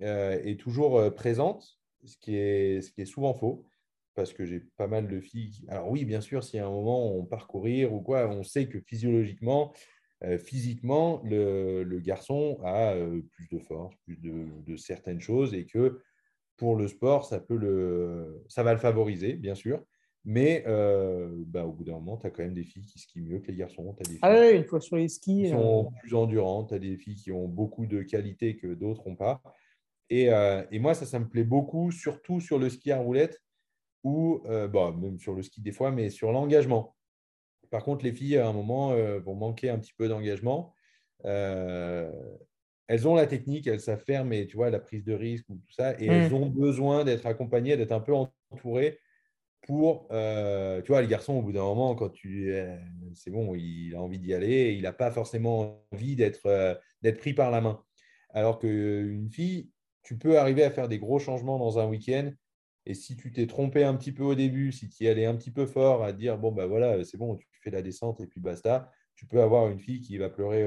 [0.00, 3.64] est toujours présente, ce qui est, ce qui est souvent faux.
[4.14, 5.64] Parce que j'ai pas mal de filles.
[5.68, 8.68] Alors, oui, bien sûr, si à un moment on part courir ou quoi, on sait
[8.68, 9.72] que physiologiquement,
[10.38, 12.94] physiquement, le, le, garçon a
[13.30, 16.00] plus de force, plus de, de certaines choses et que
[16.58, 19.82] pour le sport, ça, peut le, ça va le favoriser, bien sûr.
[20.24, 23.20] Mais euh, bah, au bout d'un moment, tu as quand même des filles qui skient
[23.20, 23.96] mieux que les garçons.
[23.98, 25.44] As des ah oui, une fois sur les skis.
[25.44, 26.68] Qui sont euh, plus endurantes.
[26.68, 29.40] Tu as des filles qui ont beaucoup de qualités que d'autres n'ont pas.
[30.10, 33.40] Et, euh, et, moi, ça, ça me plaît beaucoup, surtout sur le ski à roulette
[34.04, 36.94] ou bah, même sur le ski des fois, mais sur l'engagement.
[37.70, 40.72] Par contre, les filles, à un moment, vont manquer un petit peu d'engagement
[42.88, 45.56] elles ont la technique, elles savent faire, mais tu vois, la prise de risque ou
[45.56, 46.34] tout ça, et elles mm.
[46.34, 48.98] ont besoin d'être accompagnées, d'être un peu entourées
[49.62, 52.54] pour, euh, tu vois, le garçon, au bout d'un moment, quand tu,
[53.12, 57.18] c'est bon, il a envie d'y aller, il n'a pas forcément envie d'être euh, d'être
[57.18, 57.82] pris par la main.
[58.30, 59.70] Alors qu'une fille,
[60.02, 62.32] tu peux arriver à faire des gros changements dans un week-end,
[62.86, 65.36] et si tu t'es trompé un petit peu au début, si tu y allais un
[65.36, 68.26] petit peu fort à dire, bon, ben voilà, c'est bon, tu fais la descente et
[68.26, 70.66] puis basta, tu peux avoir une fille qui va pleurer.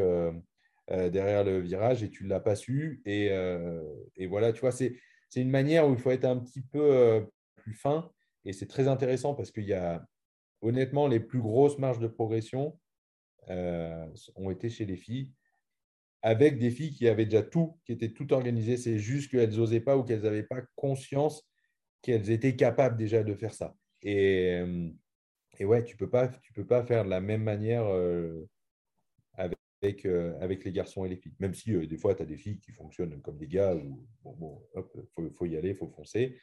[0.89, 3.01] Euh, derrière le virage et tu ne l'as pas su.
[3.05, 3.81] Et, euh,
[4.15, 4.97] et voilà, tu vois, c'est
[5.35, 7.21] une manière où il faut être un petit peu euh,
[7.55, 8.11] plus fin.
[8.45, 10.03] Et c'est très intéressant parce qu'il y a
[10.61, 12.77] honnêtement les plus grosses marges de progression
[13.47, 15.33] ont été chez les filles
[16.21, 18.77] avec des filles qui avaient déjà tout, qui étaient tout organisées.
[18.77, 21.49] C'est juste qu'elles n'osaient pas ou qu'elles n'avaient pas conscience
[22.01, 23.75] qu'elles étaient capables déjà de faire ça.
[24.03, 24.61] Et,
[25.59, 27.85] et ouais, tu ne peux, pas, peux pas faire de la même manière
[29.81, 31.33] avec, euh, avec les garçons et les filles.
[31.39, 34.05] Même si euh, des fois, tu as des filles qui fonctionnent comme des gars, où
[34.23, 34.61] bon,
[35.35, 36.39] faut, y aller, il faut foncer.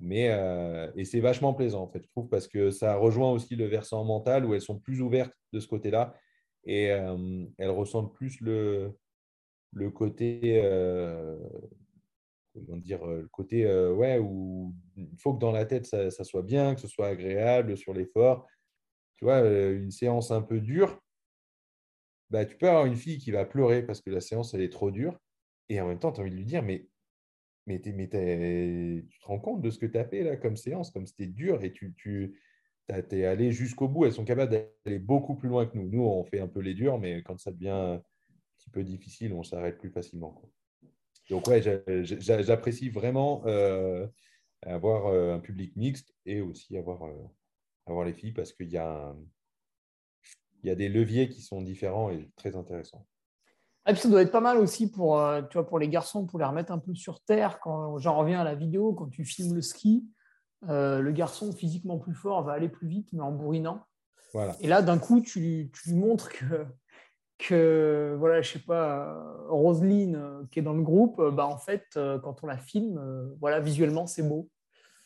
[0.00, 3.56] Mais, euh, et c'est vachement plaisant, en fait, je trouve, parce que ça rejoint aussi
[3.56, 6.14] le versant mental où elles sont plus ouvertes de ce côté-là
[6.64, 8.92] et elles ressentent plus le,
[9.72, 10.60] le côté,
[12.52, 16.74] comment dire, le côté, ouais, où il faut que dans la tête, ça soit bien,
[16.74, 18.46] que ce soit agréable sur l'effort.
[19.16, 21.00] Tu vois, une séance un peu dure,
[22.30, 24.72] bah, tu peux avoir une fille qui va pleurer parce que la séance, elle est
[24.72, 25.18] trop dure.
[25.68, 26.86] Et en même temps, tu as envie de lui dire, mais,
[27.66, 31.06] mais, tu te rends compte de ce que tu as fait là comme séance, comme
[31.06, 32.34] c'était dur et tu, tu
[32.88, 34.06] es allé jusqu'au bout.
[34.06, 35.88] Elles sont capables d'aller beaucoup plus loin que nous.
[35.88, 38.02] Nous, on fait un peu les durs, mais quand ça devient un
[38.58, 40.42] petit peu difficile, on s'arrête plus facilement.
[41.30, 41.60] Donc, ouais,
[42.02, 44.06] j'apprécie vraiment euh,
[44.62, 47.28] avoir euh, un public mixte et aussi avoir, euh,
[47.86, 49.16] avoir les filles parce qu'il y a un
[50.62, 53.06] il y a des leviers qui sont différents et très intéressants.
[53.88, 56.26] Et puis ça doit être pas mal aussi pour, euh, tu vois, pour les garçons,
[56.26, 57.58] pour les remettre un peu sur terre.
[57.60, 60.04] Quand j'en reviens à la vidéo, quand tu filmes le ski,
[60.68, 63.82] euh, le garçon physiquement plus fort va aller plus vite, mais en bourrinant.
[64.34, 64.56] Voilà.
[64.60, 66.66] Et là, d'un coup, tu, tu lui montres que,
[67.38, 71.86] que, voilà, je sais pas, Roselyne, euh, qui est dans le groupe, bah, en fait,
[71.94, 73.00] quand on la filme,
[73.40, 74.50] voilà, visuellement, c'est beau.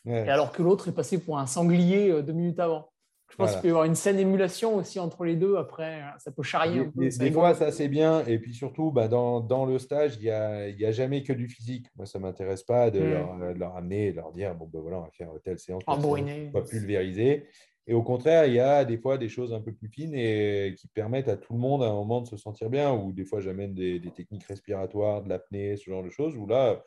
[0.04, 0.26] Ouais.
[0.26, 2.91] Et alors que l'autre est passé pour un sanglier deux minutes avant.
[3.32, 3.52] Je pense Voilà.
[3.54, 5.56] qu'il peut y avoir une scène émulation aussi entre les deux.
[5.56, 7.00] Après, ça peut charrier un Des, peu.
[7.00, 7.40] des- c'est des rigolo.
[7.46, 8.22] fois, ça c'est bien.
[8.26, 11.32] Et puis surtout, bah, dans, dans le stage, il n'y a, y a jamais que
[11.32, 11.86] du physique.
[11.96, 13.10] Moi, ça ne m'intéresse pas de, Mm.
[13.10, 15.82] leur, de leur amener, de leur dire bon, ben voilà, on va faire telle séance,
[15.98, 16.50] bourriné.
[16.52, 17.46] on va pulvériser.
[17.86, 20.74] Et au contraire, il y a des fois des choses un peu plus fines et
[20.78, 22.92] qui permettent à tout le monde à un moment de se sentir bien.
[22.92, 26.46] Ou des fois, j'amène des, des techniques respiratoires, de l'apnée, ce genre de choses, où
[26.46, 26.82] là,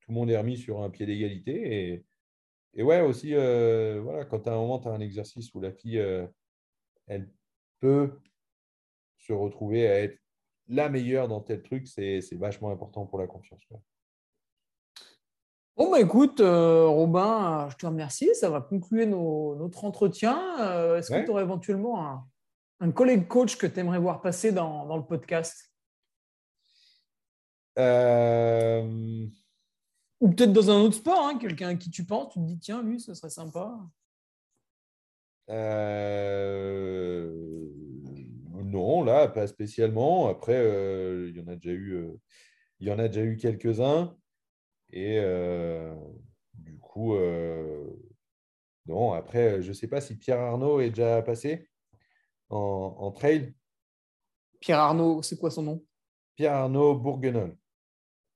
[0.00, 1.90] tout le monde est remis sur un pied d'égalité.
[1.92, 2.04] Et,
[2.74, 5.72] et ouais, aussi, euh, voilà, quand à un moment, tu as un exercice où la
[5.72, 6.26] fille, euh,
[7.06, 7.30] elle
[7.80, 8.18] peut
[9.18, 10.18] se retrouver à être
[10.68, 13.64] la meilleure dans tel truc, c'est vachement important pour la confiance.
[13.66, 13.80] quoi.
[15.76, 18.34] Bon, bah écoute, euh, Robin, je te remercie.
[18.34, 20.38] Ça va conclure nos- notre entretien.
[20.60, 21.20] Euh, Est-ce Ouais.
[21.20, 22.28] que tu aurais éventuellement un,
[22.80, 25.72] un collègue coach que tu aimerais voir passer dans, dans le podcast?
[30.20, 32.58] Ou peut-être dans un autre sport, hein, quelqu'un à qui tu penses, tu te dis,
[32.58, 33.78] tiens, lui, ce serait sympa.
[35.48, 37.32] euh,
[38.64, 40.28] non, là, pas spécialement.
[40.28, 42.20] Après, euh, il y en a déjà eu, euh,
[42.78, 44.16] il y en a déjà eu quelques-uns.
[44.92, 45.20] Et
[46.54, 47.14] du coup,
[48.86, 51.68] non, après, je ne sais pas si Pierre Arnaud est déjà passé
[52.48, 53.54] en, en trail.
[54.60, 55.84] Pierre Arnaud, c'est quoi son nom?
[56.36, 57.56] Pierre Arnaud Bourguenol.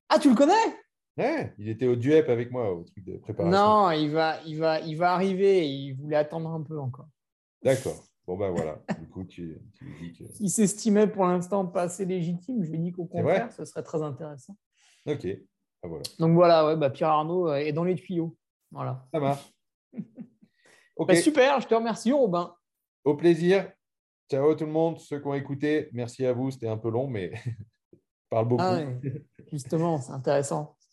[0.09, 0.74] Ah, tu le connais?
[1.17, 3.57] Ouais, il était au Duep avec moi au truc de préparation.
[3.57, 5.69] Non, il va, il, va, il va arriver.
[5.69, 7.07] Il voulait attendre un peu encore.
[7.63, 8.03] D'accord.
[8.27, 8.81] Bon, ben voilà.
[9.01, 10.25] Du coup, tu, tu dis que.
[10.41, 12.65] Il s'estimait pour l'instant pas assez légitime.
[12.65, 14.57] Je lui ai dit qu'au contraire, ce serait très intéressant.
[15.07, 15.27] Ok.
[15.83, 16.03] Ah, voilà.
[16.19, 18.37] Donc voilà, ouais, bah, Pierre Arnaud euh, est dans les tuyaux.
[18.71, 19.07] Voilà.
[19.13, 19.53] Ça marche.
[20.97, 22.55] Bah, super, je te remercie, Robin.
[23.03, 23.69] Au plaisir.
[24.31, 25.01] Ciao tout le monde.
[25.01, 26.53] Ceux qui ont écouté, merci à vous.
[26.53, 27.33] C'était un peu long, mais
[28.31, 28.63] parle beaucoup.
[28.65, 29.01] Ah ouais,
[29.51, 30.77] justement, c'est intéressant.